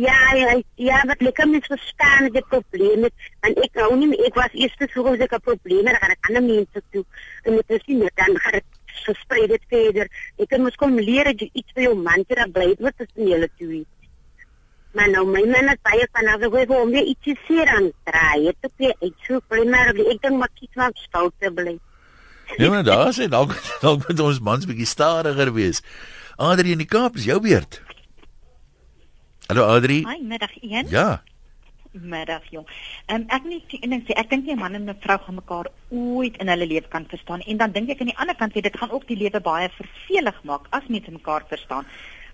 Ja, 0.00 0.20
ja, 0.34 0.52
ja, 0.80 0.98
wat 1.06 1.20
lekker 1.20 1.48
mis 1.48 1.66
verstaan 1.68 2.30
die 2.32 2.44
probleme 2.48 3.10
en 3.44 3.56
ek 3.66 3.74
hou 3.82 3.90
nie 4.00 4.16
ek 4.28 4.36
was 4.38 4.54
eers 4.56 4.76
te 4.80 4.88
vroeg 4.88 5.10
as 5.12 5.24
ek 5.26 5.34
'n 5.36 5.46
probleem 5.48 5.86
het, 5.88 5.96
dan 5.96 6.02
gaan 6.04 6.16
ek 6.16 6.28
ander 6.28 6.44
mense 6.46 6.82
toe 6.92 7.04
en 7.44 7.56
dit 7.58 7.74
is 7.76 7.84
nie 7.86 7.98
dan 8.20 8.38
gaan 8.42 8.56
dit 8.58 8.68
versprei 9.04 9.46
dit 9.46 9.64
verder. 9.68 10.08
Kan 10.48 10.62
mos 10.64 10.76
kom 10.80 10.98
leer 10.98 11.24
dat 11.30 11.40
jy 11.40 11.50
iets 11.52 11.72
vir 11.74 11.88
jou 11.88 11.96
man 11.96 12.24
te 12.28 12.46
bly 12.52 12.74
wat 12.78 12.96
tussen 12.96 13.28
julle 13.28 13.48
twee. 13.58 13.84
Maar 14.96 15.10
nou 15.10 15.26
my 15.26 15.42
man 15.46 15.68
het 15.70 15.82
baie 15.86 16.06
van 16.12 16.32
al 16.32 16.40
die 16.42 16.50
hoe 16.50 16.80
om 16.80 16.90
weer 16.90 17.06
iets 17.12 17.24
te 17.24 17.36
sê 17.46 17.66
aan 17.66 17.92
draai. 18.08 18.44
Dit 18.48 18.56
ook 18.66 18.72
weer 18.76 18.96
iets 19.00 19.26
so 19.26 19.40
primêr 19.52 19.92
ek 19.94 20.22
dink 20.22 20.38
maar 20.38 20.50
iets 20.60 20.74
wat 20.74 20.96
stout 21.06 21.34
te 21.38 21.50
bly. 21.50 21.78
Ja, 22.56 22.70
maar 22.70 22.84
daar 22.84 23.12
sê 23.14 23.28
dalk 23.28 23.54
dalk 23.84 24.08
moet 24.08 24.20
ons 24.20 24.40
mans 24.40 24.66
bietjie 24.66 24.88
stadiger 24.88 25.52
wees. 25.54 25.84
Adri 26.36 26.72
in 26.72 26.82
die 26.82 26.88
Kaap 26.88 27.16
is 27.16 27.28
jou 27.28 27.40
beurt. 27.40 27.82
Hallo 29.50 29.66
Adri. 29.66 30.04
Hi, 30.06 30.22
middag 30.22 30.54
1. 30.62 30.94
Ja 30.94 31.22
middag 31.90 32.44
jong. 32.54 32.68
Um, 33.10 33.24
ek 33.34 33.46
net 33.50 33.72
een 33.74 33.90
ding 33.90 34.02
sê, 34.06 34.14
ek 34.14 34.28
dink 34.30 34.44
nie 34.46 34.54
'n 34.54 34.58
man 34.60 34.74
en 34.74 34.86
'n 34.86 34.94
vrou 35.02 35.18
gaan 35.18 35.34
mekaar 35.34 35.66
ooit 35.90 36.36
in 36.38 36.48
hulle 36.48 36.66
lewe 36.66 36.88
kan 36.88 37.04
verstaan 37.04 37.40
en 37.40 37.56
dan 37.56 37.72
dink 37.72 37.90
ek 37.90 38.00
aan 38.00 38.12
die 38.12 38.18
ander 38.18 38.36
kant 38.36 38.52
sê 38.54 38.62
dit 38.62 38.78
gaan 38.78 38.90
ook 38.90 39.06
die 39.08 39.16
lewe 39.16 39.40
baie 39.40 39.68
vervelig 39.68 40.38
maak 40.44 40.68
as 40.70 40.86
mense 40.86 41.10
mekaar 41.10 41.42
verstaan. 41.48 41.84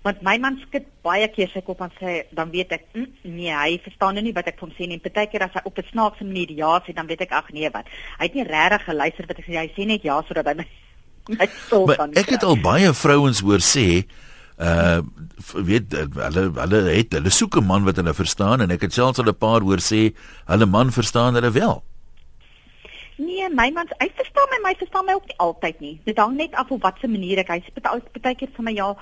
Want 0.03 0.21
my 0.21 0.37
man 0.37 0.61
skud 0.61 0.85
baie 1.01 1.27
keer 1.27 1.49
sy 1.49 1.61
kop 1.61 1.81
en 1.81 1.91
sê 1.99 2.27
dan 2.31 2.51
weet 2.51 2.71
ek 2.71 2.85
mm, 2.93 3.07
nee, 3.23 3.51
hy 3.51 3.79
verstaan 3.81 4.13
nou 4.13 4.23
nie 4.23 4.33
wat 4.33 4.47
ek 4.47 4.59
hom 4.59 4.71
sê 4.77 4.87
nie. 4.87 4.99
Partykeer 4.99 5.41
as 5.41 5.53
hy 5.53 5.61
op 5.65 5.77
'n 5.79 5.89
snaakse 5.91 6.23
manier 6.23 6.51
ja 6.51 6.79
sê, 6.85 6.93
dan 6.93 7.07
weet 7.07 7.21
ek 7.21 7.31
ag 7.31 7.49
nee 7.51 7.69
wat. 7.69 7.85
Hy 8.19 8.25
het 8.25 8.35
nie 8.35 8.43
regtig 8.43 8.85
geluister 8.85 9.25
wat 9.27 9.39
ek 9.39 9.45
sê. 9.45 9.57
Hy 9.57 9.71
sê 9.73 9.85
net 9.87 10.03
ja 10.03 10.21
sodat 10.21 10.45
hy 10.45 10.53
my 10.53 10.67
my 11.39 11.47
stil 11.65 11.87
kan. 11.87 12.13
Ek 12.13 12.29
het 12.29 12.43
al 12.43 12.61
baie 12.61 12.93
vrouens 12.93 13.39
hoor 13.41 13.59
sê 13.59 14.05
uh 14.57 15.01
weet 15.53 15.93
hulle 15.93 16.43
hulle 16.55 16.79
het 16.89 17.13
hulle 17.13 17.29
soek 17.29 17.57
'n 17.57 17.65
man 17.65 17.83
wat 17.83 17.95
hulle 17.95 18.13
verstaan 18.13 18.61
en 18.61 18.71
ek 18.71 18.81
het 18.81 18.93
selfs 18.93 19.19
al 19.19 19.29
'n 19.29 19.37
paar 19.37 19.61
hoor 19.61 19.77
sê 19.77 20.13
hulle 20.45 20.65
man 20.65 20.91
verstaan 20.91 21.33
hulle 21.33 21.51
wel. 21.51 21.83
Nee, 23.17 23.49
my 23.49 23.71
man, 23.71 23.87
hy 23.97 24.09
verstaan 24.13 24.49
my, 24.49 24.59
my 24.63 24.75
verstaan 24.77 25.05
my 25.05 25.13
ook 25.13 25.25
nie 25.25 25.37
altyd 25.37 25.79
nie. 25.79 25.99
Dit 26.05 26.17
hang 26.17 26.35
net 26.37 26.53
af 26.53 26.69
op 26.71 26.81
watter 26.81 27.09
manier 27.09 27.39
ek 27.41 27.49
hy 27.49 27.63
sê 27.65 27.73
baie 28.21 28.35
keer 28.35 28.49
vir 28.55 28.63
my 28.63 28.73
ja, 28.77 28.93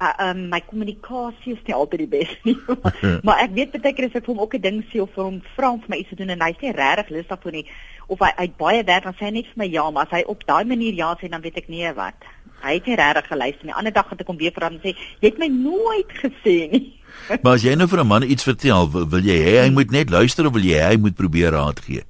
uh, 0.00 0.12
um, 0.28 0.48
my 0.48 0.60
kommunikasie 0.60 1.52
is 1.52 1.64
nie 1.66 1.74
altyd 1.74 2.04
die 2.04 2.12
beste 2.18 2.38
nie. 2.44 2.56
maar 3.26 3.42
ek 3.44 3.52
weet 3.52 3.76
baie 3.76 3.92
keer 3.92 4.08
as 4.08 4.16
ek 4.16 4.24
vir 4.24 4.34
hom 4.34 4.40
ook 4.44 4.54
'n 4.54 4.64
ding 4.64 4.80
sê 4.88 5.02
of 5.04 5.12
vir 5.12 5.24
hom 5.24 5.40
vra 5.56 5.70
om 5.70 5.80
vir 5.84 5.92
my 5.94 6.00
iets 6.00 6.08
te 6.08 6.16
doen 6.16 6.32
en 6.32 6.46
hy 6.46 6.52
sê 6.56 6.72
regtig 6.72 7.12
lus 7.16 7.28
daarvoor 7.28 7.52
nie 7.52 7.66
of 8.08 8.24
hy 8.24 8.32
uit 8.40 8.56
baie 8.56 8.84
werk 8.84 9.04
dan 9.04 9.16
sê 9.18 9.28
hy 9.28 9.34
net 9.36 9.52
vir 9.52 9.60
my 9.60 9.68
ja, 9.68 9.84
maar 9.90 10.08
as 10.08 10.16
hy 10.16 10.22
op 10.32 10.44
daai 10.48 10.64
manier 10.64 10.94
ja 10.96 11.12
sê 11.20 11.28
dan 11.28 11.44
weet 11.44 11.60
ek 11.60 11.68
nie 11.68 11.84
wat. 11.92 12.16
Hy 12.62 12.74
het 12.74 12.86
nie 12.86 12.98
regtig 12.98 13.26
geluister 13.30 13.66
nie. 13.68 13.74
Ander 13.74 13.94
dag 13.94 14.10
het 14.10 14.20
ek 14.20 14.30
hom 14.30 14.38
weer 14.40 14.54
vra 14.54 14.70
en 14.70 14.80
sê 14.82 14.94
jy 14.94 15.30
het 15.30 15.38
my 15.38 15.48
nooit 15.52 16.12
gesê 16.20 16.56
nie. 16.72 16.84
maar 17.42 17.54
as 17.54 17.64
jy 17.66 17.74
nou 17.78 17.88
vir 17.88 18.02
'n 18.02 18.06
man 18.06 18.26
iets 18.26 18.46
vertel, 18.46 18.90
wil, 18.90 19.08
wil 19.08 19.24
jy 19.24 19.38
hê 19.46 19.56
hy 19.64 19.70
moet 19.70 19.90
net 19.90 20.10
luister 20.10 20.46
of 20.46 20.52
wil 20.52 20.64
jy 20.64 20.78
hê 20.78 20.94
hy 20.94 20.98
moet 20.98 21.14
probeer 21.14 21.54
raad 21.54 21.80
gee? 21.86 22.04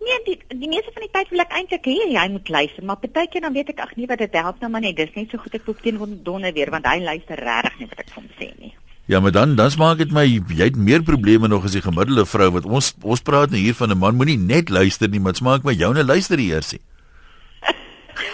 Nee, 0.00 0.18
die 0.26 0.36
die 0.48 0.68
meeste 0.68 0.90
van 0.94 1.04
die 1.04 1.12
tyd 1.12 1.30
wil 1.30 1.44
ek 1.44 1.54
eintlik 1.54 1.86
hê 1.86 1.96
hy 2.16 2.28
moet 2.32 2.48
luister, 2.48 2.84
maar 2.84 2.98
partykeer 2.98 3.46
dan 3.46 3.54
weet 3.54 3.72
ek 3.74 3.82
ag 3.84 3.96
nee 3.96 4.08
wat 4.10 4.18
dit 4.18 4.34
help 4.34 4.60
nou 4.60 4.70
maar 4.70 4.80
net. 4.80 4.96
Dis 4.96 5.14
net 5.14 5.30
so 5.30 5.38
goed 5.38 5.54
ek 5.54 5.66
loop 5.66 5.82
teen 5.82 6.00
donder 6.24 6.52
weer 6.52 6.70
want 6.70 6.86
hy 6.86 6.98
luister 7.04 7.36
regtig 7.36 7.78
nie 7.78 7.90
wat 7.90 8.00
ek 8.06 8.14
van 8.16 8.30
sê 8.38 8.50
nie. 8.58 8.74
Ja, 9.10 9.20
maar 9.20 9.32
dan 9.32 9.56
dan 9.56 9.70
maak 9.78 9.98
dit 9.98 10.12
my 10.14 10.24
jy 10.24 10.64
het 10.64 10.76
meer 10.76 11.02
probleme 11.02 11.48
nog 11.48 11.64
as 11.64 11.74
die 11.74 11.82
gemiddelde 11.82 12.26
vrou 12.26 12.50
wat 12.56 12.66
ons 12.66 12.94
ons 13.02 13.22
praat 13.26 13.50
nou 13.50 13.58
hier 13.58 13.74
van 13.74 13.90
'n 13.90 13.98
man 13.98 14.14
moenie 14.14 14.38
net 14.38 14.70
luister 14.70 15.08
nie, 15.08 15.20
maar 15.20 15.34
smaak 15.34 15.64
my 15.64 15.72
joune 15.72 16.04
luister 16.04 16.38
eers 16.38 16.72
nie. 16.72 16.80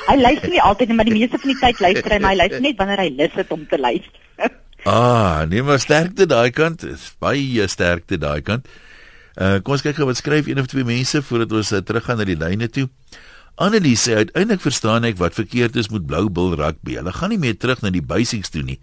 Hy 0.07 0.17
luister 0.21 0.53
nie 0.53 0.63
altyd 0.63 0.91
nie, 0.91 0.97
maar 0.99 1.09
die 1.09 1.17
meeste 1.17 1.41
van 1.43 1.53
die 1.53 1.61
tyd 1.61 1.83
luister 1.85 2.15
hy, 2.15 2.19
maar 2.23 2.35
hy 2.35 2.41
luister 2.43 2.65
net 2.65 2.81
wanneer 2.81 3.03
hy 3.05 3.11
lus 3.19 3.39
het 3.39 3.55
om 3.55 3.63
te 3.69 3.79
luister. 3.81 4.21
ah, 4.97 5.45
nee, 5.51 5.63
maar 5.67 5.81
sterkte 5.83 6.27
daai 6.31 6.51
kant 6.55 6.85
is 6.89 7.09
baie 7.23 7.69
sterkte 7.71 8.21
daai 8.23 8.43
kant. 8.47 8.69
Uh 9.37 9.59
kom 9.61 9.77
ons 9.77 9.85
kyk 9.85 9.99
gou 9.99 10.09
wat 10.09 10.21
skryf 10.21 10.47
een 10.49 10.61
of 10.63 10.69
twee 10.73 10.87
mense 10.89 11.21
voordat 11.29 11.51
ons 11.53 11.73
uh, 11.77 11.83
teruggaan 11.85 12.23
na 12.23 12.29
die 12.29 12.39
lyne 12.41 12.71
toe. 12.73 12.87
Annelie 13.57 13.97
sê 13.97 14.19
uiteindelik 14.21 14.61
verstaan 14.61 15.05
ek 15.09 15.17
wat 15.21 15.37
verkeerd 15.37 15.77
is 15.81 15.89
met 15.93 16.05
blou 16.09 16.27
bil 16.29 16.55
rugby. 16.61 16.97
Hulle 17.01 17.13
gaan 17.13 17.33
nie 17.33 17.41
meer 17.41 17.57
terug 17.57 17.81
na 17.85 17.93
die 17.93 18.05
basics 18.05 18.53
toe 18.53 18.65
nie. 18.65 18.79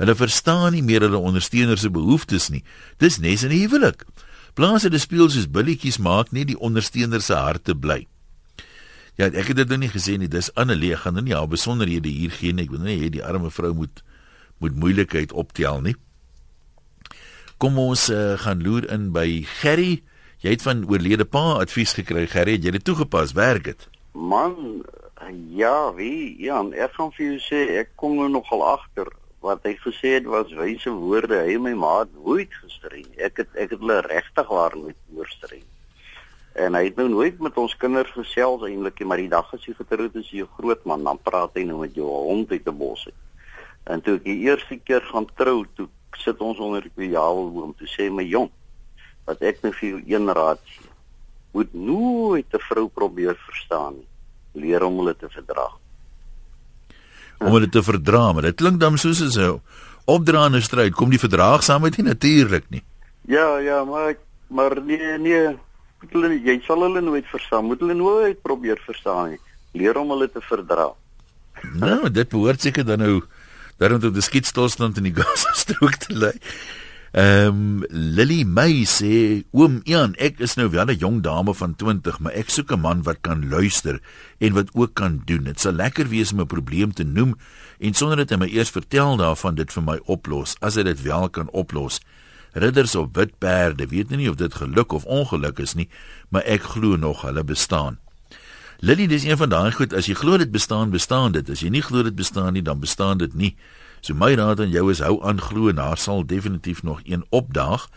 Hulle 0.00 0.14
verstaan 0.14 0.72
nie 0.76 0.84
meer 0.84 1.06
hulle 1.06 1.20
ondersteuners 1.20 1.84
se 1.84 1.90
behoeftes 1.92 2.50
nie. 2.52 2.62
Dis 3.00 3.18
nes 3.24 3.44
in 3.44 3.52
die 3.52 3.62
huwelik. 3.64 4.04
Plaas 4.56 4.84
dit 4.84 5.00
speel 5.00 5.28
soos 5.32 5.48
billetjies 5.48 6.00
maak 6.02 6.32
nie 6.32 6.44
die 6.44 6.58
ondersteuners 6.58 7.28
se 7.30 7.36
harte 7.36 7.76
bly. 7.76 8.04
Ja, 9.18 9.26
ek 9.26 9.50
het 9.50 9.58
dit 9.58 9.70
nou 9.72 9.80
nie 9.82 9.90
gesê 9.90 10.14
nie. 10.14 10.30
Dis 10.30 10.52
Annelie 10.54 10.94
gaan 10.96 11.16
nou 11.18 11.24
nie 11.26 11.34
haar 11.34 11.48
besonderhede 11.50 12.10
hier 12.10 12.30
gee 12.30 12.54
nie. 12.54 12.68
Ek 12.68 12.74
wil 12.74 12.84
nie 12.86 13.00
hê 13.00 13.08
die 13.10 13.24
arme 13.24 13.50
vrou 13.50 13.72
moet 13.74 14.04
moet 14.62 14.74
moeilikheid 14.78 15.32
optel 15.38 15.80
nie. 15.82 15.94
Kom 17.62 17.78
ons 17.78 18.08
uh, 18.10 18.34
gaan 18.38 18.62
loer 18.62 18.86
in 18.94 19.08
by 19.14 19.42
Gerry. 19.58 20.00
Jy 20.42 20.54
het 20.54 20.62
van 20.62 20.84
oorlede 20.86 21.26
pa 21.26 21.58
advies 21.58 21.96
gekry, 21.98 22.26
Gerry, 22.30 22.54
het 22.58 22.66
jy 22.66 22.72
dit 22.74 22.84
toegepas? 22.86 23.34
Werk 23.34 23.66
dit? 23.66 23.86
Man, 24.14 24.84
ja, 25.54 25.94
wie? 25.94 26.36
Ja, 26.42 26.60
ek 26.78 26.94
gaan 26.98 27.10
vir 27.16 27.24
jou 27.26 27.38
sê 27.42 27.62
ek 27.82 27.96
kom 27.98 28.14
nou 28.18 28.28
nogal 28.30 28.62
agter 28.76 29.10
wat 29.42 29.66
hy 29.66 29.74
gesê 29.82 30.14
het 30.18 30.30
was 30.30 30.54
wyse 30.58 30.90
woorde. 30.90 31.42
Hy 31.46 31.58
my 31.62 31.74
ma 31.78 31.96
het 32.04 32.14
nooit 32.14 32.54
gestreen. 32.62 33.10
Ek 33.18 33.42
het 33.42 33.50
ek 33.58 33.74
het 33.74 33.82
hulle 33.82 33.98
regtig 34.06 34.54
waar 34.54 34.78
met 34.78 34.98
oorstreen. 35.14 35.66
En 36.58 36.74
hy 36.74 36.84
het 36.88 36.96
nou 36.98 37.08
nooit 37.08 37.38
met 37.38 37.58
ons 37.60 37.76
kinders 37.78 38.10
gesels 38.16 38.64
eintlik, 38.66 39.04
maar 39.06 39.20
die 39.22 39.30
dag 39.30 39.52
as 39.54 39.66
hy 39.68 39.74
getroud 39.78 40.16
is, 40.18 40.30
hy 40.32 40.42
'n 40.42 40.54
groot 40.58 40.84
man, 40.84 41.04
dan 41.04 41.18
praat 41.22 41.54
hy 41.54 41.64
nou 41.64 41.78
met 41.80 41.94
jou 41.94 42.06
hond 42.06 42.50
uit 42.50 42.66
'n 42.66 42.78
bos. 42.78 43.08
En 43.86 44.00
toe 44.00 44.16
ek 44.16 44.24
die 44.24 44.40
eerste 44.48 44.76
keer 44.76 45.02
gaan 45.12 45.26
trou, 45.36 45.64
toe 45.74 45.88
sit 46.18 46.38
ons 46.40 46.58
onder 46.58 46.82
die 46.96 47.10
jawelboom 47.10 47.74
te 47.78 47.86
sê 47.86 48.10
my 48.10 48.24
jong 48.24 48.50
wat 49.24 49.42
ek 49.42 49.62
nou 49.62 49.72
vir 49.72 49.88
jou 49.88 50.02
een 50.06 50.26
raad 50.34 50.60
gee 50.64 50.90
moet 51.52 51.74
nooit 51.74 52.46
'n 52.52 52.66
vrou 52.68 52.88
probeer 52.88 53.36
verstaan 53.36 53.94
nie. 53.94 54.08
Leer 54.52 54.82
om 54.82 54.98
hulle 54.98 55.16
te 55.16 55.28
verdra 55.28 55.68
om 57.38 57.54
hulle 57.54 57.68
te 57.70 57.82
verdra 57.82 58.32
maar 58.32 58.48
dit 58.50 58.58
klink 58.58 58.80
dan 58.80 58.98
soos 58.98 59.20
'n 59.22 59.60
opdraande 60.04 60.60
stryd 60.60 60.94
kom 60.94 61.10
die 61.10 61.18
verdraagsaamheid 61.18 61.96
nie 61.96 62.06
natuurlik 62.06 62.64
nie. 62.70 62.82
Ja 63.26 63.58
ja 63.58 63.84
maar 63.84 64.16
maar 64.48 64.82
nee 64.82 65.18
nee 65.18 65.56
hulle 66.06 66.34
jy 66.42 66.60
sal 66.66 66.82
hulle 66.82 67.00
nooit 67.00 67.26
verstaan 67.26 67.64
moet 67.64 67.80
hulle 67.80 67.94
nooit 67.94 68.42
probeer 68.42 68.80
verstaan 68.86 69.30
nie 69.30 69.40
leer 69.72 69.98
om 69.98 70.10
hulle 70.10 70.28
te 70.28 70.40
verdra 70.40 70.92
nou 71.84 72.08
dit 72.10 72.28
behoort 72.28 72.60
seker 72.60 72.84
dan 72.84 72.98
nou 72.98 73.22
daarom 73.78 74.02
tot 74.02 74.14
die 74.14 74.24
skietstilstand 74.24 74.98
in 74.98 75.08
die 75.08 75.16
Gaza 75.18 75.54
strook 75.56 76.02
te 76.02 76.14
lê. 76.14 76.34
Ehm 77.08 77.48
um, 77.48 77.84
Lily 77.88 78.42
May 78.44 78.82
sê 78.84 79.40
oom 79.56 79.78
Ian, 79.88 80.12
ek 80.20 80.42
is 80.44 80.58
nou 80.60 80.68
wel 80.68 80.92
'n 80.92 80.98
jong 81.00 81.22
dame 81.24 81.54
van 81.54 81.72
20, 81.74 82.18
maar 82.20 82.34
ek 82.36 82.50
soek 82.52 82.72
'n 82.72 82.80
man 82.80 83.02
wat 83.02 83.22
kan 83.22 83.48
luister 83.48 84.00
en 84.38 84.52
wat 84.52 84.74
ook 84.74 84.94
kan 84.94 85.22
doen. 85.24 85.44
Dit 85.44 85.60
sal 85.60 85.72
lekker 85.72 86.08
wees 86.08 86.32
om 86.32 86.40
'n 86.40 86.46
probleem 86.46 86.92
te 86.92 87.04
noem 87.04 87.38
en 87.78 87.94
sonder 87.94 88.16
dit 88.16 88.30
hy 88.30 88.36
my 88.36 88.50
eers 88.52 88.70
vertel 88.70 89.16
daarvan 89.16 89.54
dit 89.54 89.72
vir 89.72 89.82
my 89.82 89.98
oplos, 90.04 90.56
as 90.60 90.74
hy 90.74 90.82
dit 90.82 91.02
wel 91.02 91.30
kan 91.30 91.48
oplos. 91.50 92.00
Ridders 92.58 92.94
op 92.94 93.14
wit 93.16 93.38
perde, 93.38 93.86
weet 93.86 94.10
nie 94.10 94.30
of 94.30 94.36
dit 94.36 94.54
geluk 94.54 94.92
of 94.92 95.04
ongeluk 95.04 95.58
is 95.58 95.74
nie, 95.74 95.88
maar 96.28 96.42
ek 96.44 96.62
glo 96.74 96.96
nog 96.96 97.22
hulle 97.22 97.44
bestaan. 97.44 97.98
Lily, 98.78 99.08
dis 99.10 99.24
een 99.26 99.36
van 99.36 99.50
daai 99.50 99.72
goed 99.74 99.94
as 99.94 100.06
jy 100.06 100.14
glo 100.14 100.38
dit 100.38 100.50
bestaan, 100.54 100.92
bestaan 100.94 101.32
dit. 101.34 101.48
As 101.50 101.64
jy 101.64 101.70
nie 101.74 101.82
glo 101.82 102.04
dit 102.06 102.14
bestaan 102.14 102.52
nie, 102.54 102.62
dan 102.62 102.78
bestaan 102.80 103.18
dit 103.18 103.34
nie. 103.34 103.56
So 104.00 104.14
my 104.14 104.34
raad 104.38 104.60
aan 104.62 104.70
jou 104.70 104.86
is 104.92 105.02
hou 105.02 105.18
aan 105.26 105.40
glo 105.42 105.68
en 105.72 105.80
daar 105.80 105.98
sal 105.98 106.22
definitief 106.26 106.82
nog 106.86 107.00
een 107.04 107.24
opdaag. 107.34 107.88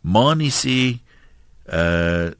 Mani 0.00 0.50
sê 0.50 0.78
uh 1.66 2.30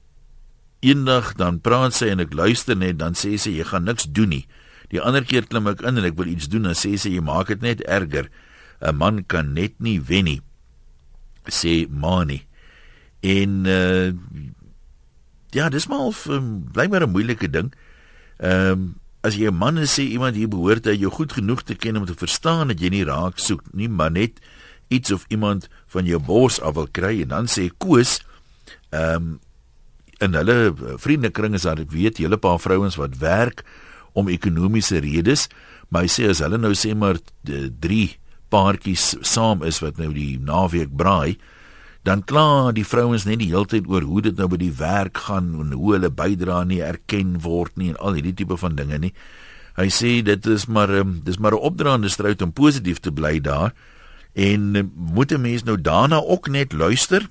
eendag 0.82 1.36
dan 1.38 1.60
praat 1.62 1.94
sy 1.94 2.08
en 2.10 2.18
ek 2.24 2.32
luister 2.34 2.74
net 2.74 2.96
dan 2.98 3.14
sê 3.14 3.36
sy 3.38 3.52
jy 3.54 3.66
gaan 3.70 3.86
niks 3.86 4.08
doen 4.10 4.32
nie. 4.34 4.46
Die 4.90 4.98
ander 4.98 5.22
keer 5.22 5.46
klim 5.46 5.70
ek 5.70 5.84
in 5.86 6.00
en 6.00 6.08
ek 6.08 6.16
wil 6.18 6.26
iets 6.26 6.50
doen 6.50 6.66
en 6.66 6.74
sê 6.74 6.96
sy 6.98 7.12
jy 7.14 7.22
maak 7.22 7.52
dit 7.54 7.62
net 7.62 7.84
erger. 7.86 8.26
'n 8.82 8.96
Man 8.98 9.22
kan 9.24 9.54
net 9.54 9.78
nie 9.78 10.00
wen 10.02 10.24
nie. 10.26 10.40
Sê 11.50 11.86
Mani. 11.88 12.42
En 13.20 13.62
uh 13.66 14.12
ja, 15.52 15.68
dis 15.68 15.86
maar 15.86 16.08
of 16.08 16.24
um, 16.32 16.64
bly 16.72 16.86
maar 16.88 17.04
'n 17.04 17.10
moeilike 17.10 17.50
ding. 17.50 17.72
Ehm 18.38 18.70
um, 18.70 18.94
as 19.20 19.34
jy 19.34 19.46
'n 19.50 19.54
man 19.54 19.78
is 19.78 19.98
sê 19.98 20.02
iemand 20.02 20.34
hier 20.34 20.48
behoort 20.48 20.84
hy 20.84 20.96
jou 20.96 21.10
goed 21.10 21.32
genoeg 21.32 21.62
te 21.62 21.74
ken 21.74 21.96
om 21.96 22.04
te 22.04 22.14
verstaan 22.14 22.68
dat 22.68 22.80
jy 22.80 22.88
nie 22.88 23.04
raak 23.04 23.38
soek 23.38 23.62
nie, 23.72 23.88
maar 23.88 24.10
net 24.10 24.40
iets 24.88 25.12
of 25.12 25.24
iemand 25.28 25.68
van 25.86 26.04
jou 26.04 26.18
bors 26.18 26.60
af 26.60 26.74
wil 26.74 26.88
kry 26.90 27.22
en 27.22 27.28
dan 27.28 27.46
sê 27.46 27.70
Koos 27.78 28.20
ehm 28.90 29.14
um, 29.14 29.40
in 30.22 30.34
hulle 30.34 30.74
vriendekring 31.02 31.54
is 31.54 31.62
daar 31.66 31.80
ek 31.82 31.90
weet 31.90 32.18
hele 32.18 32.38
paar 32.38 32.60
vrouens 32.62 32.96
wat 32.96 33.18
werk 33.18 33.64
om 34.12 34.28
ekonomiese 34.28 35.00
redes, 35.02 35.48
maar 35.88 36.02
hy 36.02 36.08
sê 36.08 36.28
as 36.30 36.38
hulle 36.38 36.58
nou 36.58 36.74
sê 36.78 36.94
maar 36.94 37.18
drie 37.80 38.21
paartjies 38.52 39.16
saam 39.26 39.64
is 39.66 39.80
wat 39.82 39.98
nou 40.00 40.12
die 40.12 40.36
naweek 40.38 40.92
braai, 40.96 41.38
dan 42.02 42.24
kla 42.26 42.72
die 42.74 42.86
vrouens 42.86 43.24
net 43.28 43.38
die 43.40 43.50
hele 43.52 43.68
tyd 43.70 43.86
oor 43.90 44.02
hoe 44.06 44.22
dit 44.26 44.38
nou 44.38 44.48
by 44.50 44.58
die 44.58 44.74
werk 44.78 45.22
gaan 45.28 45.52
en 45.62 45.74
hoe 45.78 45.94
hulle 45.94 46.10
bydra 46.10 46.62
nie 46.66 46.82
erken 46.82 47.38
word 47.44 47.76
nie 47.78 47.92
en 47.92 48.00
al 48.02 48.18
hierdie 48.18 48.34
tipe 48.42 48.58
van 48.58 48.74
dinge 48.78 48.98
nie. 48.98 49.12
Hy 49.78 49.88
sê 49.88 50.18
dit 50.26 50.48
is 50.52 50.66
maar 50.68 50.90
um, 50.90 51.20
dis 51.24 51.38
maar 51.38 51.54
'n 51.54 51.64
opdraande 51.68 52.10
stryd 52.10 52.42
om 52.42 52.52
positief 52.52 53.00
te 53.00 53.12
bly 53.12 53.40
daar 53.40 53.72
en 54.34 54.76
um, 54.76 54.92
moet 54.94 55.32
'n 55.32 55.40
mens 55.40 55.62
nou 55.62 55.76
daarna 55.80 56.18
ook 56.20 56.48
net 56.48 56.72
luister 56.72 57.28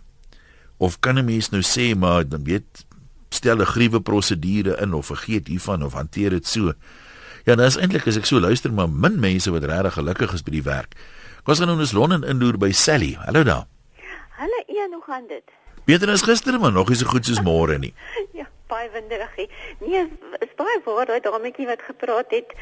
of 0.78 1.00
kan 1.00 1.20
'n 1.20 1.26
mens 1.26 1.52
nou 1.52 1.62
sê 1.62 1.96
maar 1.96 2.24
dan 2.28 2.44
weet 2.44 2.86
stel 3.30 3.62
'n 3.62 3.66
gruwe 3.66 4.02
prosedure 4.02 4.78
in 4.82 4.94
of 4.94 5.06
vergeet 5.06 5.48
hiervan 5.48 5.84
of 5.84 5.94
hanteer 5.94 6.30
dit 6.30 6.48
so. 6.48 6.74
Ja, 7.46 7.56
nou 7.56 7.66
is 7.66 7.78
eintlik 7.82 8.06
as 8.06 8.20
ek 8.20 8.28
so 8.30 8.38
luister 8.38 8.74
maar 8.74 8.90
min 8.90 9.18
mense 9.22 9.50
wat 9.54 9.64
regtig 9.66 9.96
gelukkig 9.98 10.34
is 10.38 10.44
by 10.46 10.54
die 10.54 10.66
werk. 10.66 10.94
Kom 11.42 11.56
ons 11.56 11.62
gaan 11.64 11.72
nou 11.72 11.80
ons 11.82 11.94
Londen 11.98 12.26
indoer 12.30 12.60
by 12.62 12.70
Sally. 12.70 13.16
Hallo 13.26 13.42
daar. 13.48 13.66
Hallo 14.38 14.60
Ian, 14.70 14.94
hoe 14.94 15.02
gaan 15.08 15.26
dit? 15.28 15.56
Beter 15.90 16.12
as 16.14 16.22
gister, 16.22 16.60
maar 16.62 16.72
nog 16.72 16.92
nie 16.94 17.00
so 17.00 17.10
goed 17.10 17.26
soos 17.26 17.42
môre 17.42 17.80
nie. 17.82 17.94
ja, 18.40 18.46
baie 18.70 18.92
winderig. 18.94 19.34
Nee, 19.82 20.06
is 20.38 20.54
baie 20.60 20.78
waar 20.86 21.10
daai 21.10 21.22
dametjie 21.26 21.66
wat 21.70 21.82
gepraat 21.88 22.30
het. 22.30 22.54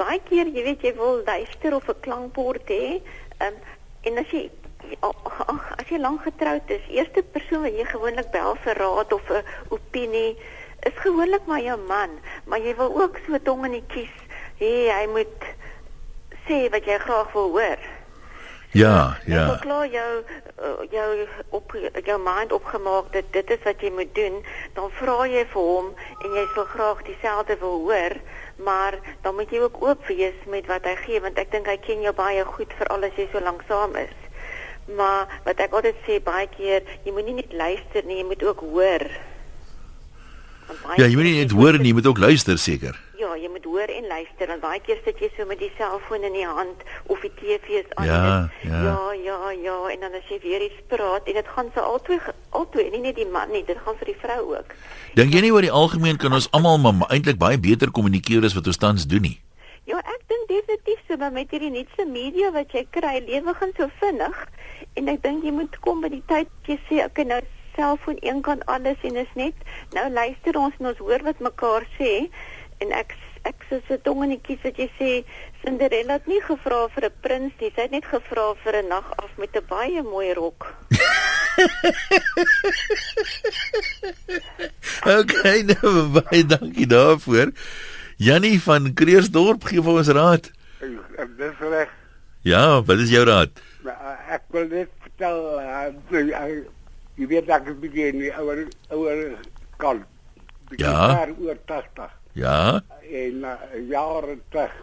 Baie 0.00 0.20
keer, 0.24 0.48
jy 0.48 0.64
weet 0.64 0.88
jy 0.88 0.94
wil 0.96 1.20
luister 1.26 1.76
of 1.76 1.88
'n 1.92 2.00
klankbord 2.00 2.72
hê. 2.72 3.02
Ehm 3.36 3.52
um, 3.52 3.60
en 4.08 4.22
as 4.24 4.32
jy 4.32 4.48
ag, 5.04 5.62
as 5.76 5.88
jy 5.90 5.98
lank 6.00 6.22
getroud 6.24 6.70
is, 6.70 6.84
eerste 6.88 7.22
persoon 7.36 7.66
wat 7.66 7.76
jy 7.76 7.84
gewoonlik 7.90 8.30
bel 8.32 8.56
vir 8.64 8.80
raad 8.80 9.12
of 9.12 9.28
'n 9.28 9.44
opinie 9.68 10.38
is 10.88 11.02
gewoonlik 11.02 11.46
maar 11.50 11.62
jou 11.64 11.78
man, 11.88 12.16
maar 12.46 12.62
jy 12.62 12.76
wil 12.78 12.94
ook 13.02 13.18
so 13.26 13.38
tong 13.42 13.64
in 13.68 13.78
die 13.80 13.86
kies 13.92 14.14
hê 14.60 14.72
hy 14.88 15.04
moet 15.12 15.52
sê 16.46 16.66
wat 16.72 16.86
jy 16.86 16.98
graag 17.02 17.32
wil 17.34 17.50
hoor. 17.56 17.84
Ja, 18.76 19.16
ja. 19.24 19.44
Ek 19.54 19.62
klaar 19.64 19.86
jou 19.88 20.10
eh, 20.20 20.80
jou 20.92 21.10
op 21.56 21.74
jou 22.04 22.16
mind 22.20 22.52
opgemaak 22.52 23.12
dat 23.14 23.28
dit 23.32 23.50
is 23.54 23.62
wat 23.64 23.80
jy 23.80 23.90
moet 23.94 24.12
doen, 24.14 24.42
dan 24.76 24.90
vra 24.98 25.24
jy 25.30 25.44
vir 25.52 25.70
hom 25.70 25.92
en 26.24 26.36
jy 26.36 26.44
sal 26.54 26.68
graag 26.72 27.00
dieselfde 27.06 27.56
wil 27.62 27.78
hoor, 27.86 28.16
maar 28.68 28.98
dan 29.24 29.38
moet 29.38 29.52
jy 29.52 29.62
ook 29.64 29.80
oop 29.84 30.04
wees 30.10 30.44
met 30.52 30.68
wat 30.72 30.84
hy 30.88 30.96
gee 31.04 31.22
want 31.24 31.40
ek 31.40 31.54
dink 31.54 31.70
hy 31.70 31.78
ken 31.86 32.04
jou 32.04 32.12
baie 32.16 32.44
goed 32.56 32.72
vir 32.78 32.92
alles 32.92 33.16
jy 33.16 33.28
so 33.32 33.40
lank 33.44 33.64
saam 33.70 33.96
is. 34.00 34.16
Maar 34.98 35.40
wat 35.48 35.62
ek 35.62 35.72
altyd 35.74 36.04
sê 36.06 36.20
baie 36.22 36.46
keer, 36.52 36.84
jy 37.04 37.16
moet 37.16 37.26
nie 37.26 37.40
net 37.40 37.56
luister 37.56 38.04
nie, 38.04 38.20
jy 38.20 38.28
moet 38.28 38.44
ook 38.44 38.60
hoor. 38.70 39.08
Ja, 40.96 41.04
jy 41.06 41.14
moet 41.18 41.26
nie 41.28 41.36
net 41.42 41.52
hoor 41.54 41.76
nie, 41.78 41.90
jy 41.92 41.96
moet 41.98 42.06
ook 42.06 42.18
luister 42.18 42.58
seker. 42.58 42.96
Ja, 43.20 43.32
jy 43.38 43.48
moet 43.52 43.64
hoor 43.68 43.90
en 43.92 44.06
luister 44.10 44.50
en 44.50 44.60
baie 44.62 44.80
keer 44.84 44.98
sit 45.04 45.18
jy 45.22 45.28
so 45.36 45.46
met 45.48 45.60
die 45.62 45.70
selfoon 45.78 46.26
in 46.26 46.34
die 46.36 46.46
hand 46.46 46.82
of 47.12 47.22
die 47.24 47.32
TV 47.38 47.80
is 47.82 47.90
aan. 47.94 48.08
Ja, 48.08 48.20
en, 48.22 48.70
ja. 48.70 48.82
ja, 48.86 48.98
ja, 49.24 49.38
ja, 49.62 49.76
en 49.94 50.04
dan 50.06 50.18
as 50.18 50.28
jy 50.30 50.38
weer 50.42 50.64
iets 50.66 50.82
praat 50.90 51.28
en 51.28 51.38
dit 51.38 51.50
gaan 51.56 51.70
so 51.74 51.84
albei 51.84 52.18
albei, 52.50 52.86
nie 52.94 53.02
net 53.04 53.18
die 53.20 53.28
man 53.30 53.52
nie, 53.54 53.64
dit 53.66 53.78
gaan 53.84 53.98
vir 54.00 54.12
die 54.12 54.18
vrou 54.22 54.40
ook. 54.56 54.76
Dink 55.18 55.34
jy 55.34 55.44
nie 55.46 55.52
oor 55.54 55.66
die 55.66 55.74
algemeen 55.82 56.20
kan 56.22 56.34
ons 56.36 56.48
almal 56.56 56.80
maar 56.82 57.10
eintlik 57.14 57.38
baie 57.42 57.58
beter 57.60 57.92
kommunikeer 57.94 58.46
as 58.46 58.56
wat 58.58 58.70
ons 58.72 58.80
tans 58.82 59.06
doen 59.10 59.26
nie? 59.30 59.36
Ja, 59.86 60.00
ek 60.02 60.24
dink 60.26 60.48
definitief 60.50 61.02
so, 61.06 61.18
maar 61.20 61.34
met 61.34 61.52
hierdie 61.54 61.70
nuutste 61.70 62.08
media 62.10 62.50
wat 62.54 62.72
jy 62.74 62.82
kry, 62.90 63.20
lewe 63.28 63.54
gaan 63.54 63.74
so 63.78 63.86
vinnig 64.00 64.40
en 64.98 65.12
ek 65.12 65.22
dink 65.22 65.44
jy 65.46 65.52
moet 65.54 65.76
kom 65.84 66.02
by 66.02 66.10
die 66.10 66.24
tyd 66.26 66.50
jy 66.66 66.78
sê 66.88 67.04
ek 67.04 67.22
nou 67.28 67.38
selfoon 67.76 68.16
een 68.20 68.42
kan 68.42 68.64
alles 68.64 68.96
en 69.02 69.16
is 69.16 69.32
net 69.34 69.54
nou 69.92 70.10
luister 70.10 70.58
ons 70.58 70.74
en 70.78 70.92
ons 70.92 70.98
hoor 70.98 71.22
wat 71.28 71.40
mekaar 71.40 71.86
sê 71.98 72.28
en 72.84 72.92
ek 72.92 73.16
ek 73.46 73.62
sê 73.70 73.78
se 73.86 73.96
tong 74.04 74.40
kies 74.42 74.58
wat 74.64 74.78
jy 74.80 74.88
sê 74.98 75.10
Cinderella 75.62 76.12
het 76.18 76.26
nie 76.30 76.40
gevra 76.46 76.80
vir 76.94 77.04
'n 77.06 77.12
prins 77.22 77.54
nie, 77.60 77.70
sy 77.74 77.82
het 77.82 77.90
net 77.90 78.06
gevra 78.06 78.54
vir 78.64 78.74
'n 78.82 78.88
nag 78.88 79.06
af 79.22 79.30
met 79.38 79.56
'n 79.56 79.66
baie 79.68 80.02
mooi 80.02 80.32
rok. 80.34 80.74
okay, 85.18 85.62
nou 85.62 86.08
baie 86.18 86.44
dankie 86.44 86.86
daarvoor. 86.86 87.52
Jannie 88.16 88.60
van 88.60 88.94
Kreersdorp 88.94 89.64
gee 89.64 89.82
vir 89.82 89.92
ons 89.92 90.08
raad. 90.08 90.50
Dis 91.38 91.58
reg. 91.60 91.88
Ja, 92.42 92.82
wat 92.82 92.98
is 92.98 93.10
jou 93.10 93.24
raad? 93.24 93.50
Ek 94.30 94.42
wil 94.54 94.68
net 94.68 94.88
vertel 95.02 95.58
uh, 95.58 95.86
jy 97.16 97.28
weet 97.30 97.50
ek 97.52 97.70
is 97.72 97.80
begin 97.80 98.20
die 98.20 98.32
ouer 98.36 98.66
ouer 98.90 99.24
kan. 99.82 100.04
Ja. 100.76 101.26
oor 101.38 101.58
80. 101.70 102.14
Ja. 102.34 102.82
En 103.06 103.44
uh, 103.46 103.52
jare 103.88 104.38
terug 104.50 104.74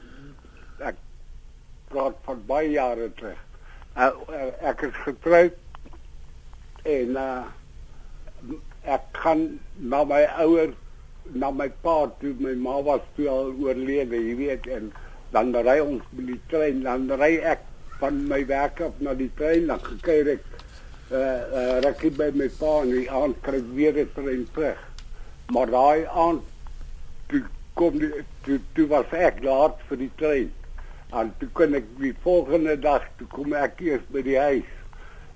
ek 0.83 1.01
praat 1.91 2.15
van 2.27 2.45
baie 2.47 2.71
jare 2.73 3.09
terug. 3.19 3.41
Uh, 3.93 4.09
uh, 4.29 4.47
ek 4.69 4.87
is 4.87 4.95
getroud 5.05 5.59
en 6.89 7.19
uh, 7.19 7.43
ek 8.83 9.03
gaan 9.23 9.43
na 9.79 10.01
my 10.07 10.23
ouer 10.43 10.73
na 11.31 11.51
my 11.55 11.69
pa 11.83 11.95
toe 12.19 12.33
my 12.39 12.55
ma 12.59 12.79
was 12.83 13.03
toe 13.15 13.29
al 13.31 13.53
oorlede 13.63 14.19
jy 14.19 14.33
weet 14.39 14.67
en 14.67 14.89
dan 15.35 15.53
ry 15.55 15.77
ons 15.83 16.03
met 16.17 16.27
die 16.33 16.41
trein 16.51 16.81
dan 16.83 17.07
ry 17.21 17.37
ek 17.53 17.63
van 18.01 18.19
my 18.27 18.41
werk 18.49 18.81
af 18.83 18.99
na 18.99 19.13
die 19.15 19.29
trein 19.37 19.69
dan 19.71 19.79
kyk 20.03 20.33
ek 20.35 20.49
uh, 21.13 21.43
uh, 21.59 21.75
rukkie 21.85 22.11
by 22.17 22.31
my 22.39 22.49
pa 22.59 22.73
en 22.81 22.91
die 22.93 23.05
aand 23.21 23.39
kry 23.45 23.61
weer 23.77 23.97
'n 24.03 24.09
trein 24.15 24.47
terug. 24.55 24.81
Maar 25.53 25.71
daai 25.75 26.05
aand 26.25 26.41
toe 27.29 27.43
kom 27.79 27.99
die 27.99 28.11
toe, 28.45 28.59
toe 28.75 28.87
was 28.87 29.13
ek 29.13 29.43
laat 29.43 29.79
vir 29.89 29.97
die 29.97 30.11
trein. 30.21 30.51
En 31.13 31.33
toe 31.39 31.49
kon 31.53 31.75
ek 31.75 31.87
die 31.99 32.13
volgende 32.25 32.75
dag 32.79 33.05
toe 33.17 33.27
kom 33.27 33.53
ek 33.53 33.81
eers 33.81 34.05
by 34.09 34.21
die 34.25 34.39
huis. 34.39 34.71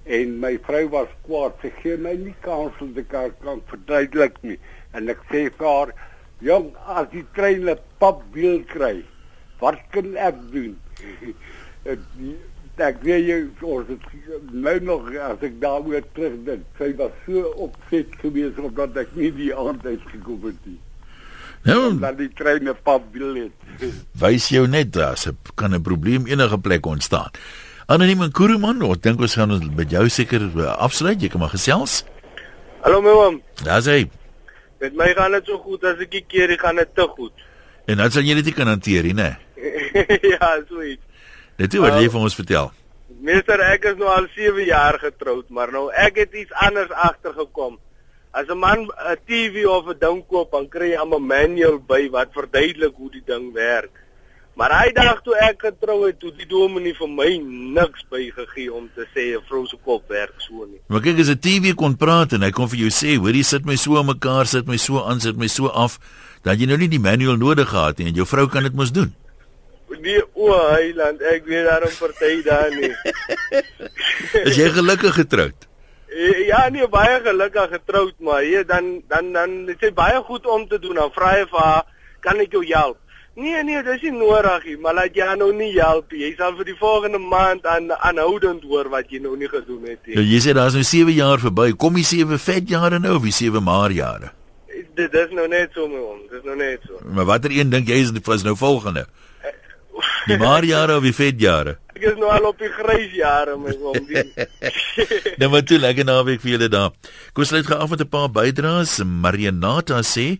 En 0.05 0.39
my 0.39 0.57
vrou 0.67 0.87
was 0.89 1.09
kwaad. 1.27 1.57
Sy 1.61 1.71
gee 1.81 1.97
my 1.97 2.15
nie 2.15 2.35
kans 2.41 2.73
om 2.81 2.93
te 2.93 3.03
kan, 3.03 3.33
kan 3.43 3.61
verduidelik 3.69 4.37
nie. 4.41 4.59
En 4.93 5.09
ek 5.09 5.21
sê 5.31 5.47
vir 5.49 5.67
haar 5.67 5.93
jong 6.41 6.73
as 6.85 7.09
die 7.13 7.25
trein 7.33 7.69
'n 7.69 7.79
papwiel 7.99 8.63
kry 8.73 9.03
wat 9.59 9.79
kan 9.91 10.15
ek 10.17 10.37
doen 10.53 10.75
ek 12.79 12.99
weet 13.05 13.25
jy 13.27 13.37
ons 13.61 13.87
het 13.89 14.01
nou 14.51 14.79
nog 14.79 15.07
as 15.29 15.45
ek 15.45 15.59
daaroor 15.61 16.03
terugdink 16.13 16.65
sy 16.79 16.91
was 16.99 17.15
so 17.25 17.53
opset 17.67 18.11
geweest 18.21 18.59
omdat 18.59 18.97
ek 19.05 19.15
nie 19.15 19.31
die 19.31 19.53
aand 19.55 19.85
uitgekom 19.85 20.43
het 20.49 20.59
nie 20.65 20.81
Nou, 21.67 21.97
dat 21.99 22.15
die 22.15 22.29
trein 22.31 22.69
'n 22.69 22.77
papwiel 22.83 23.33
het 23.35 23.55
wys 24.23 24.47
jou 24.53 24.67
net 24.67 24.93
dat 24.93 25.19
se 25.19 25.33
kan 25.55 25.73
'n 25.73 25.81
probleem 25.81 26.27
enige 26.27 26.57
plek 26.57 26.85
ontstaan. 26.85 27.31
Anoniem 27.87 28.21
en 28.21 28.31
Kuruman, 28.31 28.81
ek 28.83 29.01
dink 29.01 29.21
ons 29.23 29.33
gaan 29.39 29.51
ons 29.51 29.63
met 29.75 29.91
jou 29.91 30.09
seker 30.11 30.43
afsluit. 30.75 31.21
Jy 31.21 31.29
kan 31.31 31.39
maar 31.39 31.53
gesels. 31.55 32.03
Hallo 32.83 32.99
my 33.01 33.13
oom. 33.15 33.37
Daar's 33.63 33.87
hy. 33.87 34.09
Met 34.79 34.93
my 34.93 35.13
gaan 35.15 35.31
dit 35.31 35.47
so 35.47 35.57
goed 35.63 35.85
as 35.87 36.01
ek 36.03 36.11
die 36.11 36.23
keer 36.27 36.51
gaan 36.59 36.75
dit 36.75 36.89
te 36.95 37.07
goed. 37.15 37.31
En 37.87 37.97
dan 37.97 38.11
sal 38.11 38.27
jy 38.27 38.35
dit 38.41 38.49
nie 38.51 38.53
kan 38.57 38.67
hanteer 38.67 39.07
nie, 39.07 39.15
né? 39.15 39.29
ja, 40.35 40.49
so 40.67 40.83
iets. 40.83 41.06
Dit 41.57 41.73
wat 41.81 41.97
jy 41.97 42.09
vir 42.13 42.21
ons 42.21 42.37
vertel. 42.37 42.71
Meester, 43.27 43.61
ek 43.73 43.85
is 43.89 43.95
nou 43.97 44.09
al 44.13 44.27
7 44.35 44.65
jaar 44.67 44.99
getroud, 45.01 45.47
maar 45.49 45.71
nou 45.73 45.87
ek 45.89 46.19
het 46.21 46.35
iets 46.37 46.53
anders 46.61 46.91
agtergekom. 46.93 47.79
As 48.31 48.45
'n 48.47 48.57
man 48.57 48.85
'n 48.85 49.17
TV 49.25 49.65
of 49.65 49.87
'n 49.89 49.97
ding 49.99 50.21
koop, 50.27 50.51
dan 50.51 50.69
kry 50.69 50.93
jy 50.93 51.01
'n 51.01 51.27
manual 51.27 51.79
by 51.79 52.09
wat 52.09 52.29
verduidelik 52.31 52.93
hoe 52.95 53.11
die 53.11 53.23
ding 53.25 53.53
werk. 53.53 53.89
Maar 54.57 54.71
hy 54.73 54.91
dag 54.91 55.21
toe 55.21 55.35
ek 55.37 55.61
getrou 55.61 56.05
het, 56.05 56.19
toe 56.19 56.31
die 56.33 56.47
dominee 56.49 56.93
vir 56.93 57.09
my 57.09 57.37
niks 57.77 58.05
bygegee 58.09 58.73
om 58.73 58.89
te 58.95 59.05
sê 59.13 59.37
'n 59.37 59.45
vrou 59.49 59.65
se 59.65 59.77
kop 59.83 60.09
werk 60.09 60.33
so 60.37 60.65
nie. 60.65 60.79
Maar 60.87 61.01
kyk 61.01 61.19
as 61.19 61.29
'n 61.29 61.39
TV 61.39 61.73
kon 61.75 61.95
praat 61.95 62.33
en 62.33 62.41
hy 62.41 62.51
kon 62.51 62.69
vir 62.69 62.79
jou 62.79 62.89
sê, 62.89 63.17
hoor 63.17 63.33
jy 63.33 63.43
sit 63.43 63.65
my 63.65 63.75
so 63.75 63.97
aan 63.97 64.05
mekaar, 64.05 64.45
sit 64.45 64.67
my 64.67 64.77
so 64.77 65.03
aan, 65.03 65.19
sit 65.19 65.37
my 65.37 65.47
so 65.47 65.67
af, 65.67 65.99
dan 66.43 66.57
jy 66.57 66.65
nou 66.65 66.77
nie 66.77 66.89
die 66.89 66.99
manual 66.99 67.37
nodig 67.37 67.69
gehad 67.69 67.97
nie 67.97 68.07
en 68.07 68.13
jou 68.13 68.25
vrou 68.25 68.47
kan 68.47 68.63
dit 68.63 68.73
mos 68.73 68.91
doen. 68.91 69.13
Die 69.87 70.19
o, 70.35 70.51
Heiland, 70.51 71.21
ek 71.23 71.45
weet 71.47 71.65
daarom 71.67 71.93
party 71.99 72.41
daar 72.43 72.73
nie. 72.75 72.91
is 74.49 74.59
jy 74.59 74.67
gelukkig 74.75 75.15
getroud? 75.15 75.67
Ja, 76.47 76.67
nee, 76.73 76.87
baie 76.91 77.19
gelukkig 77.23 77.71
getroud, 77.71 78.15
maar 78.19 78.41
hier 78.43 78.65
dan 78.67 79.01
dan 79.07 79.31
dan 79.31 79.65
dit 79.65 79.83
is 79.83 79.93
baie 79.95 80.19
goed 80.27 80.47
om 80.47 80.67
te 80.67 80.79
doen. 80.79 80.95
Dan 80.99 81.11
vra 81.15 81.33
hy 81.37 81.43
vir 81.51 81.63
haar, 81.63 81.83
kan 82.19 82.39
ek 82.43 82.55
jou 82.57 82.63
help? 82.67 82.99
Nee, 83.37 83.63
nee, 83.63 83.83
dis 83.85 84.01
nie 84.01 84.15
nodig 84.15 84.63
nie, 84.65 84.77
maar 84.81 84.95
laat 84.97 85.13
jy 85.15 85.27
nou 85.37 85.51
nie 85.53 85.69
help 85.75 86.09
nie. 86.11 86.23
Jy 86.23 86.31
sal 86.39 86.55
vir 86.57 86.71
die 86.71 86.77
volgende 86.79 87.19
maand 87.21 87.67
aan 87.69 87.91
aanhoudend 87.93 88.63
hoor 88.65 88.89
wat 88.89 89.11
jy 89.13 89.21
nou 89.21 89.35
nie 89.37 89.49
gedoen 89.51 89.83
het 89.91 90.01
nie. 90.07 90.15
Ja, 90.17 90.23
jy 90.25 90.39
sê 90.41 90.55
daar's 90.57 90.73
nou 90.73 90.81
7 90.81 91.13
jaar 91.13 91.43
verby. 91.43 91.69
Kom 91.77 91.99
jy 92.01 92.05
7 92.17 92.41
vet 92.41 92.73
jare 92.73 92.97
nou 93.03 93.13
of 93.19 93.27
jy 93.29 93.35
7 93.43 93.61
maar 93.63 93.93
jare? 93.93 94.31
Dit 94.97 95.13
dis 95.13 95.35
nou 95.37 95.45
net 95.51 95.77
so 95.77 95.85
my 95.91 96.01
oom, 96.01 96.23
dis 96.31 96.41
nou 96.49 96.57
net 96.57 96.81
so. 96.89 96.97
Maar 97.13 97.29
watter 97.29 97.53
een 97.53 97.69
dink 97.69 97.93
jy 97.93 98.01
is 98.01 98.09
is 98.09 98.47
nou 98.47 98.55
volgende? 98.57 99.05
Die 100.27 100.35
maar 100.35 100.65
jare 100.67 100.97
of 100.99 101.05
die 101.07 101.15
vet 101.15 101.37
jare? 101.39 101.77
Ek 101.95 102.03
is 102.09 102.17
nou 102.19 102.27
al 102.27 102.49
op 102.49 102.59
die 102.59 102.67
grys 102.67 103.13
jare 103.15 103.53
my 103.55 103.71
oom. 103.79 104.09
nou 105.39 105.49
maar 105.53 105.63
toe 105.63 105.79
lekker 105.79 106.07
naweek 106.07 106.41
vir 106.43 106.57
julle 106.57 106.67
daar. 106.73 106.91
Kom 107.31 107.47
sluit 107.47 107.67
gou 107.69 107.77
af 107.79 107.93
met 107.93 108.03
'n 108.03 108.11
paar 108.11 108.27
bydraes. 108.27 108.97
Marianata 109.03 110.01
sê 110.03 110.39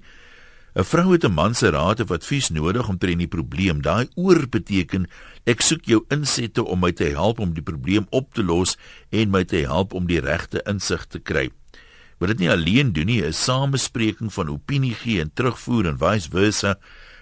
'n 0.75 0.83
vrou 0.83 1.13
het 1.13 1.23
'n 1.23 1.31
man 1.31 1.55
se 1.55 1.71
raad 1.71 2.03
of 2.03 2.11
advies 2.11 2.49
nodig 2.49 2.89
om 2.89 2.97
teen 2.97 3.17
die 3.17 3.31
probleem. 3.31 3.81
Daai 3.81 4.09
oor 4.15 4.47
beteken 4.47 5.07
ek 5.45 5.61
soek 5.61 5.85
jou 5.85 6.03
insette 6.09 6.63
om 6.63 6.79
my 6.79 6.91
te 6.91 7.07
help 7.15 7.39
om 7.39 7.53
die 7.53 7.63
probleem 7.63 8.07
op 8.09 8.33
te 8.33 8.43
los 8.43 8.77
en 9.09 9.31
my 9.31 9.43
te 9.43 9.63
help 9.63 9.93
om 9.93 10.05
die 10.07 10.19
regte 10.19 10.61
insig 10.67 11.07
te 11.07 11.19
kry. 11.19 11.49
Wat 12.19 12.29
dit 12.29 12.39
nie 12.39 12.51
alleen 12.51 12.93
doen 12.93 13.05
nie, 13.05 13.23
is 13.23 13.43
samespreking 13.43 14.33
van 14.33 14.49
opinie 14.49 14.93
gee 14.93 15.21
en 15.21 15.31
terugvoer 15.33 15.87
en 15.87 15.97
vice 15.97 16.29
versa 16.29 16.77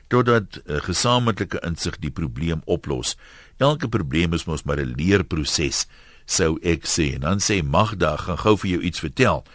totdat 0.08 0.62
'n 0.66 0.82
gesamentlike 0.82 1.60
insig 1.66 1.97
die 1.99 2.12
probleem 2.12 2.62
oplos. 2.66 3.16
Elke 3.58 3.88
probleem 3.88 4.34
is 4.34 4.45
mos 4.45 4.64
maar 4.64 4.80
'n 4.80 4.93
leerproses, 4.97 5.88
sou 6.26 6.60
ek 6.62 6.86
sê. 6.86 7.14
En 7.14 7.22
dan 7.22 7.39
sê 7.39 7.64
Magda, 7.64 8.18
gaan 8.18 8.38
gou 8.38 8.58
vir 8.58 8.70
jou 8.70 8.82
iets 8.82 8.99
vertel. 8.99 9.45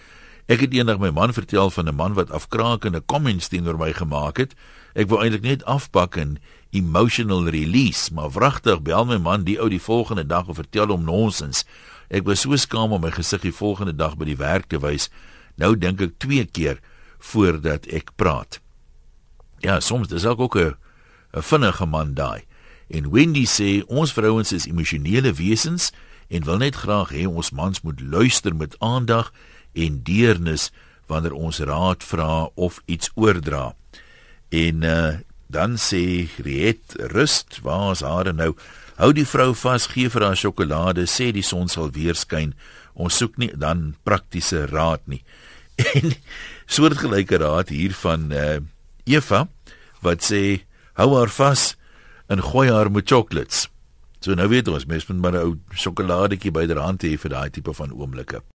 Ek 0.51 0.61
het 0.61 0.73
eendag 0.75 0.99
my 0.99 1.11
man 1.11 1.33
vertel 1.33 1.71
van 1.71 1.89
'n 1.89 1.95
man 1.95 2.15
wat 2.15 2.31
afkraakende 2.31 3.03
comments 3.07 3.49
teenoor 3.49 3.79
my 3.79 3.93
gemaak 3.93 4.37
het. 4.37 4.55
Ek 4.95 5.09
wou 5.09 5.23
eintlik 5.23 5.43
net 5.43 5.65
afpak 5.65 6.17
en 6.17 6.39
emotional 6.71 7.49
release, 7.49 8.13
maar 8.15 8.31
wragtig 8.31 8.83
bel 8.83 9.05
my 9.05 9.19
man 9.19 9.45
die 9.45 9.61
ou 9.61 9.69
die 9.69 9.81
volgende 9.81 10.27
dag 10.27 10.49
en 10.49 10.55
vertel 10.55 10.87
hom 10.87 11.05
nonsens. 11.05 11.65
Ek 12.09 12.27
was 12.27 12.41
so 12.41 12.57
skaam 12.57 12.93
om 12.93 13.01
my 13.01 13.11
gesig 13.11 13.41
die 13.41 13.55
volgende 13.55 13.95
dag 13.95 14.17
by 14.17 14.25
die 14.25 14.37
werk 14.37 14.67
te 14.67 14.79
wys. 14.79 15.09
Nou 15.55 15.77
dink 15.79 16.01
ek 16.01 16.19
twee 16.19 16.45
keer 16.45 16.81
voordat 17.19 17.87
ek 17.87 18.11
praat. 18.17 18.61
Ja, 19.61 19.81
soms 19.81 20.09
dis 20.09 20.25
ook 20.25 20.57
'n 20.57 20.75
'n 21.33 21.43
vinnige 21.43 21.87
man 21.87 22.15
daai. 22.15 22.45
En 22.89 23.11
Wendy 23.11 23.47
sê 23.47 23.85
ons 23.87 24.13
vrouens 24.13 24.53
is 24.53 24.67
emosionele 24.67 25.33
wesens 25.33 25.93
en 26.29 26.45
wil 26.45 26.57
net 26.57 26.75
graag 26.75 27.11
hê 27.11 27.27
ons 27.27 27.51
mans 27.51 27.81
moet 27.81 28.01
luister 28.01 28.57
met 28.57 28.77
aandag 28.79 29.33
en 29.73 30.03
deernis 30.03 30.71
wanneer 31.07 31.33
ons 31.33 31.59
raad 31.59 32.05
vra 32.05 32.49
of 32.55 32.83
iets 32.85 33.11
oordra. 33.15 33.75
En 34.49 34.83
uh, 34.83 35.19
dan 35.47 35.77
sê 35.79 36.29
Riet 36.37 36.95
rust, 36.97 37.59
waar 37.63 37.93
is 37.93 38.01
haar 38.01 38.35
nou? 38.35 38.55
Hou 38.97 39.13
die 39.13 39.27
vrou 39.27 39.55
vas, 39.55 39.87
gee 39.87 40.11
vir 40.11 40.27
haar 40.27 40.37
sjokolade, 40.37 41.07
sê 41.07 41.31
die 41.33 41.47
son 41.47 41.69
sal 41.69 41.91
weer 41.95 42.19
skyn. 42.19 42.55
Ons 42.95 43.17
soek 43.23 43.39
nie 43.39 43.51
dan 43.57 43.95
praktiese 44.03 44.67
raad 44.71 45.07
nie. 45.07 45.23
En 45.95 46.13
soortgelyke 46.69 47.39
raad 47.41 47.71
hier 47.73 47.95
van 48.03 48.29
uh, 48.37 48.59
Eva 49.05 49.49
wat 50.03 50.25
sê 50.25 50.65
hou 50.99 51.17
haar 51.17 51.29
vas 51.29 51.77
en 52.29 52.43
gooi 52.43 52.71
haar 52.71 52.91
met 52.91 53.09
chocolates. 53.09 53.69
So 54.21 54.37
nou 54.37 54.49
weet 54.53 54.69
ons, 54.69 54.87
mens 54.87 55.07
moet 55.09 55.21
maar 55.21 55.33
'n 55.33 55.45
ou 55.45 55.59
sjokoladetjie 55.73 56.53
byderhand 56.53 57.03
hê 57.03 57.17
vir 57.19 57.31
daai 57.31 57.51
tipe 57.51 57.73
van 57.73 57.93
oomblikke. 57.93 58.43